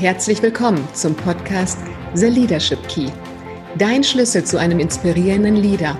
Herzlich 0.00 0.40
willkommen 0.40 0.86
zum 0.94 1.16
Podcast 1.16 1.76
The 2.14 2.26
Leadership 2.26 2.78
Key. 2.86 3.10
Dein 3.74 4.04
Schlüssel 4.04 4.44
zu 4.44 4.56
einem 4.56 4.78
inspirierenden 4.78 5.56
Leader. 5.56 5.98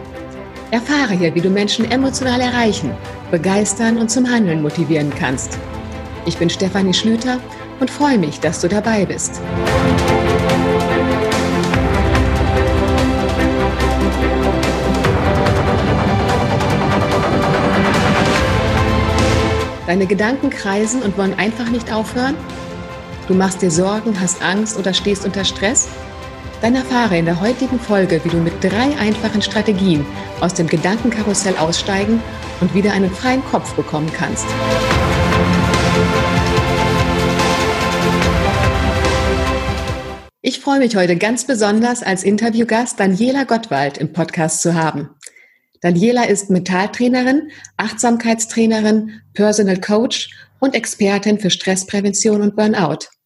Erfahre 0.71 1.15
hier, 1.15 1.35
wie 1.35 1.41
du 1.41 1.51
Menschen 1.51 1.85
emotional 1.91 2.41
erreichen, 2.41 2.93
begeistern 3.33 3.99
und 3.99 4.09
zum 4.09 4.31
Handeln 4.31 4.63
motivieren 4.63 5.11
kannst. 5.11 5.59
Ich 6.27 6.39
bin 6.39 6.49
Stefanie 6.49 6.95
Schlüter 6.95 7.41
und 7.81 7.91
freue 7.91 8.19
mich, 8.19 8.39
dass 8.39 8.61
du 8.61 8.69
dabei 8.69 9.05
bist. 9.05 9.41
Deine 19.89 20.07
Gedanken 20.07 20.51
kreisen 20.51 21.03
und 21.03 21.19
wollen 21.19 21.35
einfach 21.35 21.69
nicht 21.71 21.93
aufhören? 21.93 22.37
Du 23.29 23.35
machst 23.35 23.61
dir 23.61 23.71
Sorgen, 23.71 24.19
hast 24.19 24.41
Angst 24.41 24.79
oder 24.79 24.95
stehst 24.95 25.27
unter 25.27 25.45
Stress? 25.45 25.87
Dann 26.63 26.75
erfahre 26.75 27.19
in 27.19 27.27
der 27.27 27.39
heutigen 27.43 27.79
Folge, 27.79 28.25
wie 28.25 28.31
du 28.31 28.39
mit 28.39 28.55
drei 28.65 28.97
einfachen 28.99 29.43
Strategien 29.43 30.07
aus 30.41 30.55
dem 30.55 30.67
Gedankenkarussell 30.67 31.55
aussteigen 31.59 32.23
und 32.63 32.75
wieder 32.75 32.93
einen 32.93 33.11
freien 33.11 33.45
Kopf 33.45 33.75
bekommen 33.75 34.11
kannst. 34.17 34.47
Ich 40.41 40.61
freue 40.61 40.79
mich 40.79 40.97
heute 40.97 41.17
ganz 41.17 41.47
besonders 41.47 42.03
als 42.03 42.25
Interviewgast 42.25 42.99
Daniela 42.99 43.45
Gottwald 43.45 43.99
im 43.99 44.15
Podcast 44.15 44.63
zu 44.63 44.73
haben. 44.73 45.11
Daniela 45.83 46.25
ist 46.25 46.49
Mentaltrainerin, 46.49 47.51
Achtsamkeitstrainerin, 47.77 49.21
Personal 49.35 49.79
Coach 49.79 50.31
und 50.61 50.75
Expertin 50.75 51.39
für 51.39 51.51
Stressprävention 51.51 52.41
und 52.41 52.57
Burnout. 52.57 53.18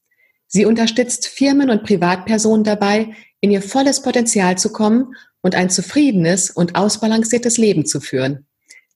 Sie 0.54 0.66
unterstützt 0.66 1.28
Firmen 1.28 1.70
und 1.70 1.82
Privatpersonen 1.82 2.62
dabei, 2.62 3.14
in 3.40 3.50
ihr 3.50 3.62
volles 3.62 4.02
Potenzial 4.02 4.58
zu 4.58 4.70
kommen 4.70 5.14
und 5.40 5.54
ein 5.54 5.70
zufriedenes 5.70 6.50
und 6.50 6.74
ausbalanciertes 6.74 7.56
Leben 7.56 7.86
zu 7.86 8.02
führen. 8.02 8.46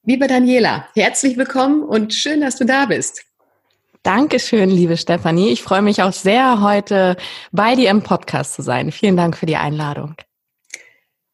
Liebe 0.05 0.27
Daniela, 0.27 0.87
herzlich 0.95 1.39
willkommen 1.39 1.83
und 1.83 2.13
schön, 2.13 2.43
dass 2.43 2.57
du 2.57 2.67
da 2.67 2.85
bist. 2.85 3.23
Dankeschön, 4.03 4.69
liebe 4.69 4.99
Stefanie. 4.99 5.49
Ich 5.49 5.63
freue 5.63 5.81
mich 5.81 6.03
auch 6.03 6.13
sehr, 6.13 6.61
heute 6.61 7.17
bei 7.53 7.75
dir 7.75 7.89
im 7.89 8.03
Podcast 8.03 8.53
zu 8.53 8.61
sein. 8.61 8.93
Vielen 8.93 9.17
Dank 9.17 9.35
für 9.35 9.47
die 9.47 9.57
Einladung. 9.57 10.15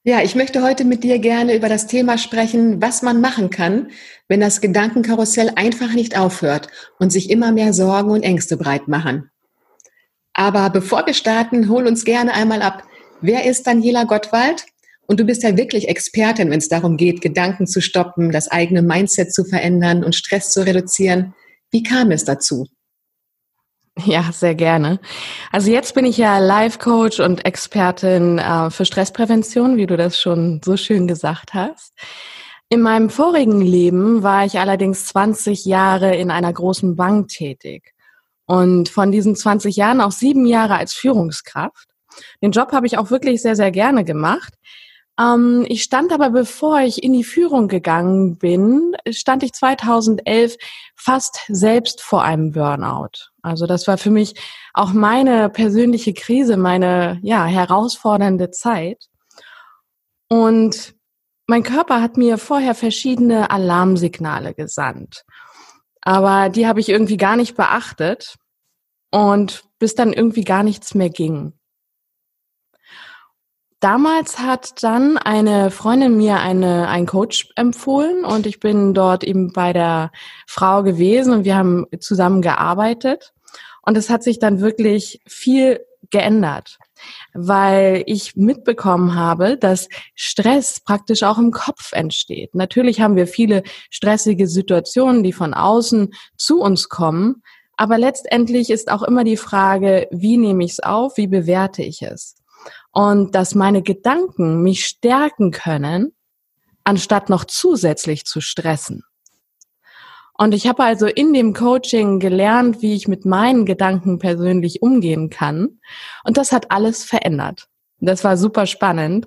Ja, 0.05 0.23
ich 0.23 0.37
möchte 0.37 0.63
heute 0.63 0.85
mit 0.85 1.03
dir 1.03 1.19
gerne 1.19 1.57
über 1.57 1.69
das 1.69 1.89
Thema 1.89 2.17
sprechen, 2.17 2.81
was 2.81 3.03
man 3.03 3.21
machen 3.21 3.51
kann, 3.51 3.91
wenn 4.29 4.39
das 4.39 4.61
Gedankenkarussell 4.61 5.51
einfach 5.57 5.93
nicht 5.95 6.17
aufhört 6.17 6.69
und 7.01 7.11
sich 7.11 7.29
immer 7.29 7.51
mehr 7.51 7.73
Sorgen 7.73 8.13
und 8.13 8.23
Ängste 8.23 8.57
breit 8.57 8.87
machen. 8.87 9.32
Aber 10.35 10.71
bevor 10.71 11.07
wir 11.07 11.15
starten, 11.15 11.69
hol 11.69 11.87
uns 11.87 12.05
gerne 12.05 12.33
einmal 12.33 12.63
ab. 12.63 12.85
Wer 13.21 13.45
ist 13.45 13.67
Daniela 13.67 14.05
Gottwald? 14.05 14.65
Und 15.07 15.21
du 15.21 15.25
bist 15.25 15.43
ja 15.43 15.57
wirklich 15.57 15.89
Expertin, 15.89 16.51
wenn 16.51 16.59
es 16.59 16.69
darum 16.69 16.97
geht, 16.97 17.21
Gedanken 17.21 17.67
zu 17.67 17.81
stoppen, 17.81 18.31
das 18.31 18.49
eigene 18.49 18.83
Mindset 18.83 19.35
zu 19.35 19.45
verändern 19.45 20.05
und 20.05 20.15
Stress 20.15 20.53
zu 20.53 20.65
reduzieren. 20.65 21.35
Wie 21.71 21.83
kam 21.83 22.11
es 22.11 22.25
dazu? 22.25 22.67
Ja, 24.07 24.31
sehr 24.33 24.55
gerne. 24.55 25.01
Also 25.51 25.71
jetzt 25.71 25.95
bin 25.95 26.07
ich 26.07 26.17
ja 26.17 26.39
Life-Coach 26.39 27.21
und 27.21 27.45
Expertin 27.45 28.39
äh, 28.39 28.71
für 28.71 28.87
Stressprävention, 28.87 29.77
wie 29.77 29.87
du 29.87 29.99
das 29.99 30.19
schon 30.19 30.63
so 30.65 30.79
schön 30.79 31.07
gesagt 31.07 31.53
hast. 31.53 31.93
In 32.71 32.81
meinem 32.81 33.11
vorigen 33.11 33.61
Leben 33.61 34.23
war 34.23 34.47
ich 34.47 34.59
allerdings 34.59 35.05
20 35.07 35.67
Jahre 35.67 36.17
in 36.17 36.31
einer 36.31 36.53
großen 36.53 36.97
Bank 36.97 37.29
tätig. 37.29 37.92
Und 38.53 38.91
von 38.91 39.11
diesen 39.11 39.35
20 39.35 39.77
Jahren 39.77 40.03
auch 40.03 40.13
sieben 40.13 40.45
Jahre 40.45 40.77
als 40.77 40.93
Führungskraft. 40.93 41.89
Den 42.43 42.51
Job 42.51 42.73
habe 42.73 42.87
ich 42.87 42.99
auch 42.99 43.11
wirklich 43.11 43.41
sehr, 43.41 43.57
sehr 43.57 43.71
gerne 43.71 44.05
gemacht. 44.05 44.53
Ähm, 45.19 45.65
ich 45.71 45.83
stand 45.83 46.13
aber, 46.13 46.29
bevor 46.29 46.81
ich 46.81 47.03
in 47.03 47.15
die 47.15 47.25
Führung 47.25 47.67
gegangen 47.67 48.37
bin, 48.37 48.95
stand 49.09 49.43
ich 49.43 49.55
2011 49.55 50.59
fast 50.95 51.47
selbst 51.49 52.03
vor 52.03 52.25
einem 52.25 52.53
Burnout. 52.53 53.31
Also 53.41 53.67
das 53.67 53.89
war 53.89 53.97
für 53.97 54.11
mich 54.11 54.35
auch 54.75 54.93
meine 54.93 55.49
persönliche 55.49 56.13
Krise, 56.13 56.59
meine 56.59 57.21
ja 57.23 57.47
herausfordernde 57.47 58.51
Zeit. 58.51 59.07
Und 60.29 60.93
mein 61.47 61.63
Körper 61.63 62.03
hat 62.03 62.19
mir 62.19 62.37
vorher 62.37 62.75
verschiedene 62.75 63.51
Alarmsignale 63.51 64.53
gesandt. 64.53 65.25
Aber 66.03 66.51
die 66.51 66.67
habe 66.67 66.81
ich 66.81 66.91
irgendwie 66.91 67.17
gar 67.17 67.37
nicht 67.37 67.57
beachtet 67.57 68.37
und 69.13 69.65
bis 69.79 69.95
dann 69.95 70.13
irgendwie 70.13 70.43
gar 70.43 70.65
nichts 70.65 70.95
mehr 70.95 71.11
ging. 71.11 71.53
Damals 73.79 74.39
hat 74.39 74.83
dann 74.85 75.19
eine 75.19 75.73
Freundin 75.73 76.17
mir 76.17 76.39
eine, 76.39 76.89
einen 76.89 77.07
Coach 77.07 77.49
empfohlen 77.57 78.25
und 78.25 78.47
ich 78.47 78.61
bin 78.61 78.95
dort 78.95 79.25
eben 79.25 79.53
bei 79.53 79.73
der 79.73 80.13
Frau 80.47 80.85
gewesen 80.85 81.33
und 81.33 81.45
wir 81.45 81.57
haben 81.57 81.87
zusammen 81.99 82.43
gearbeitet. 82.43 83.33
Und 83.85 83.97
es 83.97 84.09
hat 84.09 84.23
sich 84.23 84.39
dann 84.39 84.61
wirklich 84.61 85.21
viel 85.27 85.81
geändert, 86.11 86.79
weil 87.35 88.05
ich 88.07 88.37
mitbekommen 88.37 89.17
habe, 89.17 89.57
dass 89.57 89.89
Stress 90.15 90.79
praktisch 90.79 91.25
auch 91.25 91.39
im 91.39 91.51
Kopf 91.51 91.93
entsteht. 91.93 92.55
Natürlich 92.55 93.01
haben 93.01 93.17
wir 93.17 93.27
viele 93.27 93.65
stressige 93.91 94.47
Situationen, 94.47 95.25
die 95.25 95.33
von 95.33 95.55
außen 95.55 96.15
zu 96.37 96.61
uns 96.61 96.89
kommen, 96.89 97.43
aber 97.83 97.99
letztendlich 97.99 98.71
ist 98.71 98.93
auch 98.93 99.03
immer 99.03 99.25
die 99.25 99.37
Frage, 99.37 100.07
wie 100.13 100.37
nehme 100.37 100.63
ich 100.63 100.71
es 100.71 100.81
auf, 100.81 101.17
wie 101.17 101.27
bewerte 101.27 101.83
ich 101.83 102.01
es? 102.03 102.37
Und 102.93 103.35
dass 103.35 103.57
meine 103.57 103.83
Gedanken 103.83 104.63
mich 104.63 104.87
stärken 104.87 105.51
können, 105.51 106.13
anstatt 106.85 107.29
noch 107.29 107.45
zusätzlich 107.45 108.25
zu 108.25 108.41
stressen. 108.41 109.03
Und 110.35 110.55
ich 110.55 110.69
habe 110.69 110.85
also 110.85 111.07
in 111.07 111.33
dem 111.33 111.55
Coaching 111.55 112.21
gelernt, 112.21 112.83
wie 112.83 112.95
ich 112.95 113.09
mit 113.09 113.25
meinen 113.25 113.67
Gedanken 113.67 114.21
persönlich 114.21 114.81
umgehen 114.81 115.29
kann. 115.29 115.81
Und 116.23 116.37
das 116.37 116.53
hat 116.53 116.71
alles 116.71 117.03
verändert. 117.03 117.67
Das 117.99 118.23
war 118.23 118.37
super 118.37 118.67
spannend. 118.67 119.27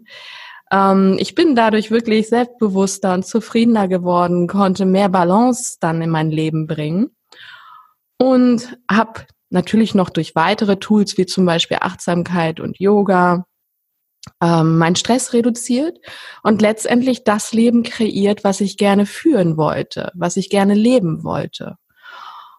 Ähm, 0.71 1.17
ich 1.19 1.35
bin 1.35 1.57
dadurch 1.57 1.91
wirklich 1.91 2.29
selbstbewusster 2.29 3.15
und 3.15 3.25
zufriedener 3.25 3.89
geworden, 3.89 4.47
konnte 4.47 4.85
mehr 4.85 5.09
Balance 5.09 5.75
dann 5.81 6.01
in 6.01 6.09
mein 6.09 6.31
Leben 6.31 6.67
bringen 6.67 7.11
und 8.17 8.77
habe 8.89 9.25
natürlich 9.49 9.95
noch 9.95 10.09
durch 10.09 10.35
weitere 10.35 10.77
Tools 10.77 11.17
wie 11.17 11.25
zum 11.25 11.45
Beispiel 11.45 11.77
Achtsamkeit 11.81 12.59
und 12.59 12.79
Yoga 12.79 13.45
ähm, 14.41 14.77
meinen 14.77 14.95
Stress 14.95 15.33
reduziert 15.33 15.99
und 16.43 16.61
letztendlich 16.61 17.23
das 17.23 17.53
Leben 17.53 17.83
kreiert, 17.83 18.43
was 18.43 18.61
ich 18.61 18.77
gerne 18.77 19.05
führen 19.05 19.57
wollte, 19.57 20.11
was 20.15 20.37
ich 20.37 20.49
gerne 20.49 20.73
leben 20.73 21.23
wollte. 21.23 21.75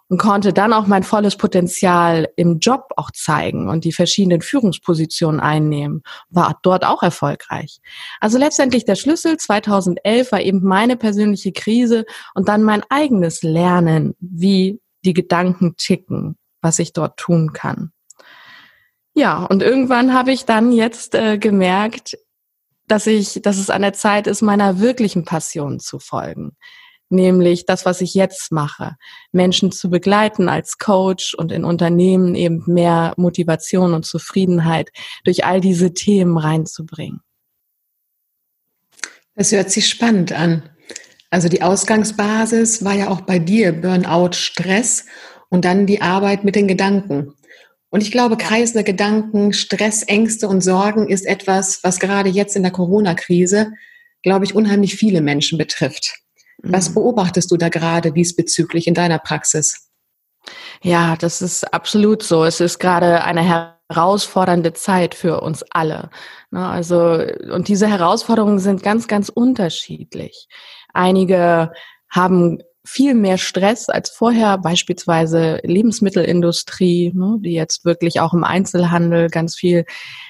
Und 0.09 0.19
konnte 0.19 0.53
dann 0.53 0.73
auch 0.73 0.87
mein 0.87 1.03
volles 1.03 1.37
Potenzial 1.37 2.29
im 2.37 2.61
Job 2.61 2.91
auch 2.97 3.11
zeigen 3.11 3.69
und 3.69 3.83
die 3.83 3.91
verschiedenen 3.91 4.41
Führungspositionen 4.41 5.41
einnehmen. 5.41 6.03
War 6.31 6.61
dort 6.63 6.85
auch 6.85 7.03
erfolgreich. 7.03 7.81
Also 8.21 8.39
letztendlich 8.39 8.85
der 8.85 8.95
Schlüssel 8.95 9.37
2011 9.37 10.31
war 10.31 10.41
eben 10.41 10.63
meine 10.63 10.97
persönliche 10.97 11.51
Krise 11.51 12.05
und 12.35 12.49
dann 12.49 12.63
mein 12.63 12.85
eigenes 12.89 13.43
Lernen, 13.43 14.15
wie 14.21 14.81
die 15.07 15.15
Gedanken 15.15 15.77
ticken, 15.77 16.37
was 16.61 16.79
ich 16.79 16.93
dort 16.93 17.17
tun 17.17 17.53
kann. 17.53 17.93
Ja, 19.15 19.45
und 19.45 19.63
irgendwann 19.63 20.13
habe 20.13 20.33
ich 20.33 20.45
dann 20.45 20.73
jetzt 20.73 21.15
äh, 21.15 21.39
gemerkt, 21.39 22.19
dass 22.87 23.07
ich, 23.07 23.41
dass 23.43 23.57
es 23.57 23.71
an 23.71 23.83
der 23.83 23.95
Zeit 23.95 24.27
ist, 24.27 24.43
meiner 24.43 24.81
wirklichen 24.81 25.25
Passion 25.25 25.81
zu 25.81 25.99
folgen. 25.99 26.57
Nämlich 27.09 27.67
das, 27.67 27.87
was 27.87 28.01
ich 28.01 28.15
jetzt 28.15 28.53
mache. 28.53 28.97
Menschen 29.33 29.73
zu 29.73 29.89
begleiten 29.91 30.49
als 30.49 30.79
Coach 30.79 31.35
und 31.35 31.53
in 31.53 31.65
Unternehmen 31.65 32.35
eben 32.35 32.65
mehr 32.67 33.15
Motivation 33.17 33.95
und 33.95 34.05
Zufriedenheit 34.05 34.91
durch 35.25 35.45
all 35.45 35.61
diese 35.61 35.95
Themen 35.95 36.37
reinzubringen. 36.37 37.21
Das 39.35 39.53
hört 39.53 39.71
sich 39.71 39.89
spannend 39.89 40.33
an. 40.33 40.69
Also 41.37 41.51
die 41.51 41.61
Ausgangsbasis 41.61 42.83
war 42.83 42.95
ja 42.95 43.11
auch 43.11 43.21
bei 43.21 43.39
dir 43.39 43.71
Burnout, 43.73 44.33
Stress 44.33 45.05
und 45.51 45.67
dann 45.67 45.85
die 45.85 46.01
Arbeit 46.01 46.45
mit 46.45 46.57
den 46.57 46.67
Gedanken. 46.67 47.35
Und 47.91 48.01
ich 48.01 48.11
glaube, 48.11 48.39
kreisende 48.39 48.85
Gedanken, 48.85 49.53
Stress, 49.53 50.03
Ängste 50.03 50.49
und 50.49 50.63
Sorgen 50.63 51.11
ist 51.11 51.27
etwas, 51.27 51.85
was 51.85 52.01
gerade 52.01 52.31
jetzt 52.31 52.57
in 52.57 52.63
der 52.63 52.73
Corona-Krise, 52.73 53.71
glaube 54.23 54.47
ich, 54.47 54.55
unheimlich 54.55 54.95
viele 54.95 55.21
Menschen 55.21 55.59
betrifft. 55.59 56.15
Was 56.63 56.89
mhm. 56.89 56.95
beobachtest 56.95 57.51
du 57.51 57.59
da 57.59 57.69
gerade 57.69 58.13
diesbezüglich 58.13 58.87
in 58.87 58.95
deiner 58.95 59.19
Praxis? 59.19 59.91
Ja, 60.83 61.17
das 61.17 61.43
ist 61.43 61.71
absolut 61.75 62.23
so. 62.23 62.47
Es 62.47 62.61
ist 62.63 62.79
gerade 62.79 63.23
eine 63.25 63.77
herausfordernde 63.91 64.73
Zeit 64.73 65.15
für 65.15 65.43
uns 65.43 65.63
alle. 65.69 66.09
Ne, 66.51 66.67
also, 66.67 67.23
und 67.53 67.69
diese 67.69 67.89
Herausforderungen 67.89 68.59
sind 68.59 68.83
ganz, 68.83 69.07
ganz 69.07 69.29
unterschiedlich. 69.29 70.49
Einige 70.97 71.73
haben 72.11 72.59
viel 72.87 73.15
mehr 73.15 73.37
Stress 73.37 73.89
als 73.89 74.11
vorher, 74.11 74.59
beispielsweise 74.59 75.59
Lebensmittelindustrie, 75.65 77.13
ne, 77.15 77.39
die 77.41 77.53
jetzt 77.53 77.85
wirklich 77.85 78.21
auch 78.21 78.33
im 78.33 78.45
Einzelhandel 78.45 79.29
ganz 79.29 79.57
viel 79.57 79.85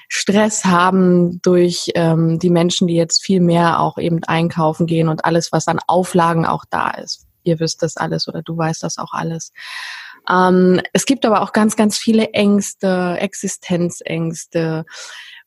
Stress 0.09 0.65
haben 0.65 1.39
durch 1.43 1.91
ähm, 1.93 2.39
die 2.39 2.49
Menschen, 2.49 2.87
die 2.87 2.95
jetzt 2.95 3.23
viel 3.23 3.41
mehr 3.41 3.79
auch 3.79 3.97
eben 3.99 4.23
einkaufen 4.23 4.87
gehen 4.87 5.07
und 5.07 5.23
alles, 5.23 5.51
was 5.51 5.67
an 5.67 5.79
Auflagen 5.85 6.45
auch 6.47 6.65
da 6.69 6.89
ist. 6.89 7.27
Ihr 7.43 7.59
wisst 7.59 7.83
das 7.83 7.95
alles 7.95 8.27
oder 8.27 8.41
du 8.41 8.57
weißt 8.57 8.81
das 8.81 8.97
auch 8.97 9.13
alles. 9.13 9.53
Ähm, 10.29 10.81
es 10.93 11.05
gibt 11.05 11.25
aber 11.25 11.41
auch 11.41 11.53
ganz, 11.53 11.75
ganz 11.75 11.97
viele 11.97 12.31
Ängste, 12.31 13.17
Existenzängste, 13.19 14.85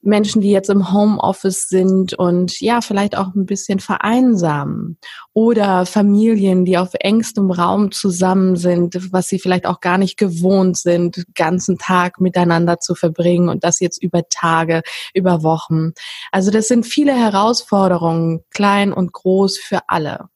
Menschen, 0.03 0.41
die 0.41 0.51
jetzt 0.51 0.71
im 0.71 0.93
Homeoffice 0.93 1.69
sind 1.69 2.15
und 2.15 2.61
ja, 2.61 2.81
vielleicht 2.81 3.17
auch 3.17 3.35
ein 3.35 3.45
bisschen 3.45 3.81
vereinsamen 3.81 4.99
oder 5.35 5.85
Familien, 5.85 6.65
die 6.65 6.79
auf 6.79 6.91
engstem 6.95 7.51
Raum 7.51 7.93
zusammen 7.93 8.57
sind, 8.57 9.13
was 9.13 9.29
sie 9.29 9.39
vielleicht 9.39 9.67
auch 9.67 9.81
gar 9.81 9.99
nicht 9.99 10.17
gewohnt 10.17 10.79
sind, 10.79 11.25
ganzen 11.35 11.77
Tag 11.77 12.21
miteinander 12.21 12.81
zu 12.81 12.95
verbringen 12.95 13.49
und 13.49 13.63
das 13.63 13.81
jetzt 13.81 14.03
über 14.03 14.23
Tage, 14.29 14.83
über 15.13 15.43
Wochen. 15.43 15.93
Also 16.33 16.51
das 16.51 16.69
sind 16.69 16.87
viele 16.87 17.15
Herausforderungen, 17.15 18.41
klein 18.51 18.93
und 18.93 19.13
groß 19.13 19.59
für 19.59 19.81
alle. 19.89 20.29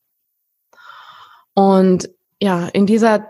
Und 1.55 2.11
ja, 2.41 2.67
in 2.67 2.87
dieser 2.87 3.29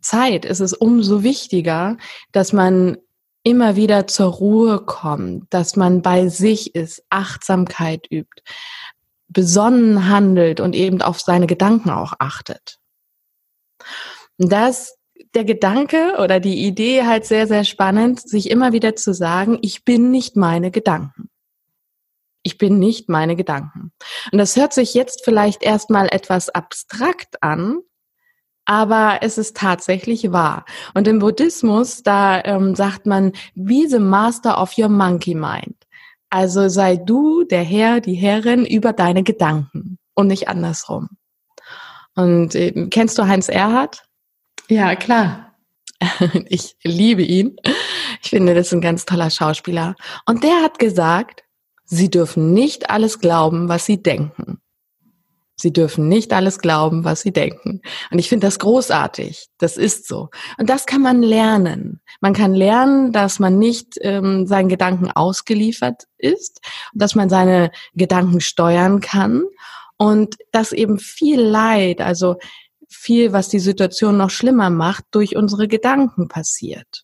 Zeit 0.00 0.44
ist 0.44 0.60
es 0.60 0.72
umso 0.72 1.22
wichtiger, 1.22 1.98
dass 2.32 2.52
man 2.52 2.96
immer 3.44 3.76
wieder 3.76 4.08
zur 4.08 4.32
Ruhe 4.32 4.80
kommt, 4.80 5.52
dass 5.54 5.76
man 5.76 6.02
bei 6.02 6.28
sich 6.28 6.74
ist, 6.74 7.04
Achtsamkeit 7.10 8.06
übt, 8.10 8.42
besonnen 9.28 10.08
handelt 10.08 10.58
und 10.58 10.74
eben 10.74 11.00
auf 11.02 11.20
seine 11.20 11.46
Gedanken 11.46 11.90
auch 11.90 12.14
achtet. 12.18 12.78
Das 14.38 14.96
der 15.34 15.44
Gedanke 15.44 16.16
oder 16.22 16.40
die 16.40 16.64
Idee 16.64 17.04
halt 17.04 17.24
sehr, 17.24 17.46
sehr 17.46 17.64
spannend, 17.64 18.20
sich 18.20 18.50
immer 18.50 18.72
wieder 18.72 18.96
zu 18.96 19.12
sagen, 19.12 19.58
ich 19.62 19.84
bin 19.84 20.10
nicht 20.10 20.36
meine 20.36 20.70
Gedanken. 20.70 21.28
Ich 22.42 22.58
bin 22.58 22.78
nicht 22.78 23.08
meine 23.08 23.36
Gedanken. 23.36 23.92
Und 24.30 24.38
das 24.38 24.56
hört 24.56 24.72
sich 24.72 24.94
jetzt 24.94 25.24
vielleicht 25.24 25.62
erstmal 25.62 26.08
etwas 26.08 26.50
abstrakt 26.50 27.42
an, 27.42 27.78
aber 28.64 29.18
es 29.22 29.38
ist 29.38 29.56
tatsächlich 29.56 30.32
wahr. 30.32 30.64
Und 30.94 31.06
im 31.08 31.18
Buddhismus, 31.18 32.02
da 32.02 32.42
ähm, 32.44 32.74
sagt 32.74 33.06
man, 33.06 33.32
be 33.54 33.86
the 33.88 33.98
master 33.98 34.60
of 34.60 34.76
your 34.78 34.88
monkey 34.88 35.34
mind. 35.34 35.76
Also 36.30 36.68
sei 36.68 36.96
du 36.96 37.44
der 37.44 37.62
Herr, 37.62 38.00
die 38.00 38.14
Herrin 38.14 38.66
über 38.66 38.92
deine 38.92 39.22
Gedanken 39.22 39.98
und 40.14 40.28
nicht 40.28 40.48
andersrum. 40.48 41.10
Und 42.16 42.54
äh, 42.54 42.88
kennst 42.88 43.18
du 43.18 43.26
Heinz 43.26 43.48
Erhardt? 43.48 44.04
Ja, 44.68 44.96
klar. 44.96 45.54
Ich 46.48 46.76
liebe 46.82 47.22
ihn. 47.22 47.56
Ich 48.22 48.30
finde, 48.30 48.54
das 48.54 48.68
ist 48.68 48.72
ein 48.72 48.80
ganz 48.80 49.04
toller 49.04 49.30
Schauspieler. 49.30 49.94
Und 50.26 50.44
der 50.44 50.62
hat 50.62 50.78
gesagt, 50.78 51.44
Sie 51.84 52.10
dürfen 52.10 52.52
nicht 52.52 52.90
alles 52.90 53.20
glauben, 53.20 53.68
was 53.68 53.84
Sie 53.84 54.02
denken. 54.02 54.58
Sie 55.56 55.72
dürfen 55.72 56.08
nicht 56.08 56.32
alles 56.32 56.58
glauben, 56.58 57.04
was 57.04 57.20
sie 57.20 57.32
denken. 57.32 57.80
Und 58.10 58.18
ich 58.18 58.28
finde 58.28 58.46
das 58.46 58.58
großartig. 58.58 59.46
Das 59.58 59.76
ist 59.76 60.08
so. 60.08 60.28
Und 60.58 60.68
das 60.68 60.84
kann 60.86 61.00
man 61.00 61.22
lernen. 61.22 62.00
Man 62.20 62.32
kann 62.32 62.54
lernen, 62.54 63.12
dass 63.12 63.38
man 63.38 63.58
nicht 63.58 63.98
ähm, 64.00 64.46
seinen 64.46 64.68
Gedanken 64.68 65.10
ausgeliefert 65.10 66.04
ist, 66.18 66.60
dass 66.92 67.14
man 67.14 67.28
seine 67.28 67.70
Gedanken 67.94 68.40
steuern 68.40 69.00
kann 69.00 69.44
und 69.96 70.36
dass 70.50 70.72
eben 70.72 70.98
viel 70.98 71.40
Leid, 71.40 72.00
also 72.00 72.36
viel, 72.88 73.32
was 73.32 73.48
die 73.48 73.60
Situation 73.60 74.16
noch 74.16 74.30
schlimmer 74.30 74.70
macht, 74.70 75.04
durch 75.12 75.36
unsere 75.36 75.68
Gedanken 75.68 76.28
passiert. 76.28 77.03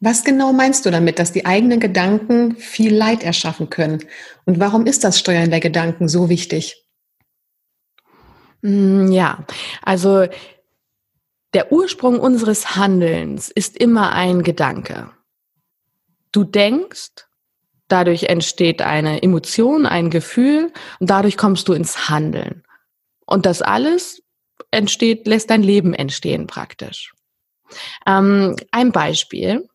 Was 0.00 0.22
genau 0.22 0.52
meinst 0.52 0.86
du 0.86 0.90
damit, 0.90 1.18
dass 1.18 1.32
die 1.32 1.44
eigenen 1.44 1.80
Gedanken 1.80 2.56
viel 2.56 2.94
Leid 2.94 3.24
erschaffen 3.24 3.68
können? 3.68 4.04
Und 4.44 4.60
warum 4.60 4.86
ist 4.86 5.02
das 5.02 5.18
Steuern 5.18 5.50
der 5.50 5.60
Gedanken 5.60 6.08
so 6.08 6.28
wichtig? 6.28 6.84
Mm, 8.62 9.10
ja, 9.10 9.44
also 9.82 10.26
der 11.54 11.72
Ursprung 11.72 12.20
unseres 12.20 12.76
Handelns 12.76 13.48
ist 13.48 13.76
immer 13.76 14.12
ein 14.12 14.42
Gedanke. 14.42 15.10
Du 16.30 16.44
denkst, 16.44 17.26
dadurch 17.88 18.24
entsteht 18.24 18.82
eine 18.82 19.22
Emotion, 19.22 19.86
ein 19.86 20.10
Gefühl 20.10 20.72
und 21.00 21.10
dadurch 21.10 21.36
kommst 21.36 21.66
du 21.68 21.72
ins 21.72 22.08
Handeln. 22.08 22.62
Und 23.26 23.46
das 23.46 23.62
alles 23.62 24.22
entsteht, 24.70 25.26
lässt 25.26 25.50
dein 25.50 25.62
Leben 25.62 25.94
entstehen 25.94 26.46
praktisch. 26.46 27.14
Ähm, 28.06 28.56
ein 28.70 28.92
Beispiel. 28.92 29.68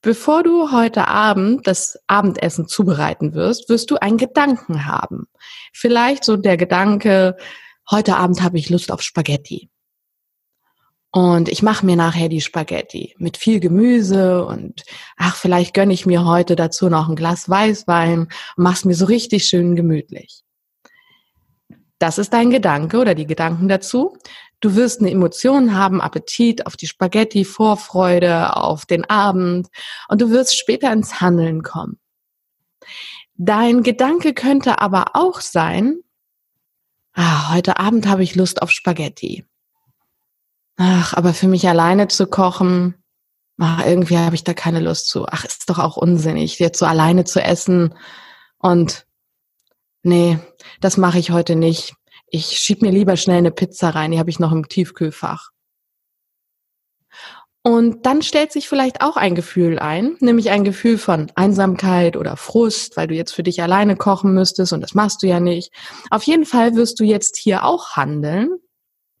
Bevor 0.00 0.42
du 0.42 0.70
heute 0.70 1.08
Abend 1.08 1.66
das 1.66 1.98
Abendessen 2.06 2.68
zubereiten 2.68 3.34
wirst, 3.34 3.68
wirst 3.68 3.90
du 3.90 3.96
einen 3.96 4.16
Gedanken 4.16 4.86
haben. 4.86 5.26
Vielleicht 5.72 6.24
so 6.24 6.36
der 6.36 6.56
Gedanke, 6.56 7.36
heute 7.90 8.16
Abend 8.16 8.42
habe 8.42 8.58
ich 8.58 8.70
Lust 8.70 8.92
auf 8.92 9.02
Spaghetti. 9.02 9.70
Und 11.10 11.48
ich 11.48 11.62
mache 11.62 11.86
mir 11.86 11.96
nachher 11.96 12.28
die 12.28 12.42
Spaghetti 12.42 13.14
mit 13.18 13.38
viel 13.38 13.60
Gemüse 13.60 14.44
und 14.44 14.82
ach, 15.16 15.36
vielleicht 15.36 15.72
gönne 15.72 15.94
ich 15.94 16.04
mir 16.04 16.26
heute 16.26 16.54
dazu 16.54 16.90
noch 16.90 17.08
ein 17.08 17.16
Glas 17.16 17.48
Weißwein 17.48 18.20
und 18.20 18.32
mach's 18.56 18.84
mir 18.84 18.94
so 18.94 19.06
richtig 19.06 19.44
schön 19.44 19.74
gemütlich. 19.74 20.42
Das 21.98 22.18
ist 22.18 22.32
dein 22.32 22.50
Gedanke 22.50 22.98
oder 22.98 23.14
die 23.14 23.26
Gedanken 23.26 23.68
dazu. 23.68 24.16
Du 24.60 24.74
wirst 24.74 25.00
eine 25.00 25.10
Emotion 25.10 25.74
haben, 25.74 26.00
Appetit 26.00 26.66
auf 26.66 26.76
die 26.76 26.88
Spaghetti, 26.88 27.44
Vorfreude 27.44 28.56
auf 28.56 28.86
den 28.86 29.08
Abend 29.08 29.68
und 30.08 30.20
du 30.20 30.30
wirst 30.30 30.58
später 30.58 30.92
ins 30.92 31.20
Handeln 31.20 31.62
kommen. 31.62 31.98
Dein 33.36 33.84
Gedanke 33.84 34.34
könnte 34.34 34.80
aber 34.80 35.14
auch 35.14 35.40
sein, 35.40 36.00
ah, 37.12 37.54
heute 37.54 37.78
Abend 37.78 38.08
habe 38.08 38.24
ich 38.24 38.34
Lust 38.34 38.60
auf 38.62 38.70
Spaghetti. 38.72 39.44
Ach, 40.76 41.14
aber 41.14 41.34
für 41.34 41.46
mich 41.46 41.68
alleine 41.68 42.08
zu 42.08 42.26
kochen, 42.26 42.94
ach, 43.58 43.84
irgendwie 43.86 44.18
habe 44.18 44.34
ich 44.34 44.42
da 44.42 44.54
keine 44.54 44.80
Lust 44.80 45.08
zu. 45.08 45.26
Ach, 45.26 45.44
ist 45.44 45.70
doch 45.70 45.78
auch 45.78 45.96
unsinnig, 45.96 46.58
jetzt 46.58 46.78
so 46.78 46.86
alleine 46.86 47.24
zu 47.24 47.40
essen. 47.40 47.94
Und 48.58 49.06
nee, 50.02 50.38
das 50.80 50.96
mache 50.96 51.18
ich 51.18 51.30
heute 51.30 51.54
nicht 51.54 51.94
ich 52.30 52.46
schieb 52.58 52.82
mir 52.82 52.90
lieber 52.90 53.16
schnell 53.16 53.38
eine 53.38 53.50
Pizza 53.50 53.90
rein, 53.90 54.10
die 54.10 54.18
habe 54.18 54.30
ich 54.30 54.38
noch 54.38 54.52
im 54.52 54.68
Tiefkühlfach. 54.68 55.50
Und 57.62 58.06
dann 58.06 58.22
stellt 58.22 58.52
sich 58.52 58.68
vielleicht 58.68 59.02
auch 59.02 59.16
ein 59.16 59.34
Gefühl 59.34 59.78
ein, 59.78 60.16
nämlich 60.20 60.50
ein 60.50 60.64
Gefühl 60.64 60.96
von 60.96 61.30
Einsamkeit 61.34 62.16
oder 62.16 62.36
Frust, 62.36 62.96
weil 62.96 63.08
du 63.08 63.14
jetzt 63.14 63.32
für 63.32 63.42
dich 63.42 63.60
alleine 63.62 63.96
kochen 63.96 64.32
müsstest 64.32 64.72
und 64.72 64.80
das 64.80 64.94
machst 64.94 65.22
du 65.22 65.26
ja 65.26 65.38
nicht. 65.38 65.72
Auf 66.10 66.22
jeden 66.22 66.46
Fall 66.46 66.76
wirst 66.76 66.98
du 67.00 67.04
jetzt 67.04 67.36
hier 67.36 67.64
auch 67.64 67.96
handeln. 67.96 68.48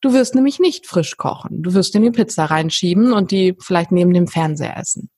Du 0.00 0.12
wirst 0.12 0.34
nämlich 0.34 0.60
nicht 0.60 0.86
frisch 0.86 1.16
kochen. 1.16 1.62
Du 1.62 1.74
wirst 1.74 1.94
in 1.94 2.02
die 2.02 2.10
Pizza 2.10 2.46
reinschieben 2.46 3.12
und 3.12 3.32
die 3.32 3.56
vielleicht 3.60 3.90
neben 3.90 4.14
dem 4.14 4.28
Fernseher 4.28 4.78
essen. 4.78 5.10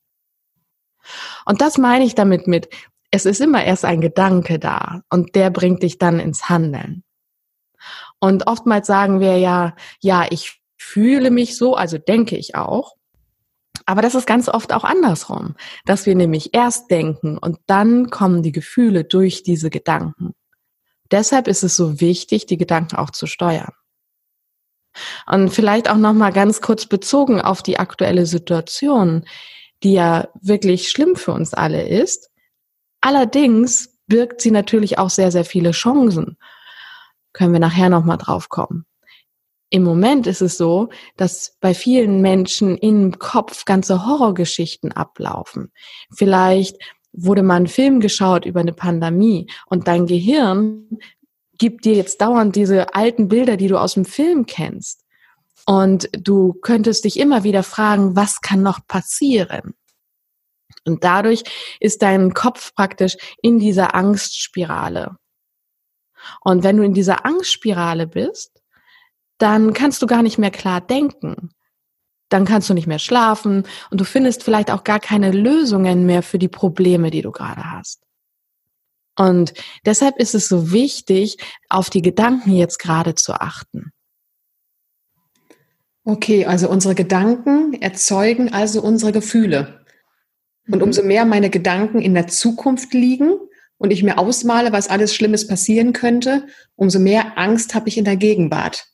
Und 1.45 1.61
das 1.61 1.79
meine 1.79 2.05
ich 2.05 2.15
damit 2.15 2.47
mit, 2.47 2.69
es 3.11 3.27
ist 3.27 3.41
immer 3.41 3.63
erst 3.65 3.85
ein 3.85 4.01
Gedanke 4.01 4.59
da 4.59 5.03
und 5.11 5.35
der 5.35 5.51
bringt 5.51 5.83
dich 5.83 5.99
dann 5.99 6.19
ins 6.21 6.49
Handeln. 6.49 7.05
Und 8.21 8.47
oftmals 8.47 8.87
sagen 8.87 9.19
wir 9.19 9.39
ja, 9.39 9.75
ja, 10.01 10.27
ich 10.31 10.61
fühle 10.77 11.31
mich 11.31 11.57
so, 11.57 11.75
also 11.75 11.99
denke 11.99 12.37
ich 12.37 12.55
auch. 12.55 12.95
Aber 13.87 14.03
das 14.03 14.15
ist 14.15 14.27
ganz 14.27 14.49
oft 14.49 14.73
auch 14.73 14.85
andersrum, 14.85 15.57
dass 15.85 16.07
wir 16.07 16.15
nämlich 16.15 16.55
erst 16.55 16.91
denken 16.91 17.39
und 17.39 17.59
dann 17.67 18.11
kommen 18.11 18.43
die 18.43 18.53
Gefühle 18.53 19.05
durch 19.05 19.43
diese 19.43 19.71
Gedanken. 19.71 20.35
Deshalb 21.11 21.49
ist 21.49 21.65
es 21.65 21.77
so 21.77 22.01
wichtig, 22.01 22.47
die 22.47 22.57
Gedanken 22.57 22.97
auch 22.97 23.11
zu 23.11 23.27
steuern. 23.27 23.73
Und 25.27 25.51
vielleicht 25.51 25.89
auch 25.91 25.97
noch 25.97 26.13
mal 26.13 26.31
ganz 26.31 26.61
kurz 26.61 26.87
bezogen 26.87 27.41
auf 27.41 27.63
die 27.63 27.79
aktuelle 27.79 28.27
Situation, 28.27 29.25
die 29.83 29.95
ja 29.95 30.29
wirklich 30.41 30.89
schlimm 30.89 31.17
für 31.17 31.33
uns 31.33 31.55
alle 31.55 31.89
ist. 31.89 32.31
Allerdings 33.01 33.99
birgt 34.07 34.41
sie 34.41 34.51
natürlich 34.51 34.99
auch 34.99 35.11
sehr 35.11 35.33
sehr 35.33 35.45
viele 35.45 35.71
Chancen 35.71 36.37
können 37.33 37.53
wir 37.53 37.61
nachher 37.61 37.89
nochmal 37.89 38.19
drauf 38.19 38.49
kommen. 38.49 38.85
Im 39.71 39.85
Moment 39.85 40.27
ist 40.27 40.43
es 40.43 40.57
so, 40.57 40.89
dass 41.17 41.57
bei 41.61 41.75
vielen 41.75 42.21
Menschen 42.21 42.77
im 42.77 43.19
Kopf 43.19 43.65
ganze 43.65 44.05
Horrorgeschichten 44.05 44.91
ablaufen. 44.91 45.71
Vielleicht 46.13 46.77
wurde 47.13 47.43
mal 47.43 47.57
ein 47.57 47.67
Film 47.69 48.01
geschaut 48.01 48.45
über 48.45 48.61
eine 48.61 48.73
Pandemie 48.73 49.49
und 49.67 49.87
dein 49.87 50.07
Gehirn 50.07 50.99
gibt 51.57 51.85
dir 51.85 51.95
jetzt 51.95 52.21
dauernd 52.21 52.57
diese 52.57 52.95
alten 52.95 53.29
Bilder, 53.29 53.57
die 53.57 53.69
du 53.69 53.79
aus 53.79 53.95
dem 53.95 54.05
Film 54.05 54.47
kennst. 54.47 55.05
Und 55.67 56.09
du 56.13 56.55
könntest 56.55 57.05
dich 57.05 57.21
immer 57.21 57.45
wieder 57.45 57.63
fragen, 57.63 58.17
was 58.17 58.41
kann 58.41 58.63
noch 58.63 58.87
passieren? 58.87 59.75
Und 60.87 61.05
dadurch 61.05 61.45
ist 61.79 62.03
dein 62.03 62.33
Kopf 62.33 62.75
praktisch 62.75 63.17
in 63.43 63.59
dieser 63.59 63.95
Angstspirale. 63.95 65.17
Und 66.41 66.63
wenn 66.63 66.77
du 66.77 66.83
in 66.83 66.95
dieser 66.95 67.25
Angstspirale 67.25 68.07
bist, 68.07 68.63
dann 69.39 69.73
kannst 69.73 70.03
du 70.03 70.07
gar 70.07 70.23
nicht 70.23 70.39
mehr 70.39 70.51
klar 70.51 70.81
denken. 70.81 71.51
Dann 72.29 72.45
kannst 72.45 72.71
du 72.71 72.75
nicht 72.75 72.87
mehr 72.87 72.99
schlafen 72.99 73.65
und 73.91 74.01
du 74.01 74.05
findest 74.05 74.45
vielleicht 74.45 74.71
auch 74.71 74.85
gar 74.85 75.01
keine 75.01 75.33
Lösungen 75.33 76.07
mehr 76.07 76.23
für 76.23 76.39
die 76.39 76.49
Probleme, 76.49 77.11
die 77.11 77.23
du 77.23 77.33
gerade 77.33 77.73
hast. 77.73 78.03
Und 79.19 79.53
deshalb 79.85 80.17
ist 80.19 80.35
es 80.35 80.49
so 80.49 80.73
wichtig, 80.73 81.39
auf 81.69 81.91
die 81.91 82.03
Gedanken 82.03 82.53
jetzt 82.53 82.79
gerade 82.79 83.15
zu 83.15 83.35
achten. 83.35 83.93
Okay, 86.05 86.47
also 86.47 86.71
unsere 86.71 86.95
Gedanken 86.95 87.75
erzeugen 87.75 88.53
also 88.53 88.81
unsere 88.81 89.13
Gefühle. 89.13 89.85
Und 90.69 90.77
mhm. 90.77 90.83
umso 90.83 91.03
mehr 91.03 91.25
meine 91.25 91.51
Gedanken 91.51 92.01
in 92.01 92.15
der 92.15 92.29
Zukunft 92.29 92.95
liegen 92.95 93.33
und 93.81 93.93
ich 93.93 94.03
mir 94.03 94.19
ausmale, 94.19 94.73
was 94.73 94.89
alles 94.89 95.15
Schlimmes 95.15 95.47
passieren 95.47 95.95
könnte, 95.95 96.47
umso 96.77 96.99
mehr 96.99 97.39
Angst 97.39 97.75
habe 97.75 97.89
ich 97.89 97.97
in 97.97 98.05
der 98.05 98.17
Gegenwart. 98.17 98.87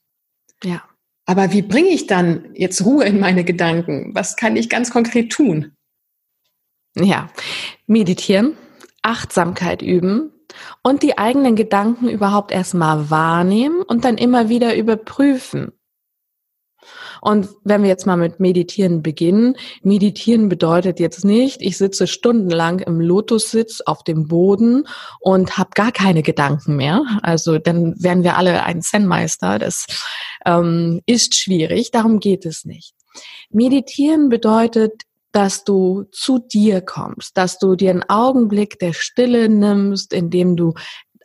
Ja. 0.63 0.85
Aber 1.27 1.53
wie 1.53 1.63
bringe 1.63 1.89
ich 1.89 2.07
dann 2.07 2.51
jetzt 2.55 2.85
Ruhe 2.85 3.05
in 3.05 3.19
meine 3.19 3.43
Gedanken? 3.43 4.15
Was 4.15 4.37
kann 4.37 4.55
ich 4.57 4.69
ganz 4.69 4.91
konkret 4.91 5.33
tun? 5.33 5.73
Ja, 6.95 7.29
meditieren, 7.89 8.57
Achtsamkeit 9.03 9.83
üben 9.83 10.31
und 10.85 11.03
die 11.03 11.19
eigenen 11.19 11.57
Gedanken 11.57 12.09
überhaupt 12.09 12.53
erstmal 12.53 13.11
wahrnehmen 13.11 13.83
und 13.83 14.05
dann 14.05 14.17
immer 14.17 14.49
wieder 14.49 14.77
überprüfen. 14.77 15.73
Und 17.27 17.49
wenn 17.65 17.83
wir 17.83 17.89
jetzt 17.89 18.07
mal 18.07 18.17
mit 18.17 18.39
Meditieren 18.39 19.03
beginnen, 19.03 19.57
Meditieren 19.83 20.49
bedeutet 20.49 21.01
jetzt 21.01 21.25
nicht, 21.25 21.61
ich 21.61 21.77
sitze 21.77 22.07
stundenlang 22.07 22.79
im 22.79 23.01
Lotussitz 23.01 23.81
auf 23.81 24.05
dem 24.05 24.29
Boden 24.29 24.87
und 25.19 25.59
habe 25.59 25.71
gar 25.75 25.91
keine 25.91 26.23
Gedanken 26.23 26.77
mehr. 26.77 27.03
Also 27.23 27.59
dann 27.59 28.01
wären 28.01 28.23
wir 28.23 28.37
alle 28.37 28.63
ein 28.63 28.81
Zen-Meister. 28.81 29.59
Das 29.59 29.87
ähm, 30.45 31.01
ist 31.05 31.35
schwierig, 31.35 31.91
darum 31.91 32.21
geht 32.21 32.47
es 32.47 32.65
nicht. 32.65 32.95
Meditieren 33.51 34.29
bedeutet, 34.29 35.03
dass 35.33 35.65
du 35.65 36.05
zu 36.13 36.39
dir 36.39 36.81
kommst, 36.81 37.37
dass 37.37 37.59
du 37.59 37.75
dir 37.75 37.91
einen 37.91 38.05
Augenblick 38.09 38.79
der 38.79 38.93
Stille 38.93 39.49
nimmst, 39.49 40.13
indem 40.13 40.55
du 40.55 40.75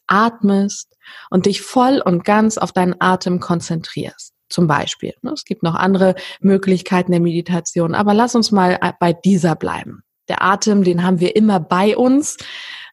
atmest 0.08 0.98
und 1.30 1.46
dich 1.46 1.62
voll 1.62 2.02
und 2.04 2.26
ganz 2.26 2.58
auf 2.58 2.72
deinen 2.72 2.96
Atem 3.00 3.40
konzentrierst 3.40 4.31
zum 4.52 4.68
Beispiel. 4.68 5.14
Ne? 5.22 5.32
Es 5.32 5.46
gibt 5.46 5.64
noch 5.64 5.76
andere 5.76 6.16
Möglichkeiten 6.40 7.12
der 7.12 7.22
Meditation, 7.22 7.96
aber 7.96 8.14
lass 8.14 8.36
uns 8.36 8.52
mal 8.52 8.78
äh, 8.82 8.94
bei 9.00 9.14
dieser 9.14 9.56
bleiben. 9.56 10.04
Der 10.28 10.44
Atem, 10.44 10.84
den 10.84 11.04
haben 11.04 11.20
wir 11.20 11.36
immer 11.36 11.60
bei 11.60 11.98
uns. 11.98 12.38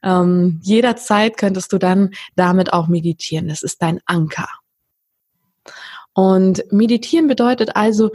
Ähm, 0.02 0.60
jederzeit 0.62 1.36
könntest 1.36 1.72
du 1.72 1.78
dann 1.78 2.10
damit 2.36 2.72
auch 2.72 2.88
meditieren. 2.88 3.48
Das 3.48 3.62
ist 3.62 3.82
dein 3.82 4.00
Anker. 4.06 4.48
Und 6.14 6.64
meditieren 6.72 7.28
bedeutet 7.28 7.76
also, 7.76 8.10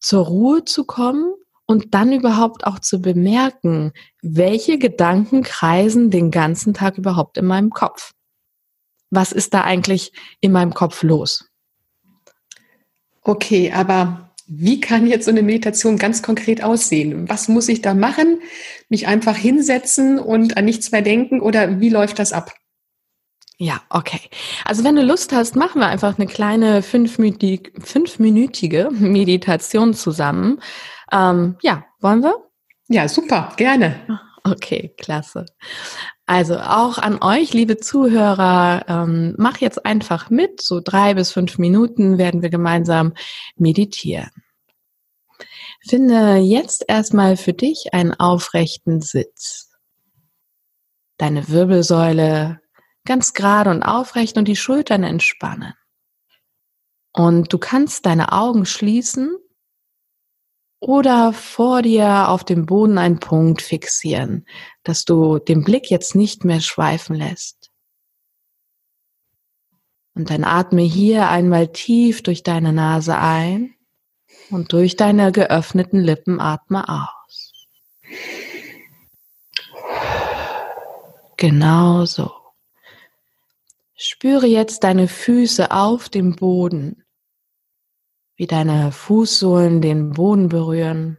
zur 0.00 0.26
Ruhe 0.26 0.64
zu 0.64 0.84
kommen 0.84 1.34
und 1.66 1.94
dann 1.94 2.12
überhaupt 2.12 2.66
auch 2.66 2.78
zu 2.78 3.00
bemerken, 3.00 3.92
welche 4.22 4.78
Gedanken 4.78 5.42
kreisen 5.42 6.10
den 6.10 6.30
ganzen 6.30 6.74
Tag 6.74 6.98
überhaupt 6.98 7.36
in 7.38 7.46
meinem 7.46 7.70
Kopf. 7.70 8.12
Was 9.10 9.32
ist 9.32 9.54
da 9.54 9.62
eigentlich 9.62 10.12
in 10.40 10.52
meinem 10.52 10.74
Kopf 10.74 11.02
los? 11.02 11.47
Okay, 13.22 13.72
aber 13.72 14.30
wie 14.46 14.80
kann 14.80 15.06
jetzt 15.06 15.26
so 15.26 15.30
eine 15.30 15.42
Meditation 15.42 15.98
ganz 15.98 16.22
konkret 16.22 16.64
aussehen? 16.64 17.28
Was 17.28 17.48
muss 17.48 17.68
ich 17.68 17.82
da 17.82 17.92
machen? 17.92 18.40
Mich 18.88 19.06
einfach 19.06 19.36
hinsetzen 19.36 20.18
und 20.18 20.56
an 20.56 20.64
nichts 20.64 20.90
mehr 20.90 21.02
denken 21.02 21.40
oder 21.40 21.80
wie 21.80 21.90
läuft 21.90 22.18
das 22.18 22.32
ab? 22.32 22.54
Ja, 23.58 23.82
okay. 23.90 24.20
Also 24.64 24.84
wenn 24.84 24.96
du 24.96 25.02
Lust 25.02 25.32
hast, 25.32 25.56
machen 25.56 25.80
wir 25.80 25.88
einfach 25.88 26.16
eine 26.16 26.28
kleine 26.28 26.82
fünfminütige 26.82 28.90
Meditation 28.92 29.94
zusammen. 29.94 30.60
Ähm, 31.12 31.56
ja, 31.60 31.84
wollen 32.00 32.22
wir? 32.22 32.36
Ja, 32.88 33.08
super, 33.08 33.52
gerne. 33.56 34.20
Okay, 34.50 34.94
klasse. 34.96 35.46
Also 36.26 36.58
auch 36.58 36.98
an 36.98 37.22
euch, 37.22 37.52
liebe 37.52 37.78
Zuhörer, 37.78 38.84
ähm, 38.86 39.34
mach 39.38 39.58
jetzt 39.58 39.84
einfach 39.84 40.30
mit. 40.30 40.60
So 40.60 40.80
drei 40.80 41.14
bis 41.14 41.32
fünf 41.32 41.58
Minuten 41.58 42.18
werden 42.18 42.42
wir 42.42 42.50
gemeinsam 42.50 43.14
meditieren. 43.56 44.30
Finde 45.86 46.36
jetzt 46.36 46.84
erstmal 46.88 47.36
für 47.36 47.52
dich 47.52 47.92
einen 47.92 48.12
aufrechten 48.12 49.00
Sitz. 49.00 49.70
Deine 51.16 51.48
Wirbelsäule 51.48 52.60
ganz 53.04 53.32
gerade 53.32 53.70
und 53.70 53.82
aufrecht 53.82 54.36
und 54.36 54.46
die 54.46 54.56
Schultern 54.56 55.02
entspannen. 55.02 55.74
Und 57.12 57.52
du 57.52 57.58
kannst 57.58 58.06
deine 58.06 58.32
Augen 58.32 58.66
schließen 58.66 59.36
oder 60.80 61.32
vor 61.32 61.82
dir 61.82 62.28
auf 62.28 62.44
dem 62.44 62.66
Boden 62.66 62.98
einen 62.98 63.18
Punkt 63.20 63.62
fixieren, 63.62 64.46
dass 64.84 65.04
du 65.04 65.38
den 65.38 65.64
Blick 65.64 65.90
jetzt 65.90 66.14
nicht 66.14 66.44
mehr 66.44 66.60
schweifen 66.60 67.16
lässt. 67.16 67.70
Und 70.14 70.30
dann 70.30 70.44
atme 70.44 70.82
hier 70.82 71.28
einmal 71.28 71.68
tief 71.68 72.22
durch 72.22 72.42
deine 72.42 72.72
Nase 72.72 73.16
ein 73.18 73.74
und 74.50 74.72
durch 74.72 74.96
deine 74.96 75.32
geöffneten 75.32 76.00
Lippen 76.00 76.40
atme 76.40 76.88
aus. 76.88 77.52
Genau 81.36 82.04
so. 82.04 82.32
Spüre 83.94 84.46
jetzt 84.46 84.84
deine 84.84 85.06
Füße 85.08 85.70
auf 85.70 86.08
dem 86.08 86.34
Boden 86.36 87.04
wie 88.38 88.46
deine 88.46 88.92
Fußsohlen 88.92 89.82
den 89.82 90.12
Boden 90.12 90.48
berühren. 90.48 91.18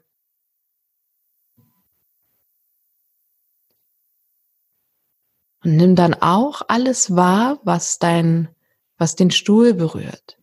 Und 5.62 5.76
nimm 5.76 5.96
dann 5.98 6.14
auch 6.14 6.62
alles 6.70 7.18
wahr, 7.18 7.60
was 7.66 8.00
dein, 8.00 8.56
was 8.98 9.18
den 9.18 9.32
Stuhl 9.32 9.74
berührt. 9.74 10.40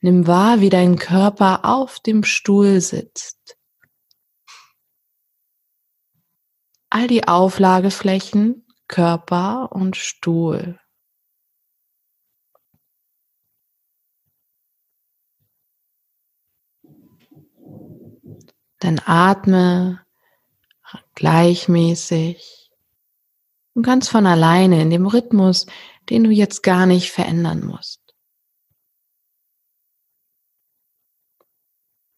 Nimm 0.00 0.26
wahr, 0.26 0.60
wie 0.60 0.70
dein 0.70 0.96
Körper 0.96 1.64
auf 1.64 2.00
dem 2.00 2.24
Stuhl 2.24 2.80
sitzt. 2.80 3.56
All 6.90 7.06
die 7.06 7.28
Auflageflächen, 7.28 8.66
Körper 8.88 9.70
und 9.70 9.96
Stuhl. 9.96 10.80
Dann 18.78 19.00
atme 19.04 20.04
gleichmäßig 21.14 22.70
und 23.74 23.82
ganz 23.82 24.08
von 24.08 24.26
alleine 24.26 24.80
in 24.80 24.90
dem 24.90 25.06
Rhythmus, 25.06 25.66
den 26.08 26.24
du 26.24 26.30
jetzt 26.30 26.62
gar 26.62 26.86
nicht 26.86 27.10
verändern 27.10 27.64
musst. 27.64 28.00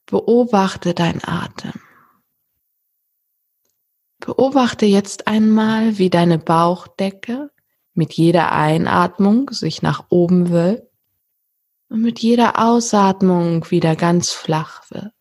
Beobachte 0.07 0.95
dein 0.95 1.23
Atem. 1.23 1.81
Beobachte 4.21 4.87
jetzt 4.87 5.27
einmal, 5.27 5.99
wie 5.99 6.11
deine 6.11 6.39
Bauchdecke 6.39 7.51
mit 7.95 8.15
jeder 8.15 8.53
Einatmung 8.53 9.51
sich 9.51 9.83
nach 9.83 10.07
oben 10.11 10.51
wölbt 10.51 10.91
und 11.89 12.03
mit 12.03 12.21
jeder 12.21 12.59
Ausatmung 12.59 13.71
wieder 13.71 13.97
ganz 13.97 14.31
flach 14.31 14.91
wird. 14.91 15.13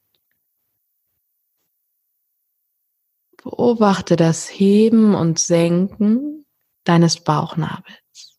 Beobachte 3.49 4.17
das 4.17 4.49
Heben 4.49 5.15
und 5.15 5.39
Senken 5.39 6.45
deines 6.83 7.23
Bauchnabels. 7.23 8.37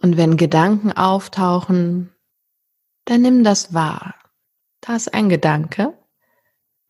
Und 0.00 0.16
wenn 0.16 0.36
Gedanken 0.36 0.92
auftauchen, 0.92 2.14
dann 3.06 3.22
nimm 3.22 3.42
das 3.42 3.74
wahr. 3.74 4.14
Da 4.82 4.94
ist 4.94 5.12
ein 5.12 5.28
Gedanke 5.28 5.98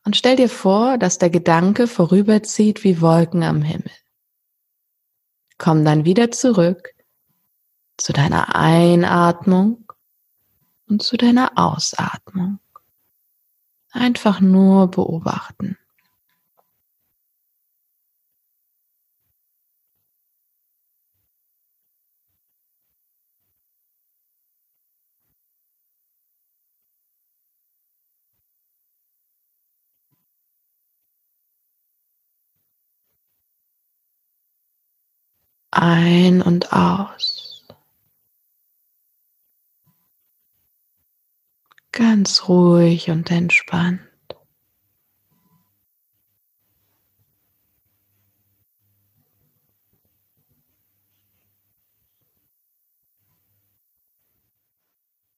und 0.07 0.17
stell 0.17 0.37
dir 0.37 0.49
vor, 0.49 0.99
dass 0.99 1.19
der 1.19 1.31
Gedanke 1.31 1.89
vorüberzieht 1.89 2.85
wie 2.85 3.01
Wolken 3.01 3.43
am 3.43 3.61
Himmel. 3.61 3.91
Komm 5.59 5.85
dann 5.85 6.05
wieder 6.05 6.31
zurück 6.31 6.91
zu 7.97 8.13
deiner 8.13 8.55
Einatmung 8.55 9.91
und 10.89 11.03
zu 11.03 11.17
deiner 11.17 11.53
Ausatmung. 11.57 12.61
Einfach 13.91 14.41
nur 14.41 14.93
beobachten. 14.93 15.77
Ein 35.79 36.41
und 36.41 36.73
aus. 36.73 37.67
Ganz 41.93 42.49
ruhig 42.49 43.11
und 43.11 43.31
entspannt. 43.31 44.01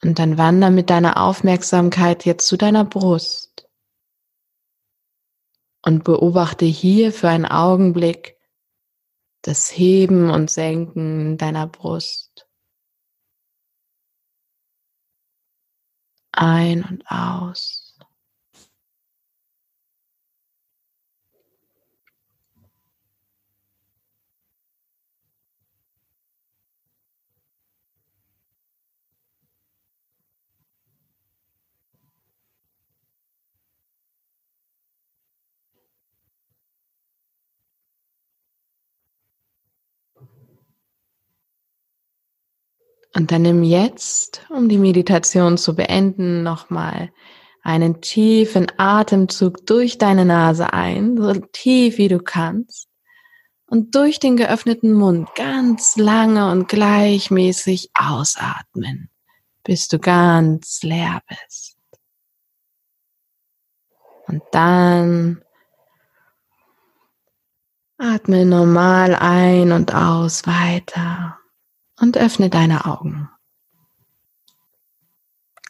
Und 0.04 0.20
dann 0.20 0.38
wander 0.38 0.70
mit 0.70 0.88
deiner 0.88 1.20
Aufmerksamkeit 1.20 2.24
jetzt 2.24 2.46
zu 2.46 2.56
deiner 2.56 2.84
Brust 2.84 3.68
und 5.82 6.04
beobachte 6.04 6.64
hier 6.64 7.12
für 7.12 7.28
einen 7.28 7.44
Augenblick 7.44 8.37
das 9.42 9.70
Heben 9.76 10.30
und 10.30 10.50
Senken 10.50 11.38
deiner 11.38 11.66
Brust. 11.66 12.46
Ein 16.34 16.84
und 16.84 17.04
aus. 17.10 17.77
Und 43.14 43.32
dann 43.32 43.42
nimm 43.42 43.62
jetzt, 43.62 44.42
um 44.50 44.68
die 44.68 44.78
Meditation 44.78 45.56
zu 45.56 45.74
beenden, 45.74 46.42
nochmal 46.42 47.10
einen 47.62 48.00
tiefen 48.00 48.66
Atemzug 48.76 49.66
durch 49.66 49.98
deine 49.98 50.24
Nase 50.24 50.72
ein, 50.72 51.16
so 51.16 51.34
tief 51.52 51.98
wie 51.98 52.08
du 52.08 52.18
kannst. 52.18 52.88
Und 53.66 53.94
durch 53.94 54.18
den 54.18 54.36
geöffneten 54.36 54.94
Mund 54.94 55.28
ganz 55.34 55.96
lange 55.96 56.50
und 56.50 56.68
gleichmäßig 56.68 57.90
ausatmen, 57.94 59.10
bis 59.62 59.88
du 59.88 59.98
ganz 59.98 60.82
leer 60.82 61.20
bist. 61.28 61.76
Und 64.26 64.42
dann 64.52 65.42
atme 67.98 68.46
normal 68.46 69.14
ein 69.14 69.72
und 69.72 69.94
aus 69.94 70.46
weiter 70.46 71.37
und 72.00 72.16
öffne 72.16 72.50
deine 72.50 72.86
Augen. 72.86 73.28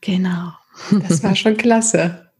Genau. 0.00 0.52
Das 0.90 1.22
war 1.22 1.34
schon 1.34 1.56
klasse. 1.56 2.30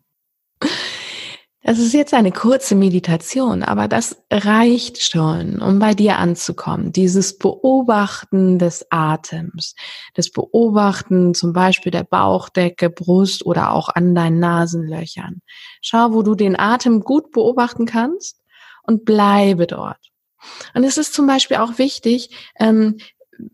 Das 1.69 1.79
ist 1.79 1.93
jetzt 1.93 2.15
eine 2.15 2.33
kurze 2.33 2.75
Meditation, 2.75 3.63
aber 3.63 3.89
das 3.89 4.17
reicht 4.31 5.03
schon, 5.03 5.61
um 5.61 5.79
bei 5.79 5.93
dir 5.93 6.17
anzukommen. 6.17 6.93
Dieses 6.93 7.37
Beobachten 7.37 8.59
des 8.59 8.87
Atems, 8.91 9.75
das 10.15 10.31
Beobachten 10.31 11.35
zum 11.35 11.53
Beispiel 11.53 11.93
der 11.93 12.05
Bauchdecke, 12.05 12.89
Brust 12.89 13.45
oder 13.45 13.73
auch 13.73 13.91
an 13.91 14.15
deinen 14.15 14.39
Nasenlöchern. 14.39 15.43
Schau, 15.83 16.13
wo 16.13 16.23
du 16.23 16.35
den 16.35 16.59
Atem 16.59 17.01
gut 17.01 17.33
beobachten 17.33 17.85
kannst 17.85 18.41
und 18.85 19.05
bleibe 19.05 19.67
dort. 19.67 19.99
Und 20.73 20.85
es 20.85 20.97
ist 20.97 21.13
zum 21.13 21.27
Beispiel 21.27 21.59
auch 21.59 21.77
wichtig, 21.77 22.31
ähm, 22.59 22.99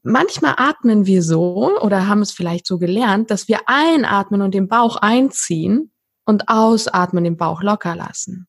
manchmal 0.03 0.55
atmen 0.57 1.07
wir 1.07 1.23
so 1.23 1.79
oder 1.81 2.07
haben 2.09 2.23
es 2.23 2.33
vielleicht 2.33 2.66
so 2.66 2.79
gelernt, 2.79 3.31
dass 3.31 3.49
wir 3.49 3.61
einatmen 3.66 4.42
und 4.42 4.55
den 4.55 4.68
Bauch 4.68 4.97
einziehen 4.97 5.90
und 6.25 6.49
ausatmen, 6.49 7.25
den 7.25 7.37
Bauch 7.37 7.62
locker 7.62 7.94
lassen. 7.94 8.49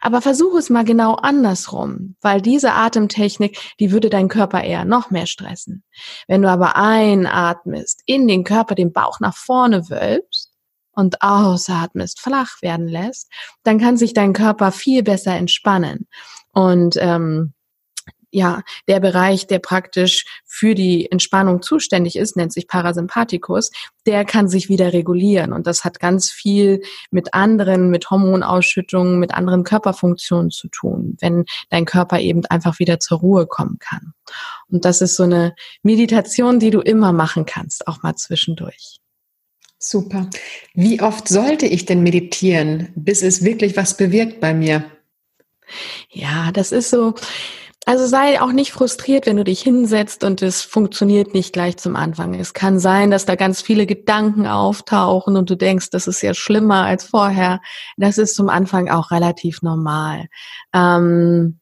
Aber 0.00 0.20
versuche 0.20 0.58
es 0.58 0.70
mal 0.70 0.84
genau 0.84 1.14
andersrum, 1.14 2.16
weil 2.20 2.40
diese 2.40 2.72
Atemtechnik, 2.72 3.58
die 3.78 3.92
würde 3.92 4.10
deinen 4.10 4.28
Körper 4.28 4.62
eher 4.62 4.84
noch 4.84 5.10
mehr 5.10 5.26
stressen. 5.26 5.84
Wenn 6.26 6.42
du 6.42 6.50
aber 6.50 6.76
einatmest, 6.76 8.02
in 8.06 8.26
den 8.26 8.42
Körper 8.42 8.74
den 8.74 8.92
Bauch 8.92 9.20
nach 9.20 9.36
vorne 9.36 9.88
wölbst 9.88 10.52
und 10.92 11.22
ausatmest, 11.22 12.20
flach 12.20 12.60
werden 12.60 12.88
lässt, 12.88 13.30
dann 13.62 13.78
kann 13.78 13.96
sich 13.96 14.14
dein 14.14 14.32
Körper 14.32 14.72
viel 14.72 15.04
besser 15.04 15.34
entspannen. 15.34 16.08
Und 16.52 16.96
ähm, 16.98 17.54
ja, 18.32 18.62
der 18.88 18.98
Bereich, 18.98 19.46
der 19.46 19.58
praktisch 19.58 20.24
für 20.44 20.74
die 20.74 21.10
Entspannung 21.12 21.62
zuständig 21.62 22.16
ist, 22.16 22.34
nennt 22.34 22.52
sich 22.52 22.66
Parasympathikus, 22.66 23.70
der 24.06 24.24
kann 24.24 24.48
sich 24.48 24.68
wieder 24.68 24.92
regulieren. 24.92 25.52
Und 25.52 25.66
das 25.66 25.84
hat 25.84 26.00
ganz 26.00 26.30
viel 26.30 26.82
mit 27.10 27.34
anderen, 27.34 27.90
mit 27.90 28.10
Hormonausschüttungen, 28.10 29.18
mit 29.18 29.34
anderen 29.34 29.64
Körperfunktionen 29.64 30.50
zu 30.50 30.68
tun, 30.68 31.16
wenn 31.20 31.44
dein 31.68 31.84
Körper 31.84 32.18
eben 32.20 32.44
einfach 32.46 32.78
wieder 32.78 32.98
zur 32.98 33.18
Ruhe 33.18 33.46
kommen 33.46 33.78
kann. 33.78 34.14
Und 34.68 34.86
das 34.86 35.02
ist 35.02 35.14
so 35.16 35.24
eine 35.24 35.54
Meditation, 35.82 36.58
die 36.58 36.70
du 36.70 36.80
immer 36.80 37.12
machen 37.12 37.44
kannst, 37.44 37.86
auch 37.86 38.02
mal 38.02 38.16
zwischendurch. 38.16 38.98
Super. 39.78 40.30
Wie 40.74 41.02
oft 41.02 41.28
sollte 41.28 41.66
ich 41.66 41.84
denn 41.84 42.02
meditieren, 42.02 42.88
bis 42.94 43.22
es 43.22 43.44
wirklich 43.44 43.76
was 43.76 43.96
bewirkt 43.96 44.40
bei 44.40 44.54
mir? 44.54 44.84
Ja, 46.08 46.52
das 46.52 46.72
ist 46.72 46.90
so, 46.90 47.14
also 47.84 48.06
sei 48.06 48.40
auch 48.40 48.52
nicht 48.52 48.72
frustriert, 48.72 49.26
wenn 49.26 49.36
du 49.36 49.44
dich 49.44 49.60
hinsetzt 49.60 50.22
und 50.22 50.40
es 50.40 50.62
funktioniert 50.62 51.34
nicht 51.34 51.52
gleich 51.52 51.76
zum 51.78 51.96
Anfang. 51.96 52.34
Es 52.34 52.54
kann 52.54 52.78
sein, 52.78 53.10
dass 53.10 53.26
da 53.26 53.34
ganz 53.34 53.60
viele 53.60 53.86
Gedanken 53.86 54.46
auftauchen 54.46 55.36
und 55.36 55.50
du 55.50 55.56
denkst, 55.56 55.90
das 55.90 56.06
ist 56.06 56.22
ja 56.22 56.32
schlimmer 56.32 56.84
als 56.84 57.04
vorher. 57.04 57.60
Das 57.96 58.18
ist 58.18 58.36
zum 58.36 58.48
Anfang 58.48 58.88
auch 58.88 59.10
relativ 59.10 59.62
normal. 59.62 60.26
Ähm, 60.72 61.58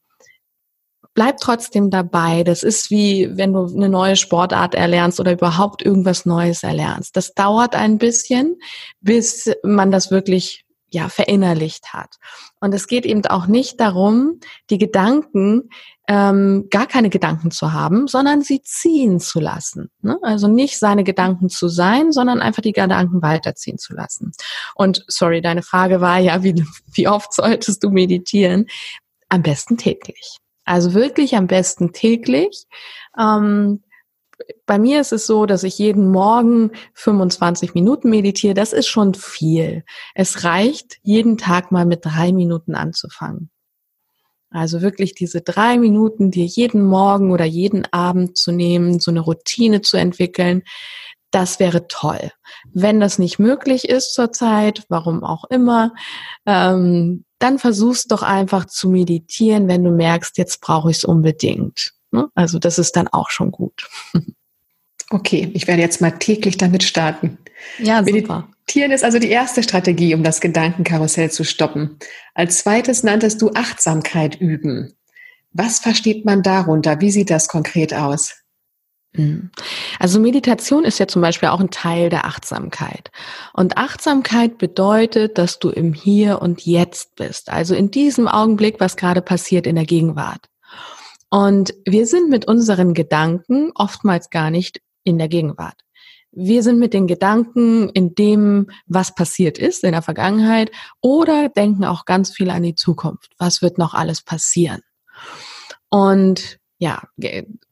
bleib 1.15 1.37
trotzdem 1.37 1.89
dabei. 1.89 2.43
Das 2.43 2.61
ist 2.61 2.91
wie, 2.91 3.35
wenn 3.35 3.53
du 3.53 3.65
eine 3.65 3.89
neue 3.89 4.15
Sportart 4.15 4.75
erlernst 4.75 5.19
oder 5.19 5.33
überhaupt 5.33 5.81
irgendwas 5.81 6.25
Neues 6.25 6.61
erlernst. 6.61 7.15
Das 7.17 7.33
dauert 7.33 7.75
ein 7.75 7.97
bisschen, 7.97 8.57
bis 8.99 9.51
man 9.63 9.89
das 9.89 10.11
wirklich 10.11 10.65
ja, 10.91 11.09
verinnerlicht 11.09 11.93
hat. 11.93 12.17
Und 12.59 12.73
es 12.73 12.87
geht 12.87 13.05
eben 13.05 13.25
auch 13.25 13.47
nicht 13.47 13.79
darum, 13.79 14.39
die 14.69 14.77
Gedanken, 14.77 15.69
ähm, 16.11 16.67
gar 16.69 16.87
keine 16.87 17.09
Gedanken 17.09 17.51
zu 17.51 17.71
haben, 17.71 18.05
sondern 18.05 18.41
sie 18.41 18.61
ziehen 18.63 19.21
zu 19.21 19.39
lassen. 19.39 19.89
Ne? 20.01 20.19
Also 20.23 20.49
nicht 20.49 20.77
seine 20.77 21.05
Gedanken 21.05 21.47
zu 21.47 21.69
sein, 21.69 22.11
sondern 22.11 22.41
einfach 22.41 22.61
die 22.61 22.73
Gedanken 22.73 23.21
weiterziehen 23.21 23.77
zu 23.77 23.93
lassen. 23.93 24.33
Und 24.75 25.05
sorry, 25.07 25.39
deine 25.39 25.61
Frage 25.61 26.01
war 26.01 26.19
ja, 26.19 26.43
wie, 26.43 26.65
wie 26.91 27.07
oft 27.07 27.33
solltest 27.33 27.81
du 27.85 27.91
meditieren? 27.91 28.65
Am 29.29 29.41
besten 29.41 29.77
täglich. 29.77 30.35
Also 30.65 30.93
wirklich 30.93 31.37
am 31.37 31.47
besten 31.47 31.93
täglich. 31.93 32.65
Ähm, 33.17 33.81
bei 34.65 34.79
mir 34.79 34.99
ist 34.99 35.13
es 35.13 35.25
so, 35.25 35.45
dass 35.45 35.63
ich 35.63 35.77
jeden 35.77 36.11
Morgen 36.11 36.71
25 36.95 37.73
Minuten 37.73 38.09
meditiere. 38.09 38.53
Das 38.53 38.73
ist 38.73 38.87
schon 38.87 39.13
viel. 39.13 39.85
Es 40.13 40.43
reicht, 40.43 40.97
jeden 41.03 41.37
Tag 41.37 41.71
mal 41.71 41.85
mit 41.85 42.03
drei 42.03 42.33
Minuten 42.33 42.75
anzufangen. 42.75 43.50
Also 44.51 44.81
wirklich 44.81 45.15
diese 45.15 45.41
drei 45.41 45.77
Minuten 45.77 46.29
dir 46.29 46.45
jeden 46.45 46.85
Morgen 46.85 47.31
oder 47.31 47.45
jeden 47.45 47.85
Abend 47.91 48.37
zu 48.37 48.51
nehmen, 48.51 48.99
so 48.99 49.09
eine 49.09 49.21
Routine 49.21 49.81
zu 49.81 49.97
entwickeln, 49.97 50.63
das 51.31 51.59
wäre 51.59 51.87
toll. 51.87 52.31
Wenn 52.73 52.99
das 52.99 53.17
nicht 53.17 53.39
möglich 53.39 53.87
ist 53.87 54.13
zurzeit, 54.13 54.83
warum 54.89 55.23
auch 55.23 55.45
immer, 55.45 55.93
ähm, 56.45 57.23
dann 57.39 57.57
versuchst 57.57 58.11
doch 58.11 58.21
einfach 58.21 58.65
zu 58.65 58.89
meditieren, 58.89 59.67
wenn 59.69 59.83
du 59.83 59.91
merkst, 59.91 60.37
jetzt 60.37 60.59
brauche 60.59 60.91
ich 60.91 60.97
es 60.97 61.05
unbedingt. 61.05 61.93
Ne? 62.11 62.27
Also 62.35 62.59
das 62.59 62.77
ist 62.77 62.97
dann 62.97 63.07
auch 63.07 63.29
schon 63.29 63.51
gut. 63.51 63.89
Okay, 65.11 65.51
ich 65.53 65.67
werde 65.67 65.81
jetzt 65.81 65.99
mal 65.99 66.11
täglich 66.11 66.55
damit 66.55 66.83
starten. 66.83 67.37
Ja, 67.77 68.03
super. 68.03 68.47
Meditieren 68.61 68.91
ist 68.91 69.03
also 69.03 69.19
die 69.19 69.29
erste 69.29 69.61
Strategie, 69.61 70.15
um 70.15 70.23
das 70.23 70.39
Gedankenkarussell 70.39 71.29
zu 71.29 71.43
stoppen. 71.43 71.97
Als 72.33 72.59
zweites 72.59 73.03
nanntest 73.03 73.41
du 73.41 73.51
Achtsamkeit 73.53 74.39
üben. 74.39 74.93
Was 75.51 75.79
versteht 75.79 76.23
man 76.23 76.41
darunter? 76.41 77.01
Wie 77.01 77.11
sieht 77.11 77.29
das 77.29 77.49
konkret 77.49 77.93
aus? 77.93 78.33
Hm. 79.13 79.51
Also 79.99 80.21
Meditation 80.21 80.85
ist 80.85 80.99
ja 80.99 81.07
zum 81.07 81.21
Beispiel 81.21 81.49
auch 81.49 81.59
ein 81.59 81.71
Teil 81.71 82.09
der 82.09 82.23
Achtsamkeit. 82.23 83.11
Und 83.51 83.75
Achtsamkeit 83.75 84.57
bedeutet, 84.57 85.37
dass 85.37 85.59
du 85.59 85.69
im 85.69 85.93
Hier 85.93 86.41
und 86.41 86.65
Jetzt 86.65 87.15
bist. 87.17 87.49
Also 87.49 87.75
in 87.75 87.91
diesem 87.91 88.29
Augenblick, 88.29 88.79
was 88.79 88.95
gerade 88.95 89.21
passiert 89.21 89.67
in 89.67 89.75
der 89.75 89.85
Gegenwart. 89.85 90.47
Und 91.29 91.73
wir 91.85 92.07
sind 92.07 92.29
mit 92.29 92.47
unseren 92.47 92.93
Gedanken 92.93 93.71
oftmals 93.75 94.29
gar 94.29 94.49
nicht 94.49 94.79
in 95.03 95.17
der 95.17 95.27
Gegenwart. 95.27 95.81
Wir 96.33 96.63
sind 96.63 96.79
mit 96.79 96.93
den 96.93 97.07
Gedanken 97.07 97.89
in 97.89 98.15
dem, 98.15 98.71
was 98.87 99.13
passiert 99.13 99.57
ist 99.57 99.83
in 99.83 99.91
der 99.91 100.01
Vergangenheit 100.01 100.71
oder 101.01 101.49
denken 101.49 101.83
auch 101.83 102.05
ganz 102.05 102.31
viel 102.31 102.49
an 102.49 102.63
die 102.63 102.75
Zukunft. 102.75 103.33
Was 103.37 103.61
wird 103.61 103.77
noch 103.77 103.93
alles 103.93 104.21
passieren? 104.21 104.81
Und 105.89 106.57
ja, 106.77 107.03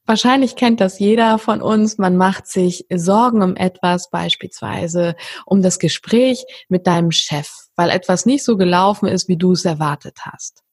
wahrscheinlich 0.05 0.57
kennt 0.57 0.81
das 0.81 0.99
jeder 0.99 1.39
von 1.39 1.61
uns. 1.61 1.97
Man 1.97 2.17
macht 2.17 2.47
sich 2.47 2.85
Sorgen 2.93 3.41
um 3.41 3.55
etwas, 3.55 4.09
beispielsweise 4.09 5.15
um 5.45 5.61
das 5.61 5.79
Gespräch 5.79 6.43
mit 6.67 6.85
deinem 6.85 7.11
Chef, 7.11 7.49
weil 7.75 7.89
etwas 7.89 8.25
nicht 8.25 8.43
so 8.43 8.57
gelaufen 8.57 9.07
ist, 9.07 9.29
wie 9.29 9.37
du 9.37 9.53
es 9.53 9.63
erwartet 9.63 10.17
hast. 10.25 10.63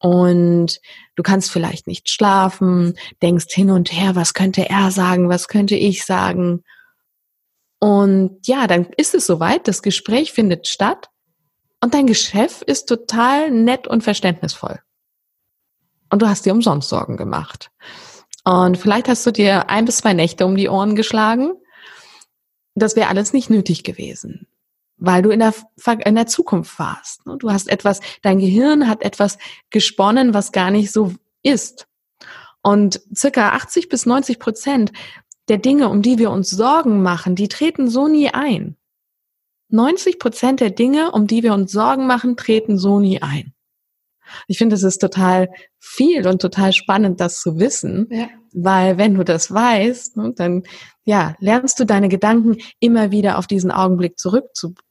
Und 0.00 0.80
du 1.14 1.22
kannst 1.22 1.50
vielleicht 1.50 1.86
nicht 1.86 2.08
schlafen, 2.08 2.94
denkst 3.22 3.46
hin 3.50 3.70
und 3.70 3.92
her, 3.92 4.16
was 4.16 4.34
könnte 4.34 4.68
er 4.68 4.90
sagen, 4.90 5.28
was 5.28 5.46
könnte 5.46 5.76
ich 5.76 6.04
sagen. 6.04 6.64
Und 7.78 8.46
ja, 8.46 8.66
dann 8.66 8.86
ist 8.96 9.14
es 9.14 9.26
soweit, 9.26 9.68
das 9.68 9.82
Gespräch 9.82 10.32
findet 10.32 10.66
statt 10.66 11.08
und 11.82 11.94
dein 11.94 12.12
Chef 12.14 12.62
ist 12.62 12.86
total 12.86 13.50
nett 13.50 13.86
und 13.86 14.02
verständnisvoll 14.02 14.80
und 16.10 16.20
du 16.22 16.28
hast 16.28 16.44
dir 16.44 16.52
umsonst 16.52 16.88
Sorgen 16.88 17.16
gemacht. 17.16 17.70
Und 18.44 18.76
vielleicht 18.76 19.08
hast 19.08 19.24
du 19.26 19.30
dir 19.30 19.70
ein 19.70 19.84
bis 19.84 19.98
zwei 19.98 20.12
Nächte 20.12 20.44
um 20.44 20.56
die 20.56 20.68
Ohren 20.68 20.96
geschlagen. 20.96 21.52
Das 22.74 22.96
wäre 22.96 23.08
alles 23.08 23.32
nicht 23.32 23.50
nötig 23.50 23.84
gewesen, 23.84 24.46
weil 25.00 25.22
du 25.22 25.30
in 25.30 25.40
der, 25.40 25.54
in 26.04 26.14
der 26.14 26.26
Zukunft 26.26 26.78
warst. 26.78 27.26
Ne? 27.26 27.36
Du 27.38 27.50
hast 27.50 27.68
etwas, 27.68 28.00
dein 28.22 28.38
Gehirn 28.38 28.86
hat 28.86 29.02
etwas 29.02 29.38
gesponnen, 29.70 30.34
was 30.34 30.52
gar 30.52 30.70
nicht 30.70 30.92
so 30.92 31.14
ist. 31.42 31.88
Und 32.62 33.00
circa 33.14 33.50
80 33.50 33.88
bis 33.88 34.06
90 34.06 34.38
Prozent 34.38 34.92
der 35.48 35.58
Dinge, 35.58 35.88
um 35.88 36.02
die 36.02 36.18
wir 36.18 36.30
uns 36.30 36.50
Sorgen 36.50 37.02
machen, 37.02 37.34
die 37.34 37.48
treten 37.48 37.88
so 37.88 38.06
nie 38.06 38.28
ein. 38.28 38.76
90 39.70 40.18
Prozent 40.18 40.60
der 40.60 40.70
Dinge, 40.70 41.12
um 41.12 41.26
die 41.26 41.42
wir 41.42 41.54
uns 41.54 41.72
Sorgen 41.72 42.06
machen, 42.06 42.36
treten 42.36 42.76
so 42.76 43.00
nie 43.00 43.22
ein. 43.22 43.54
Ich 44.46 44.58
finde, 44.58 44.76
es 44.76 44.82
ist 44.82 44.98
total 44.98 45.48
viel 45.78 46.28
und 46.28 46.40
total 46.42 46.72
spannend, 46.72 47.20
das 47.20 47.40
zu 47.40 47.58
wissen, 47.58 48.06
ja. 48.10 48.28
weil 48.52 48.96
wenn 48.98 49.14
du 49.14 49.24
das 49.24 49.52
weißt, 49.52 50.18
ne, 50.18 50.32
dann 50.36 50.62
ja, 51.04 51.34
lernst 51.40 51.80
du 51.80 51.84
deine 51.84 52.08
Gedanken 52.08 52.58
immer 52.78 53.10
wieder 53.10 53.38
auf 53.38 53.48
diesen 53.48 53.72
Augenblick 53.72 54.18
zurückzubringen 54.18 54.89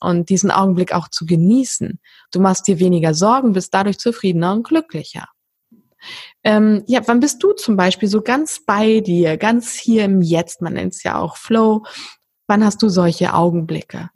und 0.00 0.28
diesen 0.28 0.50
Augenblick 0.50 0.94
auch 0.94 1.08
zu 1.08 1.26
genießen. 1.26 2.00
Du 2.32 2.40
machst 2.40 2.66
dir 2.68 2.78
weniger 2.78 3.14
Sorgen, 3.14 3.52
bist 3.52 3.74
dadurch 3.74 3.98
zufriedener 3.98 4.52
und 4.52 4.64
glücklicher. 4.64 5.28
Ähm, 6.42 6.82
ja, 6.86 7.00
wann 7.06 7.20
bist 7.20 7.42
du 7.42 7.52
zum 7.52 7.76
Beispiel 7.76 8.08
so 8.08 8.22
ganz 8.22 8.64
bei 8.64 9.00
dir, 9.00 9.36
ganz 9.36 9.74
hier 9.74 10.04
im 10.04 10.20
Jetzt, 10.20 10.60
man 10.60 10.74
nennt 10.74 10.94
es 10.94 11.02
ja 11.02 11.18
auch 11.18 11.36
Flow, 11.36 11.84
wann 12.46 12.64
hast 12.64 12.82
du 12.82 12.88
solche 12.88 13.34
Augenblicke? 13.34 14.10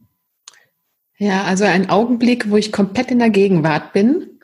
Ja, 1.18 1.44
also 1.44 1.64
ein 1.64 1.88
Augenblick, 1.88 2.50
wo 2.50 2.56
ich 2.56 2.72
komplett 2.72 3.10
in 3.10 3.20
der 3.20 3.30
Gegenwart 3.30 3.92
bin, 3.92 4.36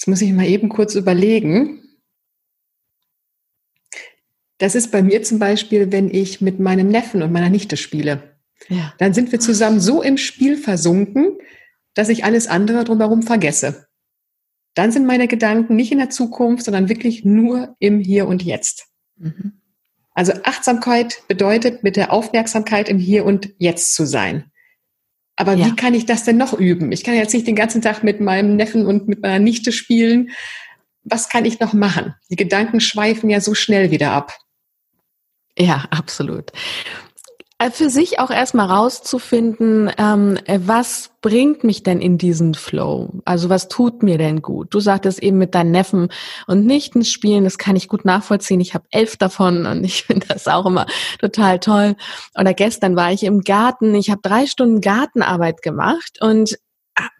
Jetzt 0.00 0.06
muss 0.06 0.22
ich 0.22 0.32
mal 0.32 0.46
eben 0.46 0.70
kurz 0.70 0.94
überlegen. 0.94 1.82
Das 4.56 4.74
ist 4.74 4.90
bei 4.90 5.02
mir 5.02 5.22
zum 5.22 5.38
Beispiel, 5.38 5.92
wenn 5.92 6.08
ich 6.08 6.40
mit 6.40 6.58
meinem 6.58 6.88
Neffen 6.88 7.22
und 7.22 7.32
meiner 7.32 7.50
Nichte 7.50 7.76
spiele. 7.76 8.29
Ja. 8.68 8.94
Dann 8.98 9.14
sind 9.14 9.32
wir 9.32 9.40
zusammen 9.40 9.80
so 9.80 10.02
im 10.02 10.16
Spiel 10.16 10.56
versunken, 10.56 11.38
dass 11.94 12.08
ich 12.08 12.24
alles 12.24 12.46
andere 12.46 12.84
drumherum 12.84 13.22
vergesse. 13.22 13.86
Dann 14.74 14.92
sind 14.92 15.06
meine 15.06 15.28
Gedanken 15.28 15.74
nicht 15.76 15.92
in 15.92 15.98
der 15.98 16.10
Zukunft, 16.10 16.64
sondern 16.64 16.88
wirklich 16.88 17.24
nur 17.24 17.74
im 17.78 17.98
Hier 18.00 18.28
und 18.28 18.42
Jetzt. 18.42 18.86
Mhm. 19.16 19.60
Also 20.12 20.32
Achtsamkeit 20.44 21.22
bedeutet, 21.28 21.82
mit 21.82 21.96
der 21.96 22.12
Aufmerksamkeit 22.12 22.88
im 22.88 22.98
Hier 22.98 23.24
und 23.24 23.52
Jetzt 23.58 23.94
zu 23.94 24.06
sein. 24.06 24.50
Aber 25.36 25.54
ja. 25.54 25.66
wie 25.66 25.74
kann 25.74 25.94
ich 25.94 26.06
das 26.06 26.24
denn 26.24 26.36
noch 26.36 26.52
üben? 26.52 26.92
Ich 26.92 27.02
kann 27.02 27.14
jetzt 27.14 27.32
nicht 27.32 27.46
den 27.46 27.56
ganzen 27.56 27.80
Tag 27.80 28.04
mit 28.04 28.20
meinem 28.20 28.56
Neffen 28.56 28.86
und 28.86 29.08
mit 29.08 29.22
meiner 29.22 29.38
Nichte 29.38 29.72
spielen. 29.72 30.30
Was 31.02 31.28
kann 31.30 31.46
ich 31.46 31.60
noch 31.60 31.72
machen? 31.72 32.14
Die 32.30 32.36
Gedanken 32.36 32.80
schweifen 32.80 33.30
ja 33.30 33.40
so 33.40 33.54
schnell 33.54 33.90
wieder 33.90 34.12
ab. 34.12 34.36
Ja, 35.58 35.86
absolut. 35.90 36.52
Äh, 37.60 37.70
für 37.70 37.90
sich 37.90 38.18
auch 38.18 38.30
erstmal 38.30 38.66
rauszufinden, 38.66 39.92
ähm, 39.98 40.38
äh, 40.46 40.60
was 40.64 41.10
bringt 41.20 41.62
mich 41.62 41.82
denn 41.82 42.00
in 42.00 42.16
diesen 42.16 42.54
Flow? 42.54 43.20
Also 43.26 43.50
was 43.50 43.68
tut 43.68 44.02
mir 44.02 44.16
denn 44.16 44.40
gut? 44.40 44.72
Du 44.72 44.80
sagtest 44.80 45.22
eben 45.22 45.36
mit 45.36 45.54
deinen 45.54 45.70
Neffen 45.70 46.08
und 46.46 46.64
Nichten 46.64 47.04
spielen, 47.04 47.44
das 47.44 47.58
kann 47.58 47.76
ich 47.76 47.88
gut 47.88 48.06
nachvollziehen. 48.06 48.62
Ich 48.62 48.72
habe 48.72 48.86
elf 48.90 49.18
davon 49.18 49.66
und 49.66 49.84
ich 49.84 50.04
finde 50.06 50.26
das 50.26 50.48
auch 50.48 50.64
immer 50.64 50.86
total 51.18 51.58
toll. 51.58 51.96
Oder 52.34 52.54
gestern 52.54 52.96
war 52.96 53.12
ich 53.12 53.24
im 53.24 53.42
Garten, 53.42 53.94
ich 53.94 54.10
habe 54.10 54.22
drei 54.22 54.46
Stunden 54.46 54.80
Gartenarbeit 54.80 55.60
gemacht 55.60 56.18
und 56.22 56.56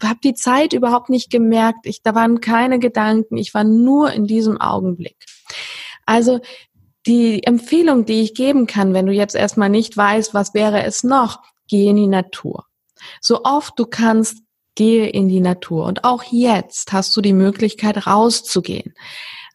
habe 0.03 0.21
die 0.25 0.35
Zeit 0.35 0.73
überhaupt 0.73 1.11
nicht 1.11 1.31
gemerkt. 1.31 1.85
Ich, 1.85 2.03
da 2.03 2.15
waren 2.15 2.41
keine 2.41 2.79
Gedanken, 2.79 3.37
ich 3.37 3.53
war 3.53 3.65
nur 3.65 4.11
in 4.13 4.25
diesem 4.25 4.59
Augenblick. 4.59 5.17
Also 6.07 6.41
die 7.07 7.43
Empfehlung, 7.45 8.05
die 8.05 8.23
ich 8.23 8.35
geben 8.35 8.67
kann, 8.67 8.95
wenn 8.95 9.07
du 9.07 9.13
jetzt 9.13 9.35
erstmal 9.35 9.71
nicht 9.71 9.97
weißt, 9.97 10.35
was 10.35 10.55
wäre 10.55 10.83
es 10.83 11.03
noch, 11.03 11.41
geh 11.69 11.89
in 11.89 11.97
die 11.97 12.07
Natur. 12.07 12.67
So 13.21 13.45
oft 13.45 13.79
du 13.79 13.87
kannst, 13.87 14.43
gehe 14.75 15.09
in 15.09 15.29
die 15.29 15.41
Natur. 15.41 15.87
Und 15.87 16.05
auch 16.05 16.23
jetzt 16.25 16.93
hast 16.93 17.17
du 17.17 17.21
die 17.21 17.33
Möglichkeit, 17.33 18.07
rauszugehen. 18.07 18.95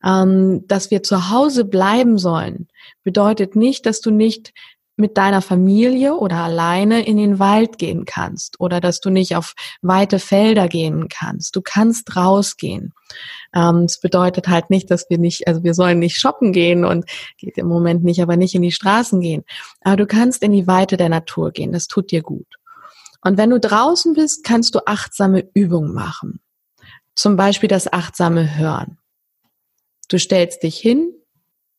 Ähm, 0.04 0.68
dass 0.68 0.92
wir 0.92 1.02
zu 1.04 1.32
Hause 1.32 1.66
bleiben 1.66 2.18
sollen, 2.18 2.68
bedeutet 3.04 3.56
nicht, 3.56 3.86
dass 3.86 4.02
du 4.02 4.12
nicht 4.12 4.54
mit 4.98 5.18
deiner 5.18 5.42
Familie 5.42 6.16
oder 6.16 6.38
alleine 6.38 7.06
in 7.06 7.18
den 7.18 7.38
Wald 7.38 7.78
gehen 7.78 8.06
kannst 8.06 8.60
oder 8.60 8.80
dass 8.80 9.02
du 9.02 9.10
nicht 9.10 9.36
auf 9.36 9.54
weite 9.82 10.20
Felder 10.20 10.68
gehen 10.68 11.10
kannst. 11.10 11.56
Du 11.56 11.62
kannst 11.62 12.16
rausgehen. 12.16 12.94
Ähm, 13.54 13.84
es 13.84 14.00
bedeutet 14.00 14.48
halt 14.48 14.70
nicht, 14.70 14.90
dass 14.90 15.10
wir 15.10 15.18
nicht, 15.18 15.48
also 15.48 15.64
wir 15.64 15.74
sollen 15.74 16.00
nicht 16.00 16.18
shoppen 16.18 16.54
gehen 16.54 16.86
und 16.86 17.06
geht 17.38 17.58
im 17.58 17.68
Moment 17.68 18.04
nicht, 18.04 18.22
aber 18.22 18.38
nicht 18.38 18.56
in 18.56 18.62
die 18.62 18.72
Straßen 18.72 19.20
gehen. 19.20 19.44
Aber 19.82 19.98
du 19.98 20.06
kannst 20.06 20.44
in 20.44 20.54
die 20.54 20.68
Weite 20.68 20.96
der 20.96 21.10
Natur 21.10 21.52
gehen. 21.52 21.74
Das 21.74 21.88
tut 21.88 22.12
dir 22.12 22.22
gut. 22.22 22.48
Und 23.22 23.38
wenn 23.38 23.50
du 23.50 23.60
draußen 23.60 24.14
bist, 24.14 24.44
kannst 24.44 24.76
du 24.76 24.80
achtsame 24.86 25.50
Übungen 25.54 25.94
machen. 25.94 26.40
Zum 27.16 27.36
Beispiel 27.36 27.70
das 27.70 27.92
achtsame 27.92 28.58
Hören. 28.58 28.98
Du 30.10 30.20
stellst 30.20 30.64
dich 30.64 30.78
hin, 30.78 31.12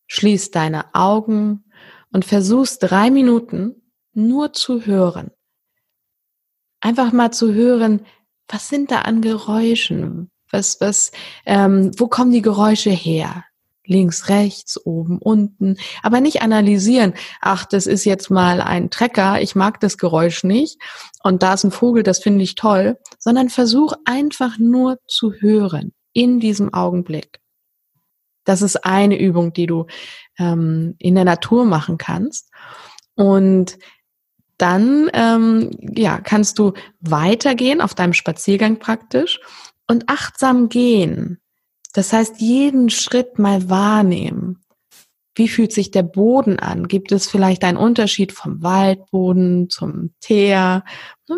schließt 0.08 0.54
deine 0.54 0.94
Augen 0.94 1.65
und 2.12 2.24
versuchst 2.24 2.82
drei 2.82 3.10
Minuten 3.10 3.90
nur 4.12 4.52
zu 4.52 4.86
hören. 4.86 5.30
Einfach 6.80 7.12
mal 7.12 7.32
zu 7.32 7.52
hören, 7.52 8.04
was 8.48 8.68
sind 8.68 8.90
da 8.90 9.02
an 9.02 9.20
Geräuschen? 9.20 10.30
Was, 10.50 10.80
was, 10.80 11.10
ähm, 11.44 11.90
wo 11.98 12.06
kommen 12.06 12.30
die 12.30 12.42
Geräusche 12.42 12.90
her? 12.90 13.44
Links, 13.84 14.28
rechts, 14.28 14.84
oben, 14.84 15.18
unten. 15.18 15.76
Aber 16.02 16.20
nicht 16.20 16.42
analysieren. 16.42 17.14
Ach, 17.40 17.64
das 17.64 17.86
ist 17.86 18.04
jetzt 18.04 18.30
mal 18.30 18.60
ein 18.60 18.90
Trecker. 18.90 19.40
Ich 19.40 19.54
mag 19.54 19.80
das 19.80 19.96
Geräusch 19.96 20.44
nicht. 20.44 20.80
Und 21.22 21.42
da 21.42 21.54
ist 21.54 21.64
ein 21.64 21.70
Vogel, 21.70 22.02
das 22.02 22.18
finde 22.18 22.42
ich 22.42 22.56
toll. 22.56 22.98
Sondern 23.18 23.48
versuch 23.48 23.94
einfach 24.04 24.58
nur 24.58 24.98
zu 25.06 25.32
hören 25.32 25.92
in 26.12 26.40
diesem 26.40 26.72
Augenblick. 26.74 27.40
Das 28.46 28.62
ist 28.62 28.86
eine 28.86 29.20
Übung, 29.20 29.52
die 29.52 29.66
du 29.66 29.86
ähm, 30.38 30.94
in 30.98 31.14
der 31.14 31.24
Natur 31.24 31.66
machen 31.66 31.98
kannst. 31.98 32.50
Und 33.14 33.78
dann 34.56 35.10
ähm, 35.12 35.70
ja, 35.80 36.18
kannst 36.18 36.58
du 36.58 36.72
weitergehen 37.00 37.82
auf 37.82 37.94
deinem 37.94 38.14
Spaziergang 38.14 38.78
praktisch 38.78 39.40
und 39.86 40.08
achtsam 40.08 40.70
gehen. 40.70 41.40
Das 41.92 42.12
heißt, 42.12 42.40
jeden 42.40 42.88
Schritt 42.88 43.38
mal 43.38 43.68
wahrnehmen. 43.68 44.62
Wie 45.34 45.48
fühlt 45.48 45.72
sich 45.72 45.90
der 45.90 46.02
Boden 46.02 46.58
an? 46.58 46.88
Gibt 46.88 47.12
es 47.12 47.28
vielleicht 47.28 47.62
einen 47.64 47.76
Unterschied 47.76 48.32
vom 48.32 48.62
Waldboden 48.62 49.68
zum 49.68 50.14
Teer? 50.20 50.84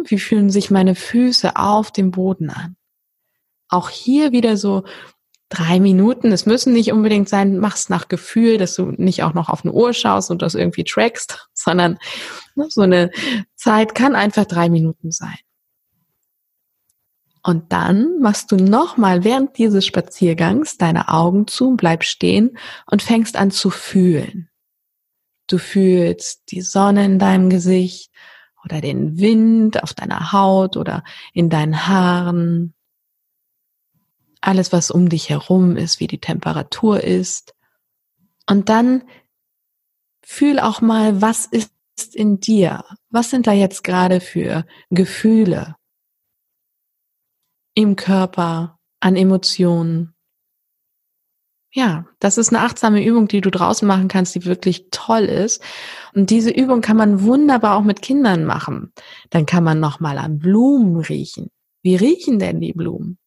Wie 0.04 0.18
fühlen 0.18 0.50
sich 0.50 0.70
meine 0.70 0.94
Füße 0.94 1.56
auf 1.56 1.90
dem 1.90 2.12
Boden 2.12 2.50
an? 2.50 2.76
Auch 3.68 3.88
hier 3.88 4.30
wieder 4.30 4.56
so 4.56 4.84
drei 5.48 5.80
Minuten. 5.80 6.32
Es 6.32 6.46
müssen 6.46 6.72
nicht 6.72 6.92
unbedingt 6.92 7.28
sein, 7.28 7.58
mach's 7.58 7.88
nach 7.88 8.08
Gefühl, 8.08 8.58
dass 8.58 8.74
du 8.74 8.92
nicht 8.96 9.22
auch 9.22 9.34
noch 9.34 9.48
auf 9.48 9.64
eine 9.64 9.72
Uhr 9.72 9.92
schaust 9.92 10.30
und 10.30 10.42
das 10.42 10.54
irgendwie 10.54 10.84
trackst, 10.84 11.48
sondern 11.54 11.98
ne, 12.54 12.66
so 12.68 12.82
eine 12.82 13.10
Zeit 13.54 13.94
kann 13.94 14.14
einfach 14.14 14.44
drei 14.44 14.68
Minuten 14.68 15.10
sein. 15.10 15.38
Und 17.42 17.72
dann 17.72 18.18
machst 18.20 18.52
du 18.52 18.56
nochmal 18.56 19.24
während 19.24 19.56
dieses 19.56 19.86
Spaziergangs 19.86 20.76
deine 20.76 21.08
Augen 21.08 21.46
zu, 21.46 21.76
bleib 21.76 22.04
stehen 22.04 22.58
und 22.90 23.00
fängst 23.00 23.36
an 23.36 23.50
zu 23.50 23.70
fühlen. 23.70 24.50
Du 25.46 25.56
fühlst 25.56 26.50
die 26.50 26.60
Sonne 26.60 27.06
in 27.06 27.18
deinem 27.18 27.48
Gesicht 27.48 28.10
oder 28.64 28.82
den 28.82 29.18
Wind 29.18 29.82
auf 29.82 29.94
deiner 29.94 30.32
Haut 30.32 30.76
oder 30.76 31.04
in 31.32 31.48
deinen 31.48 31.86
Haaren 31.86 32.74
alles, 34.48 34.72
was 34.72 34.90
um 34.90 35.10
dich 35.10 35.28
herum 35.28 35.76
ist, 35.76 36.00
wie 36.00 36.06
die 36.06 36.20
Temperatur 36.20 37.04
ist. 37.04 37.54
Und 38.48 38.70
dann 38.70 39.04
fühl 40.24 40.58
auch 40.58 40.80
mal, 40.80 41.20
was 41.20 41.44
ist 41.44 41.70
in 42.14 42.40
dir? 42.40 42.82
Was 43.10 43.28
sind 43.28 43.46
da 43.46 43.52
jetzt 43.52 43.84
gerade 43.84 44.20
für 44.20 44.64
Gefühle 44.88 45.76
im 47.74 47.94
Körper, 47.94 48.78
an 49.00 49.16
Emotionen? 49.16 50.14
Ja, 51.70 52.06
das 52.18 52.38
ist 52.38 52.48
eine 52.48 52.64
achtsame 52.64 53.04
Übung, 53.04 53.28
die 53.28 53.42
du 53.42 53.50
draußen 53.50 53.86
machen 53.86 54.08
kannst, 54.08 54.34
die 54.34 54.46
wirklich 54.46 54.86
toll 54.90 55.24
ist. 55.24 55.62
Und 56.14 56.30
diese 56.30 56.50
Übung 56.50 56.80
kann 56.80 56.96
man 56.96 57.22
wunderbar 57.22 57.76
auch 57.76 57.84
mit 57.84 58.00
Kindern 58.00 58.46
machen. 58.46 58.94
Dann 59.28 59.44
kann 59.44 59.62
man 59.62 59.78
noch 59.78 60.00
mal 60.00 60.16
an 60.16 60.38
Blumen 60.38 60.96
riechen. 60.96 61.50
Wie 61.82 61.96
riechen 61.96 62.38
denn 62.38 62.60
die 62.60 62.72
Blumen? 62.72 63.17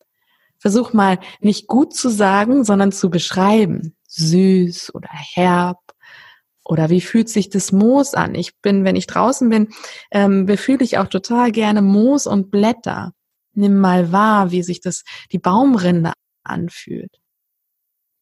Versuch 0.61 0.93
mal 0.93 1.17
nicht 1.39 1.67
gut 1.67 1.95
zu 1.95 2.09
sagen, 2.09 2.63
sondern 2.63 2.91
zu 2.91 3.09
beschreiben. 3.09 3.95
Süß 4.07 4.93
oder 4.93 5.09
herb. 5.11 5.79
Oder 6.63 6.91
wie 6.91 7.01
fühlt 7.01 7.29
sich 7.29 7.49
das 7.49 7.71
Moos 7.71 8.13
an? 8.13 8.35
Ich 8.35 8.61
bin, 8.61 8.85
wenn 8.85 8.95
ich 8.95 9.07
draußen 9.07 9.49
bin, 9.49 9.69
ähm, 10.11 10.45
befühle 10.45 10.83
ich 10.83 10.99
auch 10.99 11.07
total 11.07 11.51
gerne 11.51 11.81
Moos 11.81 12.27
und 12.27 12.51
Blätter. 12.51 13.13
Nimm 13.53 13.79
mal 13.79 14.11
wahr, 14.11 14.51
wie 14.51 14.61
sich 14.61 14.81
das, 14.81 15.03
die 15.31 15.39
Baumrinde 15.39 16.13
anfühlt. 16.43 17.17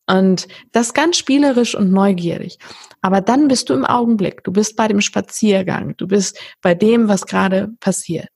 Und 0.08 0.48
das 0.72 0.94
ganz 0.94 1.18
spielerisch 1.18 1.76
und 1.76 1.92
neugierig. 1.92 2.58
Aber 3.02 3.20
dann 3.20 3.50
bist 3.50 3.70
du 3.70 3.74
im 3.74 3.86
Augenblick. 3.86 4.46
Du 4.46 4.54
bist 4.54 4.78
bei 4.78 4.88
dem 4.88 5.02
Spaziergang. 5.02 5.96
Du 5.98 6.08
bist 6.08 6.40
bei 6.62 6.74
dem, 6.74 7.10
was 7.10 7.26
gerade 7.26 7.68
passiert. 7.82 8.30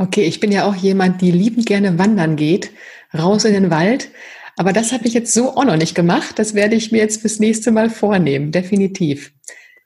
Okay, 0.00 0.22
ich 0.22 0.40
bin 0.40 0.50
ja 0.50 0.64
auch 0.64 0.74
jemand, 0.74 1.20
die 1.20 1.30
liebend 1.30 1.66
gerne 1.66 1.98
wandern 1.98 2.36
geht, 2.36 2.70
raus 3.12 3.44
in 3.44 3.52
den 3.52 3.70
Wald. 3.70 4.08
Aber 4.56 4.72
das 4.72 4.92
habe 4.92 5.06
ich 5.06 5.12
jetzt 5.12 5.34
so 5.34 5.54
auch 5.54 5.64
noch 5.66 5.76
nicht 5.76 5.94
gemacht. 5.94 6.38
Das 6.38 6.54
werde 6.54 6.74
ich 6.74 6.90
mir 6.90 6.98
jetzt 6.98 7.20
fürs 7.20 7.38
nächste 7.38 7.70
Mal 7.70 7.90
vornehmen, 7.90 8.50
definitiv. 8.50 9.30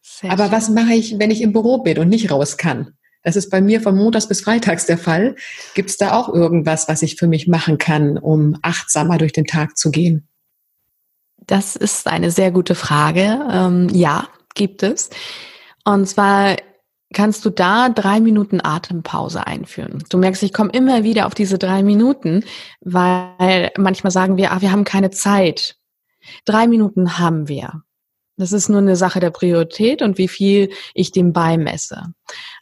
Sehr 0.03 0.31
Aber 0.31 0.44
schön. 0.44 0.53
was 0.53 0.68
mache 0.68 0.94
ich, 0.94 1.18
wenn 1.18 1.33
ich 1.33 1.42
im 1.42 1.53
Büro 1.53 1.79
bin 1.79 1.98
und 1.98 2.11
nicht 2.11 2.31
raus 2.31 2.57
kann? 2.59 2.92
Das 3.24 3.35
ist 3.35 3.50
bei 3.50 3.61
mir 3.61 3.81
von 3.81 3.96
Montags 3.96 4.29
bis 4.29 4.40
Freitags 4.42 4.87
der 4.87 4.98
Fall. 4.98 5.35
Gibt 5.74 5.90
es 5.90 5.96
da 5.96 6.12
auch 6.12 6.29
irgendwas, 6.33 6.87
was 6.87 7.03
ich 7.03 7.16
für 7.16 7.27
mich 7.27 7.48
machen 7.48 7.79
kann, 7.79 8.16
um 8.16 8.57
achtsamer 8.62 9.18
durch 9.18 9.33
den 9.33 9.46
Tag 9.46 9.77
zu 9.77 9.90
gehen? 9.90 10.29
Das 11.44 11.74
ist 11.74 12.07
eine 12.07 12.31
sehr 12.31 12.53
gute 12.53 12.77
Frage. 12.77 13.40
Ähm, 13.50 13.88
ja, 13.92 14.29
gibt 14.55 14.85
es. 14.85 15.11
Und 15.85 16.09
zwar 16.09 16.57
kannst 17.14 17.44
du 17.44 17.50
da 17.50 17.88
drei 17.88 18.20
Minuten 18.20 18.61
Atempause 18.62 19.46
einführen. 19.46 20.05
Du 20.11 20.18
merkst, 20.18 20.42
ich 20.42 20.53
komme 20.53 20.70
immer 20.72 21.05
wieder 21.05 21.27
auf 21.27 21.35
diese 21.35 21.59
drei 21.59 21.83
Minuten, 21.83 22.44
weil 22.81 23.70
manchmal 23.79 24.11
sagen 24.11 24.37
wir, 24.37 24.53
ah, 24.53 24.61
wir 24.61 24.70
haben 24.70 24.85
keine 24.85 25.11
Zeit. 25.11 25.77
Drei 26.44 26.66
Minuten 26.66 27.18
haben 27.18 27.48
wir. 27.48 27.83
Das 28.37 28.50
ist 28.50 28.68
nur 28.68 28.81
eine 28.81 28.96
Sache 28.96 29.20
der 29.20 29.31
Priorität 29.31 30.03
und 30.03 30.18
wie 30.18 30.27
viel 30.27 30.70
ich 30.92 31.12
dem 31.12 31.33
beimesse. 31.33 32.12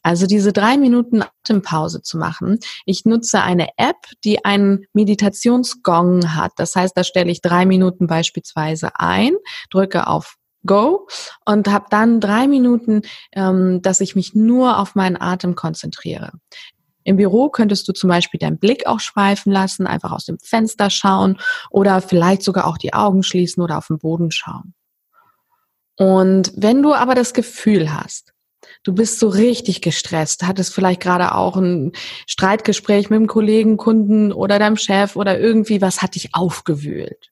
Also 0.03 0.27
diese 0.27 0.53
drei 0.53 0.77
Minuten 0.77 1.23
Atempause 1.23 2.03
zu 2.03 2.19
machen. 2.19 2.59
Ich 2.85 3.07
nutze 3.07 3.41
eine 3.41 3.69
App, 3.79 3.97
die 4.23 4.45
einen 4.45 4.85
Meditationsgong 4.93 6.35
hat. 6.35 6.53
Das 6.57 6.77
heißt, 6.77 6.95
da 6.95 7.05
stelle 7.05 7.31
ich 7.31 7.41
drei 7.41 7.65
Minuten 7.65 8.07
beispielsweise 8.07 8.91
ein, 9.01 9.33
drücke 9.71 10.07
auf 10.09 10.37
Go 10.67 11.09
und 11.45 11.69
habe 11.69 11.87
dann 11.91 12.21
drei 12.21 12.47
Minuten, 12.47 13.03
ähm, 13.33 13.83
dass 13.83 14.01
ich 14.01 14.15
mich 14.15 14.35
nur 14.35 14.79
auf 14.79 14.95
meinen 14.95 15.21
Atem 15.21 15.55
konzentriere. 15.55 16.33
Im 17.05 17.17
Büro 17.17 17.49
könntest 17.49 17.89
du 17.89 17.93
zum 17.93 18.09
Beispiel 18.09 18.39
deinen 18.39 18.59
Blick 18.59 18.87
auch 18.87 19.01
schweifen 19.01 19.53
lassen, 19.53 19.87
einfach 19.87 20.13
aus 20.13 20.25
dem 20.25 20.39
Fenster 20.39 20.89
schauen 20.91 21.39
oder 21.71 22.01
vielleicht 22.01 22.43
sogar 22.43 22.67
auch 22.67 22.79
die 22.79 22.95
Augen 22.95 23.23
schließen 23.23 23.63
oder 23.63 23.79
auf 23.79 23.89
den 23.89 23.99
Boden 23.99 24.31
schauen. 24.31 24.75
Und 25.97 26.53
wenn 26.57 26.83
du 26.83 26.95
aber 26.95 27.15
das 27.15 27.35
Gefühl 27.35 27.93
hast, 27.93 28.33
du 28.85 28.95
bist 28.95 29.19
so 29.19 29.29
richtig 29.29 29.83
gestresst, 29.83 30.45
hattest 30.45 30.75
vielleicht 30.75 31.01
gerade 31.01 31.35
auch 31.35 31.57
ein 31.57 31.93
Streitgespräch 32.27 33.11
mit 33.11 33.19
einem 33.19 33.27
Kollegen, 33.27 33.77
Kunden 33.77 34.33
oder 34.33 34.59
deinem 34.59 34.77
Chef 34.77 35.17
oder 35.17 35.39
irgendwie 35.39 35.81
was 35.81 36.03
hat 36.03 36.15
dich 36.15 36.35
aufgewühlt, 36.35 37.32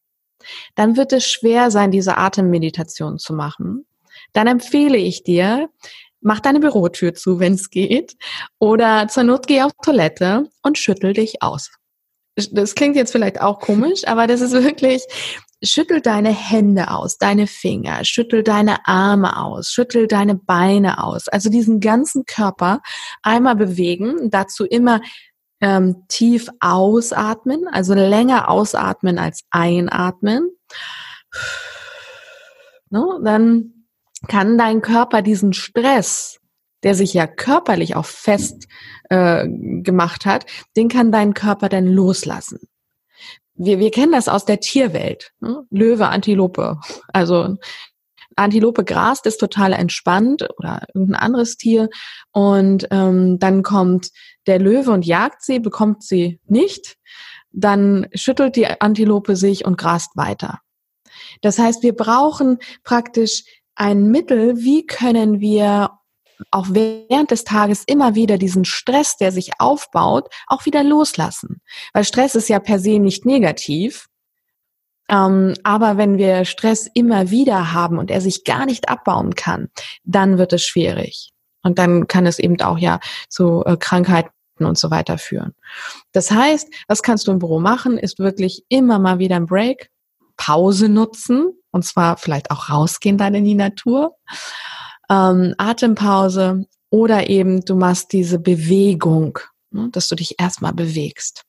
dann 0.74 0.96
wird 0.96 1.12
es 1.12 1.26
schwer 1.26 1.70
sein, 1.70 1.90
diese 1.90 2.16
Atemmeditation 2.16 3.18
zu 3.18 3.33
machen. 3.33 3.87
Dann 4.33 4.46
empfehle 4.46 4.96
ich 4.96 5.22
dir, 5.22 5.68
mach 6.20 6.40
deine 6.40 6.61
Bürotür 6.61 7.14
zu, 7.14 7.40
wenn 7.40 7.55
es 7.55 7.70
geht, 7.70 8.16
oder 8.59 9.09
zur 9.09 9.24
Not 9.24 9.46
geh 9.46 9.62
auf 9.62 9.72
Toilette 9.83 10.48
und 10.62 10.79
schüttel 10.79 11.12
dich 11.12 11.42
aus. 11.42 11.70
Das 12.53 12.74
klingt 12.74 12.96
jetzt 12.96 13.12
vielleicht 13.12 13.40
auch 13.40 13.59
komisch, 13.59 14.07
aber 14.07 14.26
das 14.26 14.40
ist 14.40 14.53
wirklich 14.53 15.03
schüttel 15.62 16.00
deine 16.00 16.31
Hände 16.31 16.90
aus, 16.90 17.18
deine 17.18 17.46
Finger, 17.46 18.05
schüttel 18.05 18.42
deine 18.42 18.87
Arme 18.87 19.37
aus, 19.37 19.70
schüttel 19.70 20.07
deine 20.07 20.35
Beine 20.35 21.03
aus. 21.03 21.29
Also 21.29 21.50
diesen 21.50 21.81
ganzen 21.81 22.24
Körper 22.24 22.81
einmal 23.22 23.57
bewegen, 23.57 24.31
dazu 24.31 24.64
immer 24.64 25.00
ähm, 25.61 26.05
tief 26.09 26.49
ausatmen, 26.61 27.66
also 27.70 27.94
länger 27.94 28.49
ausatmen 28.49 29.18
als 29.18 29.44
einatmen. 29.51 30.51
No, 32.90 33.20
dann 33.23 33.87
kann 34.29 34.59
dein 34.59 34.83
Körper 34.83 35.23
diesen 35.23 35.53
Stress, 35.53 36.40
der 36.83 36.94
sich 36.94 37.14
ja 37.14 37.27
körperlich 37.27 37.96
auch 37.96 38.07
fest 38.07 38.66
äh, 39.09 39.46
gemacht 39.49 40.27
hat, 40.27 40.46
den 40.77 40.88
kann 40.88 41.12
dein 41.12 41.35
Körper 41.35 41.68
dann 41.68 41.87
loslassen 41.87 42.59
wir, 43.61 43.79
wir 43.79 43.90
kennen 43.90 44.12
das 44.12 44.29
aus 44.29 44.44
der 44.46 44.61
Tierwelt. 44.61 45.33
Ne? 45.40 45.64
Löwe, 45.70 46.09
Antilope. 46.09 46.81
Also 47.12 47.57
Antilope 48.37 48.85
grast 48.85 49.27
ist 49.27 49.38
total 49.38 49.75
entspannt 49.75 50.49
oder 50.57 50.87
irgendein 50.94 51.20
anderes 51.20 51.57
Tier. 51.59 51.90
Und 52.33 52.88
ähm, 52.90 53.38
dann 53.38 53.62
kommt 53.62 54.09
der 54.46 54.59
Löwe 54.59 54.90
und 54.90 55.07
jagt 55.07 55.42
sie, 55.42 55.61
bekommt 55.61 56.03
sie 56.03 56.40
nicht. 56.46 56.96
Dann 57.53 58.07
schüttelt 58.14 58.57
die 58.57 58.66
Antilope 58.66 59.37
sich 59.37 59.64
und 59.64 59.76
grast 59.76 60.16
weiter. 60.16 60.61
Das 61.42 61.59
heißt, 61.59 61.83
wir 61.83 61.94
brauchen 61.94 62.59
praktisch 62.85 63.44
ein 63.74 64.11
Mittel, 64.11 64.59
wie 64.59 64.87
können 64.87 65.40
wir 65.40 65.90
auch 66.50 66.68
während 66.70 67.31
des 67.31 67.44
Tages 67.44 67.85
immer 67.87 68.14
wieder 68.14 68.38
diesen 68.38 68.64
Stress, 68.64 69.16
der 69.16 69.33
sich 69.33 69.50
aufbaut, 69.59 70.33
auch 70.46 70.64
wieder 70.64 70.83
loslassen. 70.83 71.61
Weil 71.92 72.05
Stress 72.05 72.35
ist 72.35 72.48
ja 72.48 72.59
per 72.61 72.79
se 72.79 72.98
nicht 72.98 73.26
negativ. 73.26 74.07
Ähm, 75.09 75.55
aber 75.64 75.96
wenn 75.96 76.18
wir 76.18 76.44
Stress 76.44 76.88
immer 76.94 77.31
wieder 77.31 77.72
haben 77.72 77.98
und 77.98 78.11
er 78.11 78.20
sich 78.20 78.44
gar 78.44 78.64
nicht 78.64 78.88
abbauen 78.88 79.35
kann, 79.35 79.68
dann 80.05 80.38
wird 80.38 80.53
es 80.53 80.64
schwierig. 80.64 81.33
Und 81.62 81.79
dann 81.79 82.07
kann 82.07 82.27
es 82.27 82.38
eben 82.38 82.61
auch 82.61 82.79
ja 82.79 83.01
zu 83.29 83.64
äh, 83.64 83.77
Krankheiten 83.77 84.31
und 84.59 84.79
so 84.79 84.90
weiter 84.90 85.18
führen. 85.18 85.55
Das 86.12 86.31
heißt, 86.31 86.68
was 86.88 87.03
kannst 87.03 87.27
du 87.27 87.33
im 87.33 87.38
Büro 87.38 87.61
machen, 87.61 87.99
ist 87.99 88.18
wirklich 88.18 88.64
immer 88.68 88.99
mal 88.99 89.18
wieder 89.18 89.37
ein 89.37 89.46
Break, 89.46 89.90
Pause 90.37 90.88
nutzen 90.88 91.53
und 91.70 91.85
zwar 91.85 92.16
vielleicht 92.16 92.51
auch 92.51 92.70
rausgehen 92.70 93.18
dann 93.18 93.35
in 93.35 93.44
die 93.44 93.55
Natur 93.55 94.16
ähm, 95.11 95.55
Atempause 95.59 96.64
oder 96.88 97.29
eben 97.29 97.64
du 97.64 97.75
machst 97.77 98.12
diese 98.12 98.38
Bewegung, 98.38 99.38
ne, 99.70 99.88
dass 99.92 100.09
du 100.09 100.14
dich 100.14 100.37
erstmal 100.38 100.73
bewegst. 100.73 101.42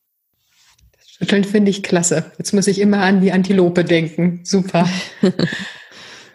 Das 0.98 1.10
Schütteln 1.10 1.44
finde 1.44 1.72
ich 1.72 1.84
klasse. 1.84 2.32
Jetzt 2.38 2.54
muss 2.54 2.68
ich 2.68 2.80
immer 2.80 3.00
an 3.00 3.22
die 3.22 3.32
Antilope 3.32 3.86
denken. 3.86 4.42
Super. 4.44 4.90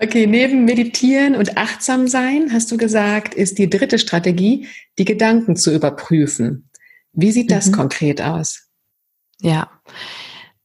Okay, 0.00 0.26
neben 0.26 0.64
Meditieren 0.64 1.34
und 1.36 1.56
achtsam 1.56 2.06
sein, 2.08 2.50
hast 2.52 2.70
du 2.70 2.76
gesagt, 2.76 3.34
ist 3.34 3.58
die 3.58 3.70
dritte 3.70 3.98
Strategie, 3.98 4.68
die 4.98 5.04
Gedanken 5.04 5.56
zu 5.56 5.74
überprüfen. 5.74 6.68
Wie 7.12 7.32
sieht 7.32 7.50
das 7.50 7.68
mhm. 7.68 7.72
konkret 7.72 8.20
aus? 8.20 8.68
Ja, 9.40 9.70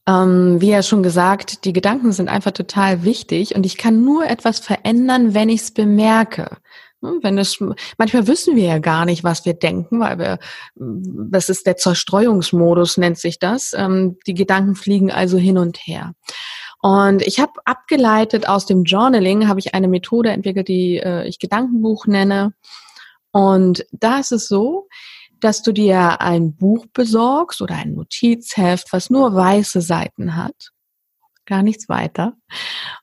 ähm, 0.06 0.60
wie 0.60 0.70
ja 0.70 0.82
schon 0.82 1.02
gesagt, 1.02 1.64
die 1.64 1.72
Gedanken 1.72 2.12
sind 2.12 2.28
einfach 2.28 2.50
total 2.50 3.04
wichtig 3.04 3.54
und 3.54 3.64
ich 3.64 3.78
kann 3.78 4.04
nur 4.04 4.26
etwas 4.26 4.58
verändern, 4.58 5.32
wenn 5.34 5.48
ich 5.48 5.60
es 5.60 5.70
bemerke. 5.70 6.58
Hm, 7.02 7.20
wenn 7.22 7.38
es, 7.38 7.62
manchmal 7.98 8.26
wissen 8.26 8.56
wir 8.56 8.64
ja 8.64 8.78
gar 8.78 9.04
nicht, 9.04 9.22
was 9.22 9.44
wir 9.44 9.54
denken, 9.54 10.00
weil 10.00 10.18
wir, 10.18 10.38
das 10.74 11.48
ist 11.48 11.66
der 11.66 11.76
Zerstreuungsmodus, 11.76 12.96
nennt 12.96 13.18
sich 13.18 13.38
das. 13.38 13.74
Ähm, 13.76 14.18
die 14.26 14.34
Gedanken 14.34 14.74
fliegen 14.74 15.12
also 15.12 15.38
hin 15.38 15.56
und 15.56 15.78
her. 15.78 16.14
Und 16.82 17.22
ich 17.22 17.38
habe 17.38 17.52
abgeleitet 17.64 18.48
aus 18.48 18.66
dem 18.66 18.82
Journaling, 18.82 19.46
habe 19.46 19.60
ich 19.60 19.72
eine 19.72 19.86
Methode 19.86 20.30
entwickelt, 20.30 20.66
die 20.66 20.98
äh, 20.98 21.26
ich 21.28 21.38
Gedankenbuch 21.38 22.06
nenne. 22.06 22.54
Und 23.30 23.86
da 23.92 24.18
ist 24.18 24.32
es 24.32 24.48
so, 24.48 24.88
dass 25.38 25.62
du 25.62 25.70
dir 25.70 26.20
ein 26.20 26.56
Buch 26.56 26.86
besorgst 26.92 27.62
oder 27.62 27.76
ein 27.76 27.94
Notizheft, 27.94 28.92
was 28.92 29.10
nur 29.10 29.32
weiße 29.32 29.80
Seiten 29.80 30.34
hat. 30.34 30.72
Gar 31.46 31.62
nichts 31.62 31.88
weiter. 31.88 32.34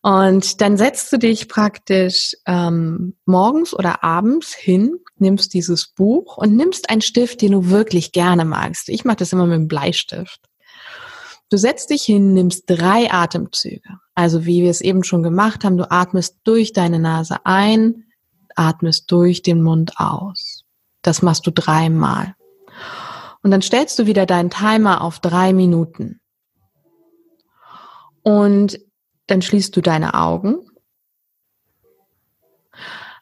Und 0.01 0.59
dann 0.59 0.75
setzt 0.75 1.13
du 1.13 1.17
dich 1.17 1.47
praktisch 1.47 2.35
ähm, 2.45 3.15
morgens 3.25 3.73
oder 3.73 4.03
abends 4.03 4.53
hin, 4.53 4.99
nimmst 5.17 5.53
dieses 5.53 5.87
Buch 5.87 6.35
und 6.35 6.53
nimmst 6.53 6.89
einen 6.89 7.01
Stift, 7.01 7.41
den 7.41 7.53
du 7.53 7.69
wirklich 7.69 8.11
gerne 8.11 8.43
magst. 8.43 8.89
Ich 8.89 9.05
mache 9.05 9.17
das 9.17 9.31
immer 9.31 9.45
mit 9.45 9.55
einem 9.55 9.67
Bleistift. 9.69 10.48
Du 11.49 11.57
setzt 11.57 11.89
dich 11.89 12.03
hin, 12.03 12.33
nimmst 12.33 12.65
drei 12.67 13.11
Atemzüge. 13.11 13.99
Also 14.13 14.45
wie 14.45 14.61
wir 14.61 14.69
es 14.69 14.81
eben 14.81 15.03
schon 15.03 15.23
gemacht 15.23 15.63
haben, 15.63 15.77
du 15.77 15.89
atmest 15.89 16.37
durch 16.43 16.73
deine 16.73 16.99
Nase 16.99 17.37
ein, 17.43 18.05
atmest 18.55 19.11
durch 19.11 19.41
den 19.41 19.61
Mund 19.61 19.93
aus. 19.97 20.65
Das 21.01 21.21
machst 21.21 21.47
du 21.47 21.51
dreimal. 21.51 22.35
Und 23.41 23.51
dann 23.51 23.61
stellst 23.61 23.97
du 23.97 24.05
wieder 24.05 24.25
deinen 24.25 24.49
Timer 24.49 25.01
auf 25.01 25.19
drei 25.19 25.53
Minuten. 25.53 26.19
Und 28.21 28.79
dann 29.27 29.41
schließt 29.41 29.75
du 29.75 29.81
deine 29.81 30.13
Augen, 30.13 30.59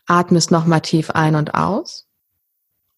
atmest 0.08 0.52
nochmal 0.52 0.82
tief 0.82 1.12
ein 1.12 1.36
und 1.36 1.54
aus, 1.54 2.08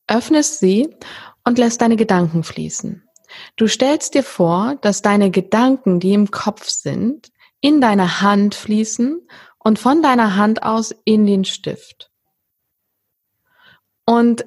öffnest 0.08 0.60
sie 0.60 0.96
und 1.44 1.58
lässt 1.58 1.82
deine 1.82 1.98
Gedanken 1.98 2.44
fließen. 2.44 3.09
Du 3.56 3.68
stellst 3.68 4.14
dir 4.14 4.24
vor, 4.24 4.76
dass 4.82 5.02
deine 5.02 5.32
Gedanken, 5.32 6.00
die 6.00 6.14
im 6.14 6.32
Kopf 6.32 6.68
sind, 6.68 7.32
in 7.62 7.82
deine 7.82 8.22
Hand 8.22 8.56
fließen 8.56 9.28
und 9.58 9.80
von 9.80 10.02
deiner 10.02 10.36
Hand 10.36 10.64
aus 10.64 10.96
in 11.04 11.26
den 11.26 11.46
Stift. 11.46 12.12
Und 14.06 14.46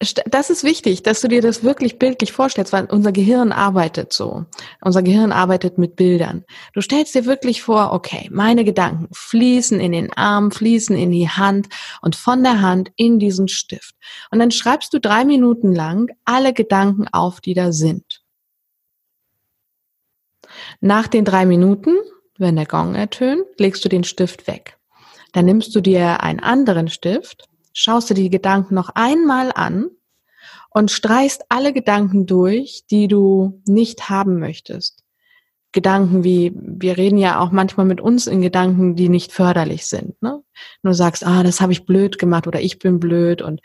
das 0.00 0.48
ist 0.48 0.64
wichtig, 0.64 1.02
dass 1.02 1.20
du 1.20 1.28
dir 1.28 1.42
das 1.42 1.62
wirklich 1.62 1.98
bildlich 1.98 2.32
vorstellst, 2.32 2.72
weil 2.72 2.86
unser 2.86 3.12
Gehirn 3.12 3.52
arbeitet 3.52 4.14
so. 4.14 4.46
Unser 4.80 5.02
Gehirn 5.02 5.30
arbeitet 5.30 5.76
mit 5.76 5.94
Bildern. 5.94 6.46
Du 6.72 6.80
stellst 6.80 7.14
dir 7.14 7.26
wirklich 7.26 7.60
vor, 7.60 7.92
okay, 7.92 8.26
meine 8.32 8.64
Gedanken 8.64 9.08
fließen 9.12 9.78
in 9.78 9.92
den 9.92 10.10
Arm, 10.14 10.52
fließen 10.52 10.96
in 10.96 11.10
die 11.10 11.28
Hand 11.28 11.68
und 12.00 12.16
von 12.16 12.42
der 12.42 12.62
Hand 12.62 12.90
in 12.96 13.18
diesen 13.18 13.48
Stift. 13.48 13.94
Und 14.30 14.38
dann 14.38 14.50
schreibst 14.50 14.94
du 14.94 15.00
drei 15.00 15.26
Minuten 15.26 15.74
lang 15.74 16.08
alle 16.24 16.54
Gedanken 16.54 17.06
auf, 17.08 17.42
die 17.42 17.52
da 17.52 17.70
sind. 17.70 18.22
Nach 20.80 21.08
den 21.08 21.26
drei 21.26 21.44
Minuten, 21.44 21.94
wenn 22.38 22.56
der 22.56 22.66
Gong 22.66 22.94
ertönt, 22.94 23.44
legst 23.58 23.84
du 23.84 23.90
den 23.90 24.04
Stift 24.04 24.46
weg. 24.46 24.78
Dann 25.32 25.44
nimmst 25.44 25.74
du 25.74 25.82
dir 25.82 26.22
einen 26.22 26.40
anderen 26.40 26.88
Stift 26.88 27.49
schaust 27.72 28.10
du 28.10 28.14
die 28.14 28.30
Gedanken 28.30 28.74
noch 28.74 28.90
einmal 28.94 29.52
an 29.54 29.90
und 30.70 30.90
streichst 30.90 31.44
alle 31.48 31.72
Gedanken 31.72 32.26
durch, 32.26 32.84
die 32.90 33.08
du 33.08 33.60
nicht 33.66 34.08
haben 34.08 34.38
möchtest. 34.38 35.04
Gedanken 35.72 36.24
wie, 36.24 36.52
wir 36.54 36.96
reden 36.96 37.18
ja 37.18 37.38
auch 37.38 37.52
manchmal 37.52 37.86
mit 37.86 38.00
uns 38.00 38.26
in 38.26 38.40
Gedanken, 38.40 38.96
die 38.96 39.08
nicht 39.08 39.32
förderlich 39.32 39.86
sind. 39.86 40.20
Ne? 40.20 40.42
Nur 40.82 40.94
sagst, 40.94 41.24
ah, 41.24 41.42
das 41.42 41.60
habe 41.60 41.72
ich 41.72 41.86
blöd 41.86 42.18
gemacht 42.18 42.46
oder 42.46 42.60
ich 42.60 42.78
bin 42.80 42.98
blöd 42.98 43.40
und 43.40 43.60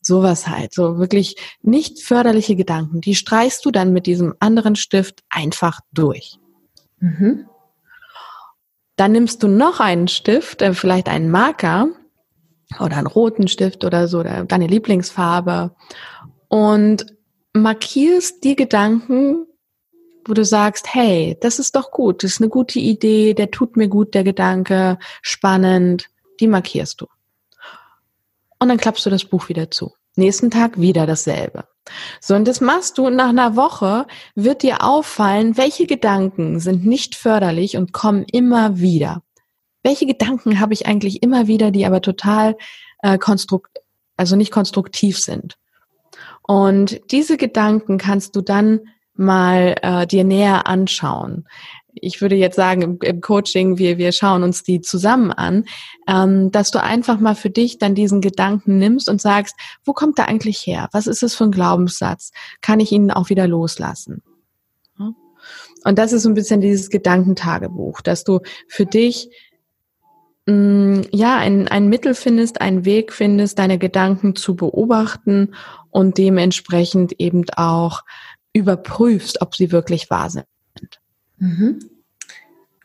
sowas 0.00 0.48
halt. 0.48 0.72
So 0.72 0.98
wirklich 0.98 1.36
nicht 1.60 2.02
förderliche 2.02 2.56
Gedanken. 2.56 3.02
Die 3.02 3.14
streichst 3.14 3.64
du 3.64 3.70
dann 3.70 3.92
mit 3.92 4.06
diesem 4.06 4.34
anderen 4.40 4.76
Stift 4.76 5.22
einfach 5.28 5.80
durch. 5.92 6.38
Mhm. 6.98 7.46
Dann 8.96 9.12
nimmst 9.12 9.42
du 9.42 9.48
noch 9.48 9.80
einen 9.80 10.08
Stift, 10.08 10.62
äh, 10.62 10.74
vielleicht 10.74 11.08
einen 11.08 11.30
Marker 11.30 11.88
oder 12.80 12.96
einen 12.96 13.06
roten 13.06 13.48
Stift 13.48 13.84
oder 13.84 14.08
so, 14.08 14.20
oder 14.20 14.44
deine 14.44 14.66
Lieblingsfarbe 14.66 15.74
und 16.48 17.06
markierst 17.52 18.44
die 18.44 18.56
Gedanken, 18.56 19.46
wo 20.26 20.34
du 20.34 20.44
sagst, 20.44 20.94
hey, 20.94 21.36
das 21.40 21.58
ist 21.58 21.74
doch 21.76 21.90
gut, 21.90 22.22
das 22.22 22.32
ist 22.32 22.40
eine 22.40 22.50
gute 22.50 22.78
Idee, 22.78 23.34
der 23.34 23.50
tut 23.50 23.76
mir 23.76 23.88
gut, 23.88 24.14
der 24.14 24.24
Gedanke, 24.24 24.98
spannend, 25.20 26.08
die 26.40 26.46
markierst 26.46 27.00
du. 27.00 27.06
Und 28.58 28.68
dann 28.68 28.78
klappst 28.78 29.04
du 29.04 29.10
das 29.10 29.24
Buch 29.24 29.48
wieder 29.48 29.70
zu. 29.70 29.92
Nächsten 30.14 30.50
Tag 30.50 30.80
wieder 30.80 31.06
dasselbe. 31.06 31.64
So, 32.20 32.34
und 32.34 32.46
das 32.46 32.60
machst 32.60 32.98
du 32.98 33.06
und 33.06 33.16
nach 33.16 33.30
einer 33.30 33.56
Woche 33.56 34.06
wird 34.34 34.62
dir 34.62 34.84
auffallen, 34.84 35.56
welche 35.56 35.86
Gedanken 35.86 36.60
sind 36.60 36.86
nicht 36.86 37.16
förderlich 37.16 37.76
und 37.76 37.92
kommen 37.92 38.24
immer 38.30 38.78
wieder 38.78 39.22
welche 39.82 40.06
Gedanken 40.06 40.60
habe 40.60 40.74
ich 40.74 40.86
eigentlich 40.86 41.22
immer 41.22 41.46
wieder, 41.46 41.70
die 41.70 41.86
aber 41.86 42.00
total 42.00 42.56
äh, 43.02 43.18
konstrukt, 43.18 43.78
also 44.16 44.36
nicht 44.36 44.52
konstruktiv 44.52 45.18
sind. 45.18 45.56
Und 46.42 47.00
diese 47.10 47.36
Gedanken 47.36 47.98
kannst 47.98 48.36
du 48.36 48.40
dann 48.40 48.80
mal 49.14 49.76
äh, 49.82 50.06
dir 50.06 50.24
näher 50.24 50.66
anschauen. 50.66 51.46
Ich 51.94 52.22
würde 52.22 52.36
jetzt 52.36 52.56
sagen, 52.56 52.82
im, 52.82 52.98
im, 53.02 53.20
Coaching, 53.20 53.76
wir, 53.76 53.98
wir 53.98 54.12
schauen 54.12 54.42
uns 54.42 54.62
die 54.62 54.80
zusammen 54.80 55.30
an, 55.30 55.64
ähm, 56.08 56.50
dass 56.50 56.70
du 56.70 56.82
einfach 56.82 57.20
mal 57.20 57.34
für 57.34 57.50
dich 57.50 57.78
dann 57.78 57.94
diesen 57.94 58.22
Gedanken 58.22 58.78
nimmst 58.78 59.10
und 59.10 59.20
sagst, 59.20 59.54
wo 59.84 59.92
kommt 59.92 60.16
der 60.16 60.28
eigentlich 60.28 60.66
her? 60.66 60.88
Was 60.92 61.06
ist 61.06 61.22
es 61.22 61.34
für 61.34 61.44
ein 61.44 61.50
Glaubenssatz? 61.50 62.32
Kann 62.62 62.80
ich 62.80 62.92
ihn 62.92 63.10
auch 63.10 63.28
wieder 63.28 63.46
loslassen? 63.46 64.22
Und 65.84 65.98
das 65.98 66.12
ist 66.12 66.22
so 66.22 66.28
ein 66.28 66.34
bisschen 66.34 66.60
dieses 66.60 66.90
Gedankentagebuch, 66.90 68.00
dass 68.00 68.24
du 68.24 68.40
für 68.68 68.86
dich 68.86 69.30
ja, 70.44 71.38
ein, 71.38 71.68
ein 71.68 71.88
Mittel 71.88 72.14
findest, 72.14 72.60
einen 72.60 72.84
Weg 72.84 73.12
findest, 73.12 73.60
deine 73.60 73.78
Gedanken 73.78 74.34
zu 74.34 74.56
beobachten 74.56 75.54
und 75.90 76.18
dementsprechend 76.18 77.12
eben 77.20 77.44
auch 77.56 78.02
überprüfst, 78.52 79.40
ob 79.40 79.54
sie 79.54 79.70
wirklich 79.70 80.10
wahr 80.10 80.30
sind. 80.30 80.46
Mhm. 81.38 81.78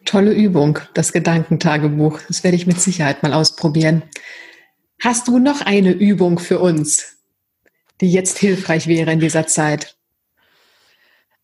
Tolle 0.06 0.34
Übung, 0.34 0.80
das 0.94 1.12
Gedankentagebuch. 1.12 2.20
Das 2.28 2.44
werde 2.44 2.56
ich 2.56 2.68
mit 2.68 2.80
Sicherheit 2.80 3.24
mal 3.24 3.34
ausprobieren. 3.34 4.04
Hast 5.04 5.28
du 5.28 5.40
noch 5.40 5.62
eine 5.62 5.92
Übung 5.92 6.40
für 6.40 6.60
uns, 6.60 7.18
die 8.02 8.12
jetzt 8.12 8.38
hilfreich 8.38 8.88
wäre 8.88 9.12
in 9.12 9.20
dieser 9.20 9.48
Zeit? 9.48 9.98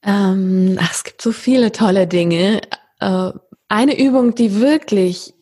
Ähm, 0.03 0.77
ach, 0.79 0.91
es 0.91 1.03
gibt 1.03 1.21
so 1.21 1.31
viele 1.31 1.71
tolle 1.71 2.07
Dinge. 2.07 2.61
Äh, 2.99 3.31
eine 3.67 3.99
Übung, 3.99 4.35
die 4.35 4.59
wirklich 4.59 5.32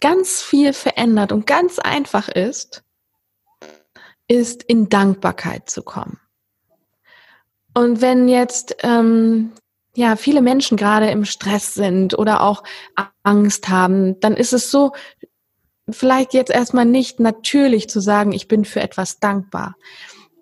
ganz 0.00 0.42
viel 0.42 0.72
verändert 0.72 1.32
und 1.32 1.46
ganz 1.46 1.78
einfach 1.78 2.28
ist, 2.28 2.82
ist 4.28 4.62
in 4.62 4.88
Dankbarkeit 4.88 5.70
zu 5.70 5.82
kommen. 5.82 6.18
Und 7.74 8.00
wenn 8.00 8.28
jetzt 8.28 8.76
ähm, 8.82 9.52
ja 9.94 10.16
viele 10.16 10.40
Menschen 10.40 10.76
gerade 10.76 11.10
im 11.10 11.24
Stress 11.24 11.74
sind 11.74 12.18
oder 12.18 12.42
auch 12.42 12.62
Angst 13.22 13.68
haben, 13.68 14.18
dann 14.20 14.34
ist 14.34 14.52
es 14.52 14.70
so 14.70 14.92
vielleicht 15.90 16.34
jetzt 16.34 16.50
erstmal 16.50 16.86
nicht 16.86 17.20
natürlich 17.20 17.88
zu 17.88 18.00
sagen, 18.00 18.32
ich 18.32 18.48
bin 18.48 18.64
für 18.64 18.80
etwas 18.80 19.20
dankbar. 19.20 19.76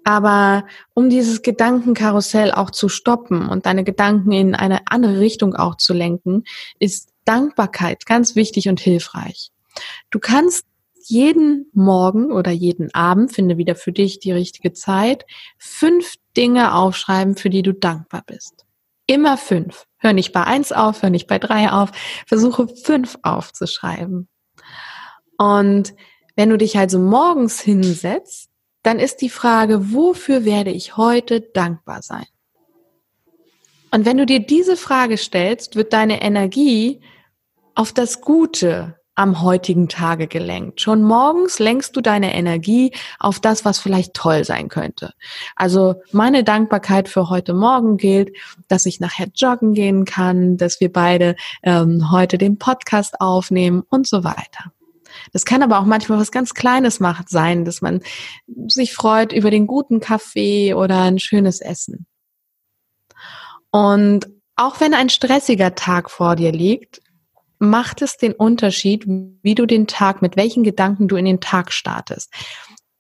Aber 0.04 0.66
um 0.92 1.08
dieses 1.08 1.42
Gedankenkarussell 1.42 2.52
auch 2.52 2.70
zu 2.70 2.88
stoppen 2.88 3.48
und 3.48 3.66
deine 3.66 3.84
Gedanken 3.84 4.32
in 4.32 4.54
eine 4.54 4.82
andere 4.86 5.18
Richtung 5.18 5.54
auch 5.54 5.76
zu 5.76 5.94
lenken, 5.94 6.44
ist 6.78 7.10
Dankbarkeit 7.24 8.04
ganz 8.06 8.36
wichtig 8.36 8.68
und 8.68 8.80
hilfreich. 8.80 9.50
Du 10.10 10.18
kannst 10.18 10.66
jeden 11.06 11.70
Morgen 11.72 12.32
oder 12.32 12.50
jeden 12.50 12.94
Abend, 12.94 13.32
finde 13.32 13.58
wieder 13.58 13.76
für 13.76 13.92
dich 13.92 14.20
die 14.20 14.32
richtige 14.32 14.72
Zeit, 14.72 15.24
fünf 15.58 16.14
Dinge 16.36 16.74
aufschreiben, 16.74 17.36
für 17.36 17.50
die 17.50 17.62
du 17.62 17.72
dankbar 17.72 18.22
bist. 18.26 18.64
Immer 19.06 19.36
fünf. 19.36 19.84
Hör 19.98 20.12
nicht 20.12 20.32
bei 20.32 20.44
eins 20.44 20.72
auf, 20.72 21.02
hör 21.02 21.10
nicht 21.10 21.26
bei 21.26 21.38
drei 21.38 21.70
auf. 21.70 21.90
Versuche 22.26 22.68
fünf 22.68 23.18
aufzuschreiben. 23.22 24.28
Und 25.36 25.94
wenn 26.36 26.50
du 26.50 26.58
dich 26.58 26.78
also 26.78 26.98
morgens 26.98 27.60
hinsetzt, 27.60 28.50
dann 28.84 29.00
ist 29.00 29.22
die 29.22 29.30
Frage, 29.30 29.92
wofür 29.92 30.44
werde 30.44 30.70
ich 30.70 30.96
heute 30.96 31.40
dankbar 31.40 32.02
sein? 32.02 32.26
Und 33.90 34.04
wenn 34.04 34.18
du 34.18 34.26
dir 34.26 34.40
diese 34.40 34.76
Frage 34.76 35.16
stellst, 35.16 35.74
wird 35.74 35.92
deine 35.92 36.22
Energie 36.22 37.00
auf 37.74 37.92
das 37.92 38.20
Gute 38.20 38.98
am 39.14 39.42
heutigen 39.42 39.88
Tage 39.88 40.26
gelenkt. 40.26 40.80
Schon 40.80 41.02
morgens 41.02 41.60
lenkst 41.60 41.94
du 41.96 42.00
deine 42.00 42.34
Energie 42.34 42.92
auf 43.20 43.38
das, 43.38 43.64
was 43.64 43.78
vielleicht 43.78 44.12
toll 44.12 44.44
sein 44.44 44.68
könnte. 44.68 45.12
Also 45.54 45.94
meine 46.10 46.42
Dankbarkeit 46.42 47.08
für 47.08 47.30
heute 47.30 47.54
Morgen 47.54 47.96
gilt, 47.96 48.36
dass 48.68 48.86
ich 48.86 48.98
nachher 49.00 49.28
joggen 49.34 49.72
gehen 49.72 50.04
kann, 50.04 50.56
dass 50.56 50.80
wir 50.80 50.92
beide 50.92 51.36
ähm, 51.62 52.10
heute 52.10 52.38
den 52.38 52.58
Podcast 52.58 53.20
aufnehmen 53.20 53.84
und 53.88 54.06
so 54.06 54.24
weiter. 54.24 54.72
Das 55.32 55.44
kann 55.44 55.62
aber 55.62 55.78
auch 55.78 55.84
manchmal 55.84 56.18
was 56.18 56.30
ganz 56.30 56.54
Kleines 56.54 57.00
macht 57.00 57.28
sein, 57.28 57.64
dass 57.64 57.80
man 57.80 58.00
sich 58.68 58.94
freut 58.94 59.32
über 59.32 59.50
den 59.50 59.66
guten 59.66 60.00
Kaffee 60.00 60.74
oder 60.74 61.02
ein 61.02 61.18
schönes 61.18 61.60
Essen. 61.60 62.06
Und 63.70 64.28
auch 64.56 64.80
wenn 64.80 64.94
ein 64.94 65.08
stressiger 65.08 65.74
Tag 65.74 66.10
vor 66.10 66.36
dir 66.36 66.52
liegt, 66.52 67.02
macht 67.58 68.02
es 68.02 68.16
den 68.16 68.32
Unterschied, 68.32 69.04
wie 69.06 69.54
du 69.54 69.66
den 69.66 69.86
Tag, 69.86 70.22
mit 70.22 70.36
welchen 70.36 70.62
Gedanken 70.62 71.08
du 71.08 71.16
in 71.16 71.24
den 71.24 71.40
Tag 71.40 71.72
startest. 71.72 72.32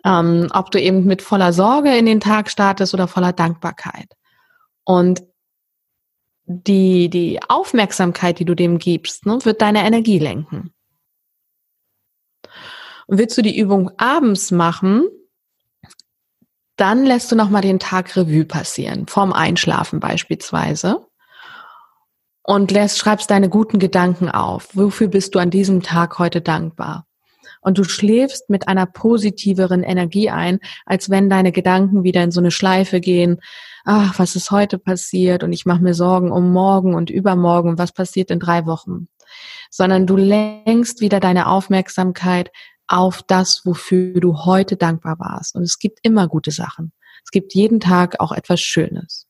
Ähm, 0.04 0.48
ob 0.52 0.70
du 0.70 0.80
eben 0.80 1.04
mit 1.04 1.22
voller 1.22 1.52
Sorge 1.52 1.96
in 1.96 2.06
den 2.06 2.20
Tag 2.20 2.50
startest 2.50 2.92
oder 2.92 3.08
voller 3.08 3.32
Dankbarkeit. 3.32 4.12
Und 4.84 5.22
die, 6.46 7.08
die 7.08 7.40
Aufmerksamkeit, 7.48 8.38
die 8.38 8.44
du 8.44 8.54
dem 8.54 8.78
gibst, 8.78 9.24
ne, 9.24 9.38
wird 9.44 9.62
deine 9.62 9.84
Energie 9.86 10.18
lenken. 10.18 10.73
Und 13.06 13.18
willst 13.18 13.36
du 13.36 13.42
die 13.42 13.58
Übung 13.58 13.90
abends 13.98 14.50
machen, 14.50 15.06
dann 16.76 17.04
lässt 17.04 17.30
du 17.30 17.36
nochmal 17.36 17.62
den 17.62 17.78
Tag 17.78 18.16
Revue 18.16 18.44
passieren, 18.44 19.06
vorm 19.06 19.32
Einschlafen 19.32 20.00
beispielsweise. 20.00 21.06
Und 22.42 22.70
lässt, 22.70 22.98
schreibst 22.98 23.30
deine 23.30 23.48
guten 23.48 23.78
Gedanken 23.78 24.28
auf. 24.28 24.68
Wofür 24.74 25.08
bist 25.08 25.34
du 25.34 25.38
an 25.38 25.50
diesem 25.50 25.82
Tag 25.82 26.18
heute 26.18 26.42
dankbar? 26.42 27.06
und 27.64 27.78
du 27.78 27.84
schläfst 27.84 28.50
mit 28.50 28.68
einer 28.68 28.86
positiveren 28.86 29.82
Energie 29.82 30.30
ein, 30.30 30.60
als 30.84 31.10
wenn 31.10 31.30
deine 31.30 31.50
Gedanken 31.50 32.04
wieder 32.04 32.22
in 32.22 32.30
so 32.30 32.40
eine 32.40 32.50
Schleife 32.50 33.00
gehen. 33.00 33.40
Ach, 33.84 34.18
was 34.18 34.36
ist 34.36 34.50
heute 34.50 34.78
passiert? 34.78 35.42
Und 35.42 35.52
ich 35.52 35.64
mache 35.64 35.82
mir 35.82 35.94
Sorgen 35.94 36.30
um 36.30 36.52
morgen 36.52 36.94
und 36.94 37.10
übermorgen 37.10 37.78
was 37.78 37.92
passiert 37.92 38.30
in 38.30 38.38
drei 38.38 38.66
Wochen. 38.66 39.08
Sondern 39.70 40.06
du 40.06 40.16
lenkst 40.16 41.00
wieder 41.00 41.20
deine 41.20 41.48
Aufmerksamkeit 41.48 42.50
auf 42.86 43.22
das, 43.22 43.62
wofür 43.64 44.20
du 44.20 44.44
heute 44.44 44.76
dankbar 44.76 45.18
warst. 45.18 45.54
Und 45.54 45.62
es 45.62 45.78
gibt 45.78 46.00
immer 46.02 46.28
gute 46.28 46.50
Sachen. 46.50 46.92
Es 47.24 47.30
gibt 47.30 47.54
jeden 47.54 47.80
Tag 47.80 48.20
auch 48.20 48.32
etwas 48.32 48.60
Schönes. 48.60 49.26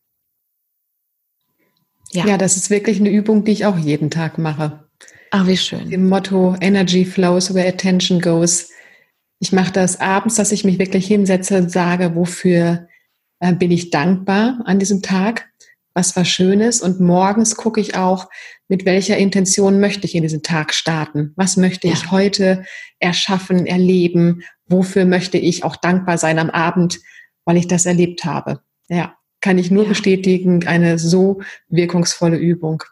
Ja. 2.11 2.27
ja, 2.27 2.39
das 2.39 2.57
ist 2.57 2.71
wirklich 2.71 3.01
eine 3.01 3.11
Übung, 3.11 3.45
die 3.45 3.53
ich 3.53 3.67
auch 3.67 3.77
jeden 3.77 4.11
Tag 4.11 4.39
mache. 4.39 4.85
Ach, 5.31 5.47
wie 5.47 5.57
schön. 5.57 5.91
Dem 5.91 6.09
Motto 6.09 6.55
Energy 6.61 7.05
flows 7.05 7.53
where 7.55 7.69
attention 7.69 8.21
goes. 8.21 8.71
Ich 9.41 9.53
mache 9.53 9.73
das 9.73 10.01
abends, 10.01 10.37
dass 10.37 10.53
ich 10.53 10.65
mich 10.65 10.79
wirklich 10.79 11.07
hinsetze 11.07 11.59
und 11.59 11.73
sage, 11.73 12.15
wofür 12.15 12.87
äh, 13.41 13.53
bin 13.53 13.73
ich 13.73 13.91
dankbar 13.91 14.61
an 14.65 14.79
diesem 14.79 15.03
Tag, 15.03 15.51
was 15.95 16.17
war 16.17 16.25
Schönes. 16.25 16.83
Und 16.83 17.01
morgens 17.01 17.57
gucke 17.57 17.81
ich 17.81 17.97
auch, 17.97 18.29
mit 18.69 18.85
welcher 18.85 19.17
Intention 19.17 19.81
möchte 19.81 20.07
ich 20.07 20.15
in 20.15 20.23
diesen 20.23 20.43
Tag 20.43 20.75
starten. 20.75 21.33
Was 21.37 21.57
möchte 21.57 21.87
ja. 21.87 21.95
ich 21.95 22.11
heute 22.11 22.65
erschaffen, 22.99 23.67
erleben? 23.67 24.43
Wofür 24.67 25.05
möchte 25.05 25.39
ich 25.39 25.65
auch 25.65 25.77
dankbar 25.77 26.19
sein 26.19 26.39
am 26.39 26.51
Abend, 26.51 27.01
weil 27.45 27.57
ich 27.57 27.69
das 27.69 27.87
erlebt 27.87 28.25
habe? 28.25 28.61
Ja, 28.89 29.17
kann 29.41 29.59
ich 29.59 29.71
nur 29.71 29.85
ja. 29.85 29.89
bestätigen, 29.91 30.67
eine 30.67 30.99
so 30.99 31.41
wirkungsvolle 31.69 32.37
Übung. 32.37 32.83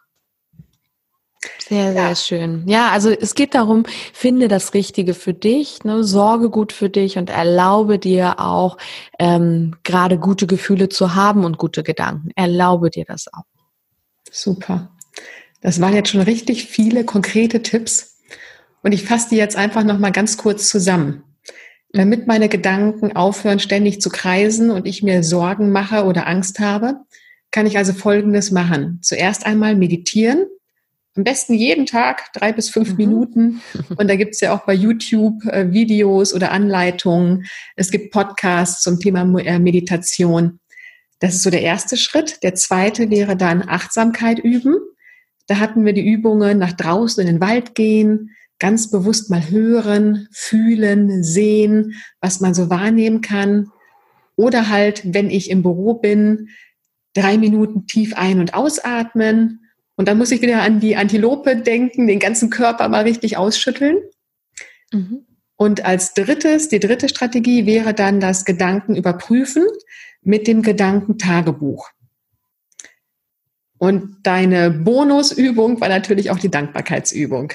Sehr, 1.67 1.93
sehr 1.93 2.09
ja. 2.09 2.15
schön. 2.15 2.63
Ja, 2.67 2.91
also 2.91 3.09
es 3.09 3.35
geht 3.35 3.55
darum, 3.55 3.85
finde 4.13 4.47
das 4.47 4.73
Richtige 4.73 5.13
für 5.13 5.33
dich, 5.33 5.83
ne, 5.83 6.03
sorge 6.03 6.49
gut 6.49 6.71
für 6.73 6.89
dich 6.89 7.17
und 7.17 7.29
erlaube 7.29 7.99
dir 7.99 8.39
auch 8.39 8.77
ähm, 9.19 9.75
gerade 9.83 10.17
gute 10.17 10.47
Gefühle 10.47 10.89
zu 10.89 11.15
haben 11.15 11.45
und 11.45 11.57
gute 11.57 11.83
Gedanken. 11.83 12.31
Erlaube 12.35 12.89
dir 12.89 13.05
das 13.05 13.27
auch. 13.33 13.45
Super. 14.31 14.91
Das 15.61 15.79
waren 15.79 15.93
jetzt 15.93 16.09
schon 16.09 16.21
richtig 16.21 16.65
viele 16.65 17.05
konkrete 17.05 17.61
Tipps 17.61 18.17
und 18.81 18.91
ich 18.91 19.03
fasse 19.03 19.29
die 19.29 19.37
jetzt 19.37 19.55
einfach 19.55 19.83
noch 19.83 19.99
mal 19.99 20.11
ganz 20.11 20.37
kurz 20.37 20.69
zusammen. 20.69 21.23
Damit 21.93 22.27
meine 22.27 22.49
Gedanken 22.49 23.15
aufhören, 23.15 23.59
ständig 23.59 24.01
zu 24.01 24.09
kreisen 24.09 24.71
und 24.71 24.87
ich 24.87 25.03
mir 25.03 25.23
Sorgen 25.23 25.71
mache 25.71 26.05
oder 26.05 26.27
Angst 26.27 26.59
habe, 26.59 26.97
kann 27.51 27.67
ich 27.67 27.77
also 27.77 27.93
Folgendes 27.93 28.51
machen. 28.51 28.99
Zuerst 29.01 29.45
einmal 29.45 29.75
meditieren 29.75 30.47
am 31.15 31.23
besten 31.23 31.53
jeden 31.53 31.85
Tag 31.85 32.33
drei 32.33 32.51
bis 32.53 32.69
fünf 32.69 32.91
mhm. 32.91 32.97
Minuten. 32.97 33.61
Und 33.97 34.09
da 34.09 34.15
gibt's 34.15 34.41
ja 34.41 34.55
auch 34.55 34.65
bei 34.65 34.73
YouTube 34.73 35.45
äh, 35.45 35.71
Videos 35.71 36.33
oder 36.33 36.51
Anleitungen. 36.51 37.45
Es 37.75 37.91
gibt 37.91 38.11
Podcasts 38.11 38.81
zum 38.81 38.99
Thema 38.99 39.21
äh, 39.39 39.59
Meditation. 39.59 40.59
Das 41.19 41.35
ist 41.35 41.43
so 41.43 41.49
der 41.49 41.61
erste 41.61 41.97
Schritt. 41.97 42.43
Der 42.43 42.55
zweite 42.55 43.09
wäre 43.09 43.37
dann 43.37 43.67
Achtsamkeit 43.67 44.39
üben. 44.39 44.75
Da 45.47 45.59
hatten 45.59 45.85
wir 45.85 45.93
die 45.93 46.05
Übungen 46.05 46.57
nach 46.57 46.73
draußen 46.73 47.21
in 47.21 47.27
den 47.27 47.41
Wald 47.41 47.75
gehen, 47.75 48.31
ganz 48.59 48.89
bewusst 48.89 49.29
mal 49.29 49.49
hören, 49.49 50.27
fühlen, 50.31 51.23
sehen, 51.23 51.95
was 52.21 52.39
man 52.39 52.53
so 52.53 52.69
wahrnehmen 52.69 53.21
kann. 53.21 53.69
Oder 54.35 54.69
halt, 54.69 55.01
wenn 55.13 55.29
ich 55.29 55.49
im 55.49 55.61
Büro 55.61 55.95
bin, 55.95 56.49
drei 57.13 57.37
Minuten 57.37 57.87
tief 57.87 58.15
ein- 58.15 58.39
und 58.39 58.53
ausatmen 58.53 59.62
und 59.95 60.07
dann 60.07 60.17
muss 60.17 60.31
ich 60.31 60.41
wieder 60.41 60.61
an 60.61 60.79
die 60.79 60.95
Antilope 60.95 61.55
denken, 61.57 62.07
den 62.07 62.19
ganzen 62.19 62.49
Körper 62.49 62.87
mal 62.89 63.03
richtig 63.03 63.37
ausschütteln. 63.37 63.97
Mhm. 64.91 65.25
Und 65.55 65.85
als 65.85 66.13
drittes, 66.13 66.69
die 66.69 66.79
dritte 66.79 67.09
Strategie 67.09 67.65
wäre 67.65 67.93
dann 67.93 68.19
das 68.19 68.43
Gedanken 68.43 68.95
überprüfen 68.95 69.65
mit 70.21 70.47
dem 70.47 70.61
Gedankentagebuch. 70.61 71.89
Und 73.77 74.17
deine 74.23 74.71
Bonusübung 74.71 75.79
war 75.79 75.89
natürlich 75.89 76.31
auch 76.31 76.39
die 76.39 76.49
Dankbarkeitsübung. 76.49 77.53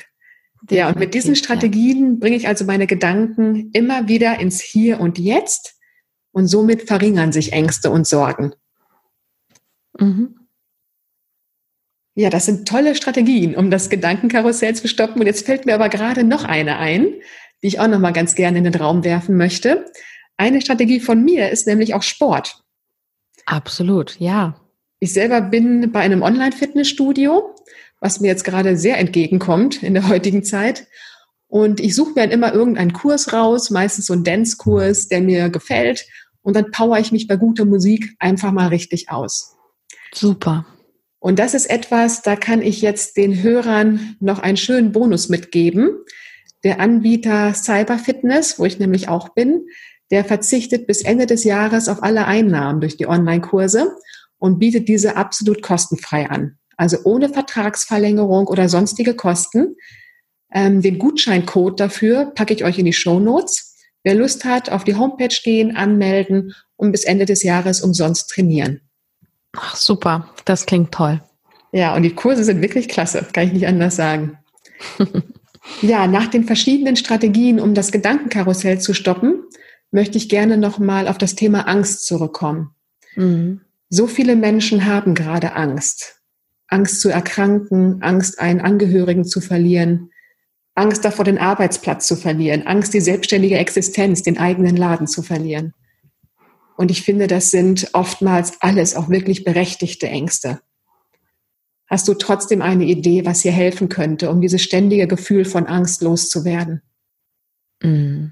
Ja, 0.70 0.88
und 0.88 0.98
mit 0.98 1.14
diesen 1.14 1.36
Strategien 1.36 2.18
bringe 2.18 2.36
ich 2.36 2.48
also 2.48 2.64
meine 2.64 2.86
Gedanken 2.86 3.70
immer 3.72 4.08
wieder 4.08 4.38
ins 4.38 4.60
Hier 4.60 5.00
und 5.00 5.18
Jetzt 5.18 5.76
und 6.32 6.46
somit 6.46 6.82
verringern 6.82 7.32
sich 7.32 7.52
Ängste 7.52 7.90
und 7.90 8.06
Sorgen. 8.06 8.52
Mhm. 9.98 10.37
Ja, 12.18 12.30
das 12.30 12.46
sind 12.46 12.66
tolle 12.66 12.96
Strategien, 12.96 13.54
um 13.54 13.70
das 13.70 13.90
Gedankenkarussell 13.90 14.74
zu 14.74 14.88
stoppen. 14.88 15.20
Und 15.20 15.28
jetzt 15.28 15.46
fällt 15.46 15.66
mir 15.66 15.76
aber 15.76 15.88
gerade 15.88 16.24
noch 16.24 16.42
eine 16.42 16.78
ein, 16.78 17.14
die 17.62 17.68
ich 17.68 17.78
auch 17.78 17.86
noch 17.86 18.00
mal 18.00 18.10
ganz 18.10 18.34
gerne 18.34 18.58
in 18.58 18.64
den 18.64 18.74
Raum 18.74 19.04
werfen 19.04 19.36
möchte. 19.36 19.84
Eine 20.36 20.60
Strategie 20.60 20.98
von 20.98 21.22
mir 21.22 21.50
ist 21.50 21.68
nämlich 21.68 21.94
auch 21.94 22.02
Sport. 22.02 22.64
Absolut, 23.46 24.18
ja. 24.18 24.60
Ich 24.98 25.12
selber 25.12 25.40
bin 25.40 25.92
bei 25.92 26.00
einem 26.00 26.22
Online-Fitnessstudio, 26.22 27.54
was 28.00 28.18
mir 28.18 28.26
jetzt 28.26 28.42
gerade 28.42 28.76
sehr 28.76 28.98
entgegenkommt 28.98 29.84
in 29.84 29.94
der 29.94 30.08
heutigen 30.08 30.42
Zeit. 30.42 30.88
Und 31.46 31.78
ich 31.78 31.94
suche 31.94 32.14
mir 32.14 32.22
dann 32.22 32.32
immer 32.32 32.52
irgendeinen 32.52 32.94
Kurs 32.94 33.32
raus, 33.32 33.70
meistens 33.70 34.06
so 34.06 34.14
einen 34.14 34.24
Dance-Kurs, 34.24 35.06
der 35.06 35.20
mir 35.20 35.50
gefällt. 35.50 36.04
Und 36.42 36.56
dann 36.56 36.72
power 36.72 36.98
ich 36.98 37.12
mich 37.12 37.28
bei 37.28 37.36
guter 37.36 37.64
Musik 37.64 38.16
einfach 38.18 38.50
mal 38.50 38.66
richtig 38.66 39.08
aus. 39.08 39.56
Super. 40.12 40.66
Und 41.20 41.38
das 41.38 41.54
ist 41.54 41.68
etwas, 41.68 42.22
da 42.22 42.36
kann 42.36 42.62
ich 42.62 42.80
jetzt 42.80 43.16
den 43.16 43.42
Hörern 43.42 44.16
noch 44.20 44.38
einen 44.38 44.56
schönen 44.56 44.92
Bonus 44.92 45.28
mitgeben. 45.28 45.90
Der 46.64 46.80
Anbieter 46.80 47.54
Cyber 47.54 47.98
Fitness, 47.98 48.58
wo 48.58 48.64
ich 48.64 48.78
nämlich 48.78 49.08
auch 49.08 49.30
bin, 49.30 49.66
der 50.10 50.24
verzichtet 50.24 50.86
bis 50.86 51.02
Ende 51.02 51.26
des 51.26 51.44
Jahres 51.44 51.88
auf 51.88 52.02
alle 52.02 52.26
Einnahmen 52.26 52.80
durch 52.80 52.96
die 52.96 53.08
Online-Kurse 53.08 53.96
und 54.38 54.58
bietet 54.58 54.88
diese 54.88 55.16
absolut 55.16 55.62
kostenfrei 55.62 56.30
an. 56.30 56.56
Also 56.76 56.98
ohne 57.04 57.28
Vertragsverlängerung 57.28 58.46
oder 58.46 58.68
sonstige 58.68 59.14
Kosten. 59.14 59.76
Ähm, 60.52 60.80
den 60.80 60.98
Gutscheincode 60.98 61.78
dafür 61.78 62.26
packe 62.34 62.54
ich 62.54 62.64
euch 62.64 62.78
in 62.78 62.86
die 62.86 62.92
Show 62.92 63.18
Notes. 63.18 63.76
Wer 64.04 64.14
Lust 64.14 64.44
hat, 64.44 64.70
auf 64.70 64.84
die 64.84 64.94
Homepage 64.94 65.36
gehen, 65.42 65.76
anmelden 65.76 66.54
und 66.76 66.92
bis 66.92 67.04
Ende 67.04 67.26
des 67.26 67.42
Jahres 67.42 67.82
umsonst 67.82 68.30
trainieren. 68.30 68.87
Ach, 69.56 69.76
super, 69.76 70.28
das 70.44 70.66
klingt 70.66 70.92
toll. 70.92 71.22
Ja, 71.72 71.94
und 71.94 72.02
die 72.02 72.14
Kurse 72.14 72.44
sind 72.44 72.62
wirklich 72.62 72.88
klasse, 72.88 73.26
kann 73.32 73.46
ich 73.46 73.52
nicht 73.52 73.66
anders 73.66 73.96
sagen. 73.96 74.38
ja, 75.82 76.06
nach 76.06 76.28
den 76.28 76.44
verschiedenen 76.44 76.96
Strategien, 76.96 77.60
um 77.60 77.74
das 77.74 77.92
Gedankenkarussell 77.92 78.80
zu 78.80 78.94
stoppen, 78.94 79.42
möchte 79.90 80.18
ich 80.18 80.28
gerne 80.28 80.56
nochmal 80.56 81.08
auf 81.08 81.18
das 81.18 81.34
Thema 81.34 81.66
Angst 81.68 82.06
zurückkommen. 82.06 82.70
Mhm. 83.16 83.60
So 83.90 84.06
viele 84.06 84.36
Menschen 84.36 84.84
haben 84.84 85.14
gerade 85.14 85.54
Angst. 85.54 86.20
Angst 86.68 87.00
zu 87.00 87.08
erkranken, 87.08 88.02
Angst, 88.02 88.38
einen 88.38 88.60
Angehörigen 88.60 89.24
zu 89.24 89.40
verlieren, 89.40 90.10
Angst 90.74 91.04
davor, 91.04 91.24
den 91.24 91.38
Arbeitsplatz 91.38 92.06
zu 92.06 92.14
verlieren, 92.14 92.66
Angst, 92.66 92.94
die 92.94 93.00
selbstständige 93.00 93.58
Existenz, 93.58 94.22
den 94.22 94.38
eigenen 94.38 94.76
Laden 94.76 95.06
zu 95.06 95.22
verlieren. 95.22 95.74
Und 96.78 96.92
ich 96.92 97.02
finde, 97.02 97.26
das 97.26 97.50
sind 97.50 97.90
oftmals 97.92 98.62
alles 98.62 98.94
auch 98.94 99.08
wirklich 99.08 99.42
berechtigte 99.42 100.06
Ängste. 100.08 100.60
Hast 101.88 102.06
du 102.06 102.14
trotzdem 102.14 102.62
eine 102.62 102.84
Idee, 102.84 103.26
was 103.26 103.40
hier 103.40 103.50
helfen 103.50 103.88
könnte, 103.88 104.30
um 104.30 104.40
dieses 104.40 104.62
ständige 104.62 105.08
Gefühl 105.08 105.44
von 105.44 105.66
Angst 105.66 106.02
loszuwerden? 106.02 106.82
Mm. 107.82 108.26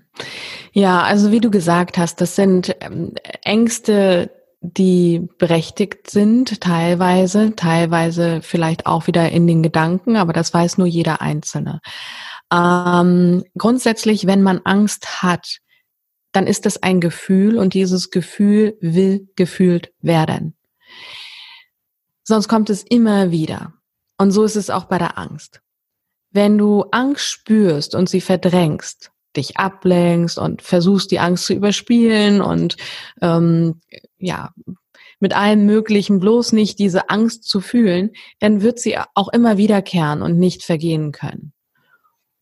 Ja, 0.72 1.02
also 1.02 1.32
wie 1.32 1.40
du 1.40 1.50
gesagt 1.50 1.98
hast, 1.98 2.20
das 2.20 2.36
sind 2.36 2.76
ähm, 2.82 3.14
Ängste, 3.42 4.30
die 4.60 5.28
berechtigt 5.38 6.08
sind, 6.08 6.60
teilweise, 6.60 7.56
teilweise 7.56 8.42
vielleicht 8.42 8.86
auch 8.86 9.08
wieder 9.08 9.28
in 9.32 9.48
den 9.48 9.64
Gedanken, 9.64 10.14
aber 10.14 10.32
das 10.32 10.54
weiß 10.54 10.78
nur 10.78 10.86
jeder 10.86 11.20
Einzelne. 11.20 11.80
Ähm, 12.52 13.42
grundsätzlich, 13.58 14.28
wenn 14.28 14.42
man 14.42 14.60
Angst 14.62 15.24
hat, 15.24 15.58
dann 16.36 16.46
ist 16.46 16.66
es 16.66 16.82
ein 16.82 17.00
Gefühl 17.00 17.56
und 17.56 17.72
dieses 17.72 18.10
Gefühl 18.10 18.76
will 18.82 19.26
gefühlt 19.36 19.94
werden. 20.02 20.54
Sonst 22.24 22.46
kommt 22.46 22.68
es 22.68 22.82
immer 22.82 23.30
wieder. 23.30 23.72
Und 24.18 24.32
so 24.32 24.44
ist 24.44 24.56
es 24.56 24.68
auch 24.68 24.84
bei 24.84 24.98
der 24.98 25.16
Angst. 25.16 25.62
Wenn 26.32 26.58
du 26.58 26.82
Angst 26.90 27.24
spürst 27.24 27.94
und 27.94 28.10
sie 28.10 28.20
verdrängst, 28.20 29.12
dich 29.34 29.56
ablenkst 29.56 30.38
und 30.38 30.60
versuchst, 30.60 31.10
die 31.10 31.20
Angst 31.20 31.46
zu 31.46 31.54
überspielen 31.54 32.42
und 32.42 32.76
ähm, 33.22 33.80
ja, 34.18 34.52
mit 35.18 35.34
allem 35.34 35.64
Möglichen 35.64 36.20
bloß 36.20 36.52
nicht 36.52 36.78
diese 36.78 37.08
Angst 37.08 37.44
zu 37.44 37.62
fühlen, 37.62 38.10
dann 38.40 38.60
wird 38.60 38.78
sie 38.78 38.98
auch 39.14 39.28
immer 39.28 39.56
wiederkehren 39.56 40.20
und 40.20 40.38
nicht 40.38 40.64
vergehen 40.64 41.12
können. 41.12 41.54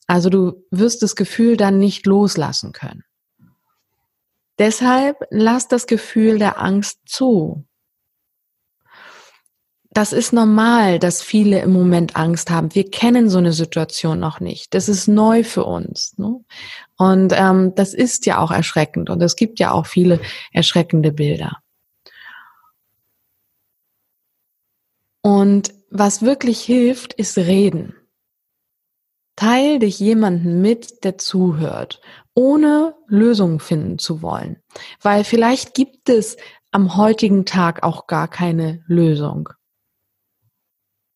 Also 0.09 0.31
du 0.31 0.65
wirst 0.73 1.05
das 1.05 1.15
Gefühl 1.15 1.57
dann 1.57 1.79
nicht 1.79 2.07
loslassen 2.07 2.73
können. 2.73 3.05
Deshalb 4.59 5.19
lass 5.31 5.69
das 5.69 5.87
Gefühl 5.87 6.39
der 6.39 6.61
Angst 6.61 7.01
zu. 7.07 7.67
Das 9.91 10.13
ist 10.13 10.33
normal, 10.33 10.99
dass 10.99 11.23
viele 11.23 11.61
im 11.61 11.73
Moment 11.73 12.17
Angst 12.17 12.51
haben. 12.51 12.75
Wir 12.75 12.91
kennen 12.91 13.31
so 13.31 13.39
eine 13.39 13.53
Situation 13.53 14.19
noch 14.19 14.41
nicht. 14.41 14.75
Das 14.75 14.89
ist 14.89 15.07
neu 15.07 15.45
für 15.45 15.65
uns. 15.65 16.19
Ne? 16.19 16.41
Und 16.97 17.33
ähm, 17.33 17.75
das 17.77 17.95
ist 17.95 18.27
ja 18.27 18.39
auch 18.39 18.51
erschreckend 18.51 19.09
und 19.09 19.23
es 19.23 19.37
gibt 19.37 19.61
ja 19.61 19.71
auch 19.71 19.87
viele 19.87 20.21
erschreckende 20.53 21.13
Bilder. 21.13 21.61
Und 25.23 25.73
was 25.91 26.23
wirklich 26.23 26.61
hilft, 26.61 27.15
ist 27.15 27.39
reden. 27.39 27.95
Teil 29.37 29.79
dich 29.79 30.01
jemanden 30.01 30.61
mit, 30.61 31.05
der 31.05 31.19
zuhört, 31.19 32.01
ohne 32.35 32.95
Lösungen 33.07 33.61
finden 33.61 33.99
zu 33.99 34.23
wollen. 34.23 34.63
Weil 35.01 35.25
vielleicht 35.25 35.75
gibt 35.75 36.09
es 36.09 36.37
am 36.71 36.97
heutigen 36.97 37.45
Tag 37.47 37.83
auch 37.83 38.07
gar 38.07 38.29
keine 38.29 38.83
Lösung. 38.87 39.49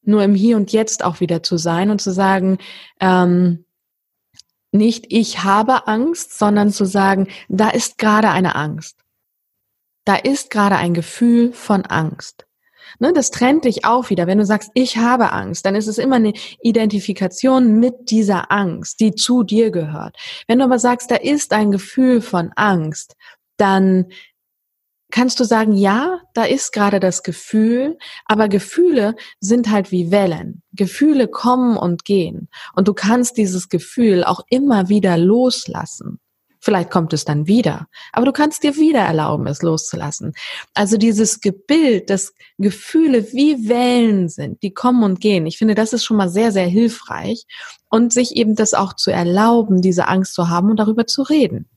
Nur 0.03 0.23
im 0.23 0.35
Hier 0.35 0.57
und 0.57 0.73
Jetzt 0.73 1.05
auch 1.05 1.21
wieder 1.21 1.43
zu 1.43 1.57
sein 1.57 1.91
und 1.91 2.01
zu 2.01 2.13
sagen, 2.13 2.59
ähm, 3.01 3.65
nicht 4.71 5.07
ich 5.11 5.45
habe 5.45 5.87
Angst, 5.87 6.39
sondern 6.39 6.71
zu 6.71 6.85
sagen, 6.85 7.29
da 7.49 7.71
ist 7.71 7.99
gerade 7.99 8.31
eine 8.31 8.55
Angst. 8.55 9.05
Da 10.05 10.17
ist 10.17 10.51
gerade 10.51 10.77
ein 10.77 10.95
Gefühl 10.95 11.53
von 11.53 11.85
Angst. 11.85 12.48
Ne, 12.99 13.13
das 13.13 13.31
trennt 13.31 13.65
dich 13.65 13.85
auch 13.85 14.11
wieder. 14.11 14.27
Wenn 14.27 14.39
du 14.39 14.45
sagst, 14.45 14.71
ich 14.75 14.97
habe 14.97 15.33
Angst, 15.33 15.65
dann 15.67 15.75
ist 15.75 15.87
es 15.87 15.99
immer 15.99 16.17
eine 16.17 16.33
Identifikation 16.63 17.79
mit 17.79 18.11
dieser 18.11 18.51
Angst, 18.51 19.01
die 19.01 19.15
zu 19.15 19.43
dir 19.43 19.71
gehört. 19.71 20.17
Wenn 20.47 20.59
du 20.59 20.65
aber 20.65 20.79
sagst, 20.79 21.11
da 21.11 21.17
ist 21.17 21.53
ein 21.53 21.71
Gefühl 21.71 22.21
von 22.21 22.53
Angst, 22.57 23.15
dann 23.57 24.07
kannst 25.11 25.41
du 25.41 25.45
sagen, 25.45 25.73
ja, 25.73 26.21
da 26.35 26.45
ist 26.45 26.73
gerade 26.73 27.01
das 27.01 27.23
Gefühl, 27.23 27.97
aber 28.27 28.49
Gefühle 28.49 29.15
sind 29.41 29.71
halt 29.71 29.91
wie 29.91 30.11
Wellen. 30.11 30.63
Gefühle 30.73 31.29
kommen 31.29 31.77
und 31.77 32.05
gehen. 32.05 32.49
Und 32.75 32.89
du 32.89 32.95
kannst 32.95 33.37
dieses 33.37 33.69
Gefühl 33.69 34.25
auch 34.25 34.41
immer 34.51 34.89
wieder 34.89 35.17
loslassen. 35.17 36.21
Vielleicht 36.61 36.91
kommt 36.91 37.13
es 37.13 37.25
dann 37.25 37.47
wieder, 37.47 37.89
aber 38.13 38.27
du 38.27 38.33
kannst 38.33 38.63
dir 38.63 38.77
wieder 38.77 39.01
erlauben, 39.01 39.47
es 39.47 39.63
loszulassen. 39.63 40.35
Also 40.75 40.97
dieses 40.97 41.41
Gebild, 41.41 42.11
dass 42.11 42.35
Gefühle 42.59 43.33
wie 43.33 43.69
Wellen 43.69 44.29
sind, 44.29 44.63
die 44.63 44.75
kommen 44.75 45.05
und 45.05 45.21
gehen. 45.21 45.47
Ich 45.47 45.59
finde, 45.59 45.75
das 45.75 45.93
ist 45.93 46.05
schon 46.05 46.17
mal 46.17 46.29
sehr, 46.29 46.51
sehr 46.51 46.67
hilfreich 46.67 47.47
und 47.89 48.13
sich 48.13 48.37
eben 48.37 48.55
das 48.55 48.75
auch 48.75 48.95
zu 48.95 49.11
erlauben, 49.11 49.83
diese 49.83 50.09
Angst 50.09 50.35
zu 50.35 50.49
haben 50.49 50.71
und 50.71 50.77
darüber 50.79 51.07
zu 51.07 51.23
reden. 51.23 51.69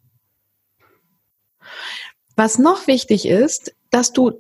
Was 2.36 2.58
noch 2.58 2.88
wichtig 2.88 3.28
ist, 3.28 3.76
dass 3.92 4.14
du 4.14 4.32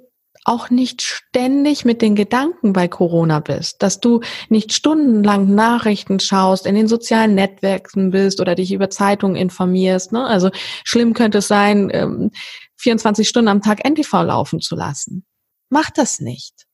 auch 0.43 0.69
nicht 0.69 1.01
ständig 1.01 1.85
mit 1.85 2.01
den 2.01 2.15
Gedanken 2.15 2.73
bei 2.73 2.87
Corona 2.87 3.39
bist, 3.39 3.83
dass 3.83 3.99
du 3.99 4.21
nicht 4.49 4.73
stundenlang 4.73 5.53
Nachrichten 5.53 6.19
schaust, 6.19 6.65
in 6.65 6.75
den 6.75 6.87
sozialen 6.87 7.35
Netzwerken 7.35 8.11
bist 8.11 8.41
oder 8.41 8.55
dich 8.55 8.71
über 8.73 8.89
Zeitungen 8.89 9.35
informierst. 9.35 10.11
Ne? 10.11 10.25
Also 10.25 10.49
schlimm 10.83 11.13
könnte 11.13 11.39
es 11.39 11.47
sein, 11.47 12.31
24 12.77 13.25
ähm, 13.25 13.29
Stunden 13.29 13.47
am 13.49 13.61
Tag 13.61 13.85
NTV 13.85 14.23
laufen 14.23 14.61
zu 14.61 14.75
lassen. 14.75 15.25
Mach 15.69 15.89
das 15.91 16.19
nicht. 16.19 16.65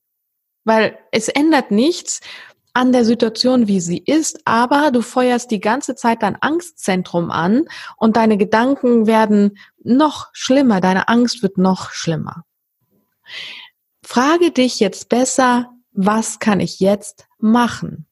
Weil 0.63 0.97
es 1.11 1.27
ändert 1.27 1.71
nichts 1.71 2.21
an 2.73 2.91
der 2.91 3.05
Situation, 3.05 3.67
wie 3.67 3.79
sie 3.79 3.97
ist, 3.97 4.41
aber 4.45 4.91
du 4.91 5.01
feuerst 5.01 5.49
die 5.49 5.59
ganze 5.59 5.95
Zeit 5.95 6.21
dein 6.21 6.39
Angstzentrum 6.39 7.31
an 7.31 7.65
und 7.97 8.17
deine 8.17 8.37
Gedanken 8.37 9.07
werden 9.07 9.57
noch 9.83 10.27
schlimmer, 10.31 10.79
deine 10.79 11.07
Angst 11.07 11.41
wird 11.41 11.57
noch 11.57 11.91
schlimmer. 11.91 12.43
Frage 14.03 14.51
dich 14.51 14.79
jetzt 14.79 15.09
besser, 15.09 15.71
was 15.91 16.39
kann 16.39 16.59
ich 16.59 16.79
jetzt 16.79 17.27
machen? 17.39 18.05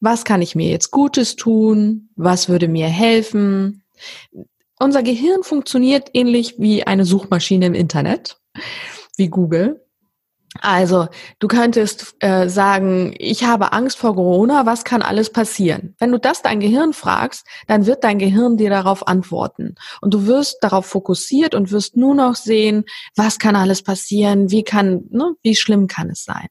Was 0.00 0.24
kann 0.24 0.42
ich 0.42 0.54
mir 0.54 0.70
jetzt 0.70 0.90
Gutes 0.90 1.36
tun? 1.36 2.08
Was 2.16 2.48
würde 2.48 2.68
mir 2.68 2.88
helfen? 2.88 3.84
Unser 4.78 5.02
Gehirn 5.02 5.42
funktioniert 5.42 6.10
ähnlich 6.14 6.56
wie 6.58 6.86
eine 6.86 7.04
Suchmaschine 7.04 7.66
im 7.66 7.74
Internet, 7.74 8.40
wie 9.16 9.28
Google. 9.28 9.85
Also, 10.60 11.08
du 11.38 11.48
könntest 11.48 12.16
äh, 12.20 12.48
sagen, 12.48 13.14
ich 13.18 13.44
habe 13.44 13.72
Angst 13.72 13.98
vor 13.98 14.14
Corona, 14.14 14.66
was 14.66 14.84
kann 14.84 15.02
alles 15.02 15.30
passieren? 15.30 15.94
Wenn 15.98 16.12
du 16.12 16.18
das 16.18 16.42
dein 16.42 16.60
Gehirn 16.60 16.92
fragst, 16.92 17.46
dann 17.66 17.86
wird 17.86 18.04
dein 18.04 18.18
Gehirn 18.18 18.56
dir 18.56 18.70
darauf 18.70 19.06
antworten. 19.06 19.74
Und 20.00 20.14
du 20.14 20.26
wirst 20.26 20.58
darauf 20.62 20.86
fokussiert 20.86 21.54
und 21.54 21.70
wirst 21.70 21.96
nur 21.96 22.14
noch 22.14 22.34
sehen, 22.34 22.84
was 23.14 23.38
kann 23.38 23.56
alles 23.56 23.82
passieren, 23.82 24.50
wie 24.50 24.62
kann, 24.62 25.04
ne, 25.10 25.34
wie 25.42 25.56
schlimm 25.56 25.86
kann 25.86 26.10
es 26.10 26.24
sein? 26.24 26.48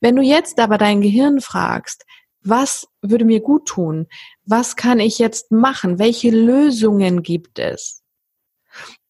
Wenn 0.00 0.16
du 0.16 0.22
jetzt 0.22 0.58
aber 0.58 0.78
dein 0.78 1.00
Gehirn 1.00 1.40
fragst, 1.40 2.04
was 2.44 2.88
würde 3.00 3.24
mir 3.24 3.40
gut 3.40 3.66
tun? 3.68 4.08
Was 4.44 4.76
kann 4.76 4.98
ich 4.98 5.18
jetzt 5.18 5.52
machen? 5.52 5.98
Welche 5.98 6.30
Lösungen 6.30 7.22
gibt 7.22 7.58
es? 7.58 8.02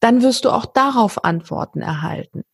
Dann 0.00 0.22
wirst 0.22 0.44
du 0.44 0.50
auch 0.50 0.66
darauf 0.66 1.24
Antworten 1.24 1.80
erhalten. 1.80 2.44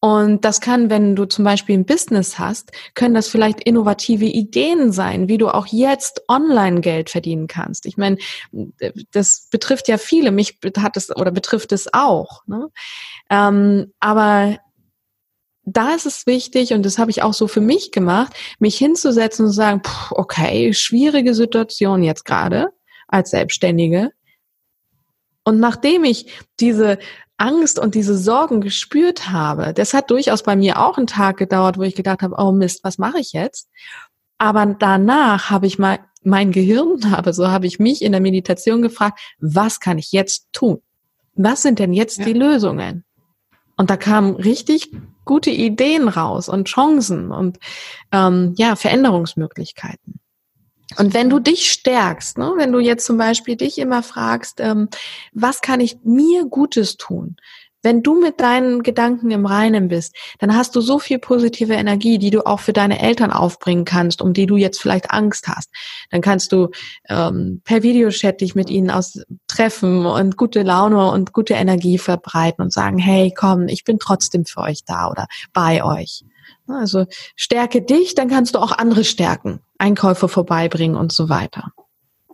Und 0.00 0.46
das 0.46 0.62
kann, 0.62 0.88
wenn 0.88 1.14
du 1.14 1.26
zum 1.26 1.44
Beispiel 1.44 1.76
ein 1.76 1.84
Business 1.84 2.38
hast, 2.38 2.72
können 2.94 3.14
das 3.14 3.28
vielleicht 3.28 3.62
innovative 3.62 4.24
Ideen 4.24 4.92
sein, 4.92 5.28
wie 5.28 5.36
du 5.36 5.48
auch 5.48 5.66
jetzt 5.66 6.22
online 6.26 6.80
Geld 6.80 7.10
verdienen 7.10 7.48
kannst. 7.48 7.84
Ich 7.84 7.98
meine, 7.98 8.16
das 9.12 9.48
betrifft 9.50 9.88
ja 9.88 9.98
viele. 9.98 10.30
Mich 10.30 10.58
hat 10.78 10.96
es 10.96 11.14
oder 11.14 11.30
betrifft 11.30 11.72
es 11.72 11.92
auch. 11.92 12.46
Ne? 12.46 12.68
Ähm, 13.28 13.92
aber 14.00 14.58
da 15.64 15.94
ist 15.94 16.06
es 16.06 16.26
wichtig, 16.26 16.72
und 16.72 16.84
das 16.84 16.98
habe 16.98 17.10
ich 17.10 17.22
auch 17.22 17.34
so 17.34 17.46
für 17.46 17.60
mich 17.60 17.92
gemacht, 17.92 18.32
mich 18.58 18.78
hinzusetzen 18.78 19.44
und 19.44 19.50
zu 19.50 19.56
sagen, 19.56 19.82
okay, 20.12 20.72
schwierige 20.72 21.34
Situation 21.34 22.02
jetzt 22.02 22.24
gerade 22.24 22.68
als 23.06 23.30
Selbstständige. 23.30 24.12
Und 25.44 25.60
nachdem 25.60 26.04
ich 26.04 26.32
diese 26.58 26.98
Angst 27.40 27.78
und 27.78 27.94
diese 27.94 28.16
Sorgen 28.16 28.60
gespürt 28.60 29.30
habe, 29.30 29.72
das 29.72 29.94
hat 29.94 30.10
durchaus 30.10 30.42
bei 30.42 30.56
mir 30.56 30.78
auch 30.78 30.98
einen 30.98 31.06
Tag 31.06 31.38
gedauert, 31.38 31.78
wo 31.78 31.82
ich 31.82 31.94
gedacht 31.94 32.22
habe, 32.22 32.36
oh 32.38 32.52
Mist, 32.52 32.84
was 32.84 32.98
mache 32.98 33.18
ich 33.18 33.32
jetzt? 33.32 33.68
Aber 34.38 34.66
danach 34.66 35.50
habe 35.50 35.66
ich 35.66 35.78
mal 35.78 36.00
mein 36.22 36.52
Gehirn, 36.52 37.04
aber 37.12 37.32
so 37.32 37.48
habe 37.48 37.66
ich 37.66 37.78
mich 37.78 38.02
in 38.02 38.12
der 38.12 38.20
Meditation 38.20 38.82
gefragt, 38.82 39.18
was 39.38 39.80
kann 39.80 39.98
ich 39.98 40.12
jetzt 40.12 40.48
tun? 40.52 40.82
Was 41.34 41.62
sind 41.62 41.78
denn 41.78 41.92
jetzt 41.92 42.18
ja. 42.18 42.26
die 42.26 42.34
Lösungen? 42.34 43.04
Und 43.76 43.88
da 43.88 43.96
kamen 43.96 44.36
richtig 44.36 44.92
gute 45.24 45.50
Ideen 45.50 46.08
raus 46.08 46.50
und 46.50 46.68
Chancen 46.68 47.30
und 47.30 47.58
ähm, 48.12 48.54
ja 48.58 48.76
Veränderungsmöglichkeiten. 48.76 50.19
Und 50.98 51.14
wenn 51.14 51.30
du 51.30 51.38
dich 51.38 51.70
stärkst, 51.70 52.38
ne, 52.38 52.52
wenn 52.56 52.72
du 52.72 52.78
jetzt 52.78 53.06
zum 53.06 53.16
Beispiel 53.16 53.56
dich 53.56 53.78
immer 53.78 54.02
fragst, 54.02 54.60
ähm, 54.60 54.88
was 55.32 55.60
kann 55.60 55.80
ich 55.80 55.98
mir 56.04 56.44
Gutes 56.46 56.96
tun? 56.96 57.36
Wenn 57.82 58.02
du 58.02 58.20
mit 58.20 58.40
deinen 58.40 58.82
Gedanken 58.82 59.30
im 59.30 59.46
Reinen 59.46 59.88
bist, 59.88 60.14
dann 60.38 60.54
hast 60.54 60.76
du 60.76 60.82
so 60.82 60.98
viel 60.98 61.18
positive 61.18 61.72
Energie, 61.72 62.18
die 62.18 62.28
du 62.28 62.44
auch 62.44 62.60
für 62.60 62.74
deine 62.74 63.00
Eltern 63.00 63.30
aufbringen 63.32 63.86
kannst, 63.86 64.20
um 64.20 64.34
die 64.34 64.44
du 64.44 64.56
jetzt 64.56 64.80
vielleicht 64.80 65.10
Angst 65.10 65.48
hast. 65.48 65.70
Dann 66.10 66.20
kannst 66.20 66.52
du 66.52 66.68
ähm, 67.08 67.62
per 67.64 67.82
Videochat 67.82 68.42
dich 68.42 68.54
mit 68.54 68.68
ihnen 68.68 68.90
aus 68.90 69.22
treffen 69.46 70.04
und 70.04 70.36
gute 70.36 70.62
Laune 70.62 71.10
und 71.10 71.32
gute 71.32 71.54
Energie 71.54 71.96
verbreiten 71.96 72.62
und 72.62 72.72
sagen, 72.72 72.98
hey, 72.98 73.32
komm, 73.34 73.66
ich 73.68 73.84
bin 73.84 73.98
trotzdem 73.98 74.44
für 74.44 74.60
euch 74.60 74.84
da 74.84 75.08
oder 75.08 75.26
bei 75.54 75.82
euch. 75.82 76.22
Also 76.72 77.06
stärke 77.36 77.82
dich, 77.82 78.14
dann 78.14 78.28
kannst 78.28 78.54
du 78.54 78.58
auch 78.58 78.72
andere 78.72 79.04
stärken, 79.04 79.60
Einkäufe 79.78 80.28
vorbeibringen 80.28 80.96
und 80.96 81.12
so 81.12 81.28
weiter. 81.28 81.72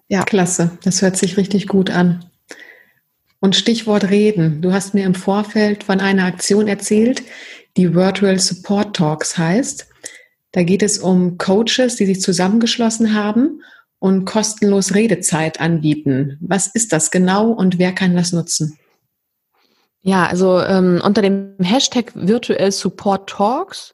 Ja. 0.08 0.22
Klasse, 0.24 0.78
das 0.84 1.02
hört 1.02 1.16
sich 1.16 1.36
richtig 1.36 1.66
gut 1.66 1.90
an. 1.90 2.24
Und 3.40 3.56
Stichwort 3.56 4.08
reden. 4.10 4.62
Du 4.62 4.72
hast 4.72 4.94
mir 4.94 5.04
im 5.04 5.14
Vorfeld 5.14 5.84
von 5.84 6.00
einer 6.00 6.24
Aktion 6.24 6.68
erzählt, 6.68 7.22
die 7.76 7.94
Virtual 7.94 8.38
Support 8.38 8.96
Talks 8.96 9.36
heißt. 9.36 9.86
Da 10.52 10.62
geht 10.62 10.82
es 10.82 10.98
um 10.98 11.36
Coaches, 11.36 11.96
die 11.96 12.06
sich 12.06 12.20
zusammengeschlossen 12.20 13.14
haben 13.14 13.60
und 13.98 14.24
kostenlos 14.24 14.94
Redezeit 14.94 15.60
anbieten. 15.60 16.38
Was 16.40 16.68
ist 16.68 16.92
das 16.92 17.10
genau 17.10 17.50
und 17.50 17.78
wer 17.78 17.92
kann 17.92 18.16
das 18.16 18.32
nutzen? 18.32 18.78
Ja, 20.08 20.26
also 20.26 20.60
ähm, 20.60 21.02
unter 21.04 21.20
dem 21.20 21.56
Hashtag 21.60 22.12
Virtual 22.14 22.70
Support 22.70 23.28
Talks 23.28 23.92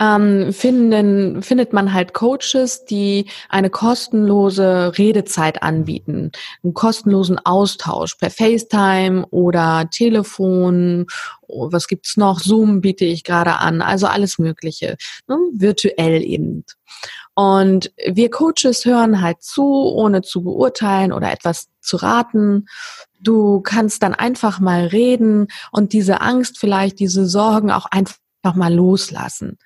ähm, 0.00 0.54
finden, 0.54 1.42
findet 1.42 1.74
man 1.74 1.92
halt 1.92 2.14
Coaches, 2.14 2.86
die 2.86 3.26
eine 3.50 3.68
kostenlose 3.68 4.96
Redezeit 4.96 5.62
anbieten, 5.62 6.32
einen 6.64 6.72
kostenlosen 6.72 7.38
Austausch 7.44 8.14
per 8.14 8.30
FaceTime 8.30 9.26
oder 9.26 9.90
Telefon. 9.90 11.04
Oh, 11.46 11.70
was 11.70 11.88
gibt's 11.88 12.16
noch? 12.16 12.40
Zoom 12.40 12.80
biete 12.80 13.04
ich 13.04 13.22
gerade 13.22 13.56
an, 13.58 13.82
also 13.82 14.06
alles 14.06 14.38
Mögliche, 14.38 14.96
ne? 15.28 15.36
virtuell 15.52 16.22
eben. 16.22 16.64
Und 17.34 17.92
wir 18.06 18.30
Coaches 18.30 18.86
hören 18.86 19.20
halt 19.20 19.42
zu, 19.42 19.62
ohne 19.62 20.22
zu 20.22 20.42
beurteilen 20.42 21.12
oder 21.12 21.30
etwas 21.30 21.68
zu 21.80 21.96
raten. 21.96 22.66
Du 23.22 23.60
kannst 23.60 24.02
dann 24.02 24.14
einfach 24.14 24.60
mal 24.60 24.86
reden 24.86 25.48
und 25.72 25.92
diese 25.92 26.20
Angst 26.20 26.58
vielleicht, 26.58 26.98
diese 26.98 27.26
Sorgen 27.26 27.70
auch 27.70 27.86
einfach 27.86 28.16
mal 28.54 28.72
loslassen. 28.72 29.58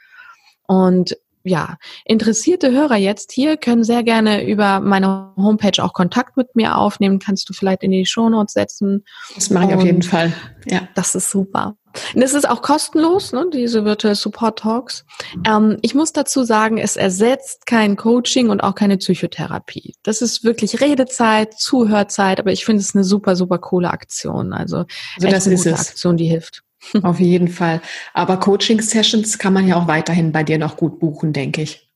Und 0.66 1.16
ja, 1.44 1.76
interessierte 2.06 2.72
Hörer 2.72 2.96
jetzt 2.96 3.30
hier 3.30 3.58
können 3.58 3.84
sehr 3.84 4.02
gerne 4.02 4.46
über 4.48 4.80
meine 4.80 5.32
Homepage 5.36 5.82
auch 5.84 5.92
Kontakt 5.92 6.38
mit 6.38 6.56
mir 6.56 6.78
aufnehmen. 6.78 7.18
Kannst 7.18 7.48
du 7.48 7.52
vielleicht 7.52 7.82
in 7.82 7.90
die 7.90 8.06
Shownotes 8.06 8.54
setzen. 8.54 9.04
Das 9.34 9.50
mache 9.50 9.66
ich 9.66 9.74
auf 9.74 9.84
jeden 9.84 10.02
Fall. 10.02 10.32
Ja. 10.66 10.88
Das 10.94 11.14
ist 11.14 11.30
super. 11.30 11.76
Und 12.14 12.22
es 12.22 12.34
ist 12.34 12.48
auch 12.48 12.62
kostenlos, 12.62 13.32
ne, 13.32 13.46
diese 13.52 13.84
Virtual 13.84 14.14
Support 14.14 14.60
Talks. 14.60 15.04
Ähm, 15.46 15.78
ich 15.82 15.94
muss 15.94 16.12
dazu 16.12 16.44
sagen, 16.44 16.78
es 16.78 16.96
ersetzt 16.96 17.66
kein 17.66 17.96
Coaching 17.96 18.48
und 18.48 18.62
auch 18.62 18.74
keine 18.74 18.98
Psychotherapie. 18.98 19.94
Das 20.02 20.22
ist 20.22 20.44
wirklich 20.44 20.80
Redezeit, 20.80 21.54
Zuhörzeit, 21.54 22.40
aber 22.40 22.52
ich 22.52 22.64
finde 22.64 22.80
es 22.80 22.94
eine 22.94 23.04
super, 23.04 23.36
super 23.36 23.58
coole 23.58 23.90
Aktion. 23.90 24.52
Also, 24.52 24.84
also 25.16 25.28
das 25.28 25.46
ist 25.46 25.66
eine 25.66 25.76
es. 25.76 25.88
Aktion, 25.88 26.16
die 26.16 26.26
hilft. 26.26 26.62
Auf 27.02 27.20
jeden 27.20 27.48
Fall. 27.48 27.80
Aber 28.12 28.38
Coaching-Sessions 28.38 29.38
kann 29.38 29.52
man 29.52 29.66
ja 29.66 29.76
auch 29.76 29.88
weiterhin 29.88 30.32
bei 30.32 30.44
dir 30.44 30.58
noch 30.58 30.76
gut 30.76 30.98
buchen, 30.98 31.32
denke 31.32 31.62
ich. 31.62 31.90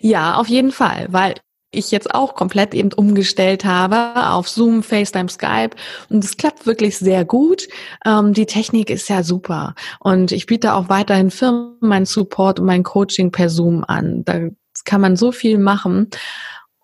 Ja, 0.00 0.34
auf 0.34 0.48
jeden 0.48 0.70
Fall, 0.70 1.06
weil 1.10 1.34
ich 1.72 1.90
jetzt 1.90 2.14
auch 2.14 2.34
komplett 2.34 2.74
eben 2.74 2.92
umgestellt 2.92 3.64
habe 3.64 4.28
auf 4.30 4.48
Zoom, 4.48 4.82
FaceTime, 4.82 5.28
Skype 5.28 5.70
und 6.08 6.22
es 6.22 6.36
klappt 6.36 6.66
wirklich 6.66 6.98
sehr 6.98 7.24
gut. 7.24 7.66
Ähm, 8.06 8.34
die 8.34 8.46
Technik 8.46 8.90
ist 8.90 9.08
ja 9.08 9.22
super 9.22 9.74
und 9.98 10.30
ich 10.32 10.46
biete 10.46 10.74
auch 10.74 10.88
weiterhin 10.88 11.30
Firmen 11.30 11.76
meinen 11.80 12.06
Support 12.06 12.60
und 12.60 12.66
mein 12.66 12.82
Coaching 12.82 13.32
per 13.32 13.48
Zoom 13.48 13.84
an. 13.84 14.24
Da 14.24 14.48
kann 14.84 15.00
man 15.00 15.16
so 15.16 15.32
viel 15.32 15.58
machen 15.58 16.10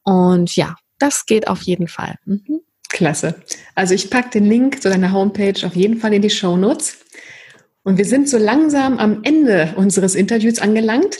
und 0.02 0.56
ja, 0.56 0.74
das 0.98 1.26
geht 1.26 1.48
auf 1.48 1.62
jeden 1.62 1.86
Fall. 1.86 2.16
Mhm. 2.24 2.60
Klasse. 2.88 3.34
Also 3.74 3.94
ich 3.94 4.10
packe 4.10 4.30
den 4.30 4.46
Link 4.46 4.82
zu 4.82 4.88
deiner 4.88 5.12
Homepage 5.12 5.66
auf 5.66 5.76
jeden 5.76 5.98
Fall 5.98 6.14
in 6.14 6.22
die 6.22 6.30
Show 6.30 6.56
Notes. 6.56 6.98
Und 7.82 7.98
wir 7.98 8.04
sind 8.04 8.28
so 8.28 8.38
langsam 8.38 8.98
am 8.98 9.20
Ende 9.22 9.74
unseres 9.76 10.14
Interviews 10.14 10.58
angelangt. 10.58 11.18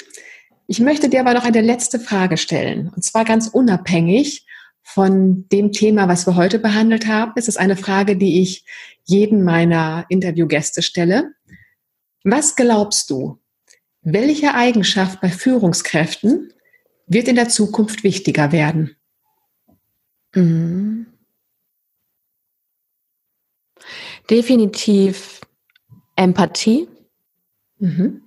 Ich 0.71 0.81
möchte 0.81 1.09
dir 1.09 1.21
aber 1.21 1.33
noch 1.33 1.45
eine 1.45 1.63
letzte 1.63 1.99
Frage 1.99 2.37
stellen. 2.37 2.93
Und 2.95 3.03
zwar 3.03 3.25
ganz 3.25 3.49
unabhängig 3.49 4.47
von 4.83 5.49
dem 5.49 5.73
Thema, 5.73 6.09
was 6.09 6.27
wir 6.27 6.37
heute 6.37 6.59
behandelt 6.59 7.07
haben. 7.07 7.33
Es 7.37 7.49
ist 7.49 7.57
eine 7.57 7.75
Frage, 7.75 8.17
die 8.17 8.43
ich 8.43 8.67
jeden 9.05 9.45
meiner 9.45 10.05
Interviewgäste 10.11 10.83
stelle. 10.83 11.33
Was 12.23 12.55
glaubst 12.55 13.09
du, 13.09 13.39
welche 14.03 14.55
Eigenschaft 14.55 15.23
bei 15.23 15.31
Führungskräften 15.31 16.53
wird 17.07 17.29
in 17.29 17.37
der 17.37 17.49
Zukunft 17.49 18.05
wichtiger 18.05 18.53
werden? 18.53 18.95
Mhm. 20.35 21.07
Definitiv 24.29 25.41
Empathie, 26.15 26.89
mhm. 27.79 28.23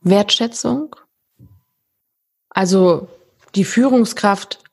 Wertschätzung. 0.00 0.96
Also 2.58 3.06
die 3.54 3.64
Führungskraft 3.64 4.64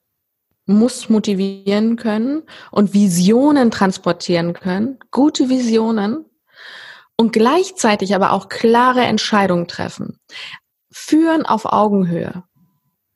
muss 0.65 1.07
motivieren 1.07 1.97
können 1.97 2.41
und 2.71 2.95
Visionen 2.95 3.69
transportieren 3.69 4.53
können, 4.53 4.97
gute 5.11 5.49
Visionen 5.49 6.25
und 7.15 7.31
gleichzeitig 7.31 8.15
aber 8.15 8.31
auch 8.31 8.49
klare 8.49 9.01
Entscheidungen 9.01 9.67
treffen. 9.67 10.19
Führen 10.91 11.45
auf 11.45 11.65
Augenhöhe. 11.65 12.43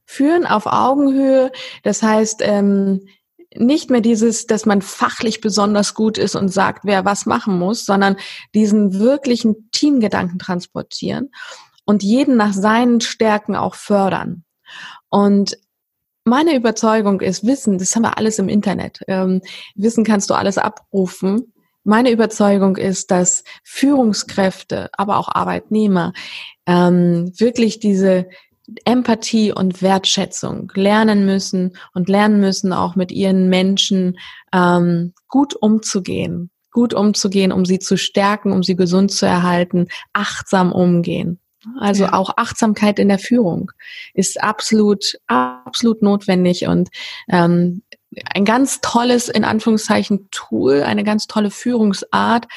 Führen 0.05 0.45
auf 0.45 0.67
Augenhöhe, 0.67 1.51
das 1.81 2.03
heißt, 2.03 2.41
ähm, 2.43 3.07
nicht 3.55 3.89
mehr 3.89 4.01
dieses, 4.01 4.45
dass 4.45 4.67
man 4.67 4.83
fachlich 4.83 5.41
besonders 5.41 5.95
gut 5.95 6.19
ist 6.19 6.35
und 6.35 6.49
sagt, 6.49 6.81
wer 6.85 7.05
was 7.05 7.25
machen 7.25 7.57
muss, 7.57 7.85
sondern 7.85 8.17
diesen 8.53 8.99
wirklichen 8.99 9.71
Teamgedanken 9.71 10.37
transportieren 10.37 11.31
und 11.85 12.03
jeden 12.03 12.37
nach 12.37 12.53
seinen 12.53 13.01
Stärken 13.01 13.55
auch 13.55 13.73
fördern. 13.73 14.45
Und 15.09 15.57
meine 16.25 16.55
Überzeugung 16.55 17.21
ist, 17.21 17.45
Wissen, 17.45 17.77
das 17.77 17.95
haben 17.95 18.03
wir 18.03 18.17
alles 18.17 18.39
im 18.39 18.49
Internet. 18.49 19.01
Ähm, 19.07 19.41
Wissen 19.75 20.03
kannst 20.03 20.29
du 20.29 20.35
alles 20.35 20.57
abrufen. 20.57 21.53
Meine 21.83 22.11
Überzeugung 22.11 22.77
ist, 22.77 23.09
dass 23.09 23.43
Führungskräfte, 23.63 24.89
aber 24.93 25.17
auch 25.17 25.29
Arbeitnehmer 25.29 26.13
ähm, 26.67 27.31
wirklich 27.37 27.79
diese 27.79 28.27
Empathie 28.85 29.51
und 29.51 29.81
Wertschätzung 29.81 30.71
lernen 30.75 31.25
müssen 31.25 31.75
und 31.93 32.09
lernen 32.09 32.39
müssen, 32.39 32.73
auch 32.73 32.95
mit 32.95 33.11
ihren 33.11 33.49
Menschen 33.49 34.19
ähm, 34.53 35.13
gut 35.27 35.55
umzugehen, 35.55 36.51
gut 36.71 36.93
umzugehen, 36.93 37.51
um 37.51 37.65
sie 37.65 37.79
zu 37.79 37.97
stärken, 37.97 38.51
um 38.51 38.61
sie 38.61 38.75
gesund 38.75 39.11
zu 39.11 39.25
erhalten, 39.25 39.87
achtsam 40.13 40.71
umgehen. 40.71 41.39
Also 41.79 42.05
ja. 42.05 42.13
auch 42.13 42.31
Achtsamkeit 42.37 42.99
in 42.99 43.09
der 43.09 43.19
Führung 43.19 43.71
ist 44.13 44.41
absolut, 44.41 45.17
absolut 45.27 46.01
notwendig 46.01 46.67
und 46.67 46.89
ähm, 47.29 47.81
ein 48.33 48.45
ganz 48.45 48.81
tolles, 48.81 49.29
in 49.29 49.43
Anführungszeichen, 49.43 50.29
Tool, 50.31 50.81
eine 50.81 51.03
ganz 51.03 51.27
tolle 51.27 51.51
Führungsart, 51.51 52.47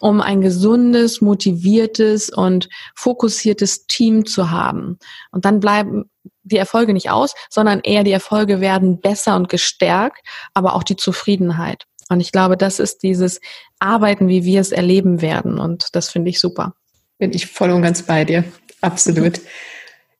um 0.00 0.20
ein 0.20 0.40
gesundes, 0.40 1.20
motiviertes 1.20 2.30
und 2.30 2.68
fokussiertes 2.94 3.86
Team 3.86 4.24
zu 4.24 4.50
haben. 4.50 4.98
Und 5.30 5.44
dann 5.44 5.60
bleiben 5.60 6.10
die 6.44 6.56
Erfolge 6.56 6.92
nicht 6.92 7.10
aus, 7.10 7.34
sondern 7.50 7.80
eher 7.80 8.04
die 8.04 8.12
Erfolge 8.12 8.60
werden 8.60 9.00
besser 9.00 9.36
und 9.36 9.48
gestärkt, 9.48 10.26
aber 10.54 10.74
auch 10.74 10.82
die 10.82 10.96
Zufriedenheit. 10.96 11.84
Und 12.08 12.20
ich 12.20 12.32
glaube, 12.32 12.56
das 12.56 12.78
ist 12.78 13.02
dieses 13.02 13.40
Arbeiten, 13.78 14.28
wie 14.28 14.44
wir 14.44 14.60
es 14.60 14.72
erleben 14.72 15.20
werden. 15.20 15.58
Und 15.58 15.88
das 15.92 16.08
finde 16.08 16.30
ich 16.30 16.40
super. 16.40 16.74
Bin 17.18 17.32
ich 17.32 17.46
voll 17.46 17.70
und 17.70 17.82
ganz 17.82 18.02
bei 18.02 18.24
dir. 18.24 18.44
Absolut. 18.80 19.40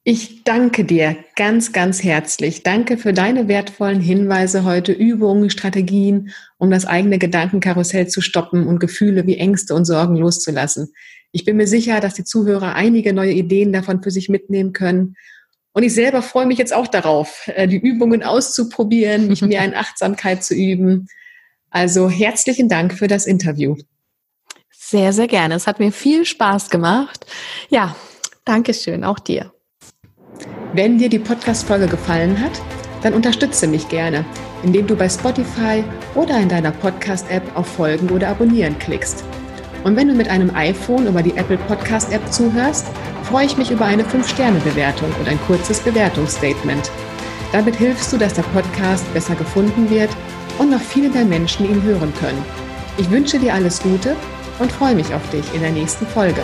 Ich 0.04 0.42
danke 0.42 0.84
dir 0.84 1.16
ganz, 1.36 1.72
ganz 1.72 2.02
herzlich. 2.02 2.64
Danke 2.64 2.98
für 2.98 3.12
deine 3.12 3.46
wertvollen 3.46 4.00
Hinweise 4.00 4.64
heute, 4.64 4.90
Übungen, 4.90 5.48
Strategien, 5.48 6.32
um 6.58 6.72
das 6.72 6.86
eigene 6.86 7.18
Gedankenkarussell 7.18 8.08
zu 8.08 8.20
stoppen 8.20 8.66
und 8.66 8.80
Gefühle 8.80 9.26
wie 9.28 9.36
Ängste 9.36 9.74
und 9.74 9.84
Sorgen 9.84 10.16
loszulassen. 10.16 10.92
Ich 11.30 11.44
bin 11.44 11.56
mir 11.56 11.68
sicher, 11.68 12.00
dass 12.00 12.14
die 12.14 12.24
Zuhörer 12.24 12.74
einige 12.74 13.12
neue 13.12 13.32
Ideen 13.32 13.72
davon 13.72 14.02
für 14.02 14.10
sich 14.10 14.28
mitnehmen 14.28 14.72
können. 14.72 15.14
Und 15.72 15.84
ich 15.84 15.94
selber 15.94 16.20
freue 16.20 16.46
mich 16.46 16.58
jetzt 16.58 16.74
auch 16.74 16.88
darauf, 16.88 17.48
äh, 17.54 17.68
die 17.68 17.78
Übungen 17.78 18.24
auszuprobieren, 18.24 19.28
mich 19.28 19.42
mehr 19.42 19.64
in 19.64 19.74
Achtsamkeit 19.74 20.42
zu 20.42 20.54
üben. 20.54 21.06
Also 21.70 22.10
herzlichen 22.10 22.68
Dank 22.68 22.92
für 22.92 23.06
das 23.06 23.24
Interview. 23.24 23.76
Sehr, 24.92 25.14
sehr 25.14 25.26
gerne. 25.26 25.54
Es 25.54 25.66
hat 25.66 25.78
mir 25.78 25.90
viel 25.90 26.26
Spaß 26.26 26.68
gemacht. 26.68 27.24
Ja, 27.70 27.96
Dankeschön, 28.44 29.04
auch 29.04 29.18
dir. 29.18 29.50
Wenn 30.74 30.98
dir 30.98 31.08
die 31.08 31.18
Podcast-Folge 31.18 31.86
gefallen 31.86 32.38
hat, 32.38 32.60
dann 33.02 33.14
unterstütze 33.14 33.66
mich 33.66 33.88
gerne, 33.88 34.22
indem 34.62 34.86
du 34.86 34.94
bei 34.94 35.08
Spotify 35.08 35.82
oder 36.14 36.38
in 36.38 36.50
deiner 36.50 36.72
Podcast-App 36.72 37.56
auf 37.56 37.68
Folgen 37.68 38.10
oder 38.10 38.28
Abonnieren 38.28 38.78
klickst. 38.80 39.24
Und 39.82 39.96
wenn 39.96 40.08
du 40.08 40.14
mit 40.14 40.28
einem 40.28 40.54
iPhone 40.54 41.06
über 41.06 41.22
die 41.22 41.38
Apple 41.38 41.56
Podcast-App 41.56 42.30
zuhörst, 42.30 42.86
freue 43.22 43.46
ich 43.46 43.56
mich 43.56 43.70
über 43.70 43.86
eine 43.86 44.02
5-Sterne-Bewertung 44.02 45.10
und 45.18 45.26
ein 45.26 45.40
kurzes 45.46 45.80
Bewertungsstatement. 45.80 46.90
Damit 47.50 47.76
hilfst 47.76 48.12
du, 48.12 48.18
dass 48.18 48.34
der 48.34 48.42
Podcast 48.42 49.10
besser 49.14 49.36
gefunden 49.36 49.88
wird 49.88 50.10
und 50.58 50.70
noch 50.70 50.82
viele 50.82 51.08
mehr 51.08 51.24
Menschen 51.24 51.64
ihn 51.64 51.82
hören 51.82 52.12
können. 52.20 52.44
Ich 52.98 53.10
wünsche 53.10 53.38
dir 53.38 53.54
alles 53.54 53.82
Gute 53.82 54.14
und 54.58 54.72
freue 54.72 54.94
mich 54.94 55.14
auf 55.14 55.28
dich 55.30 55.44
in 55.54 55.62
der 55.62 55.72
nächsten 55.72 56.06
Folge. 56.06 56.42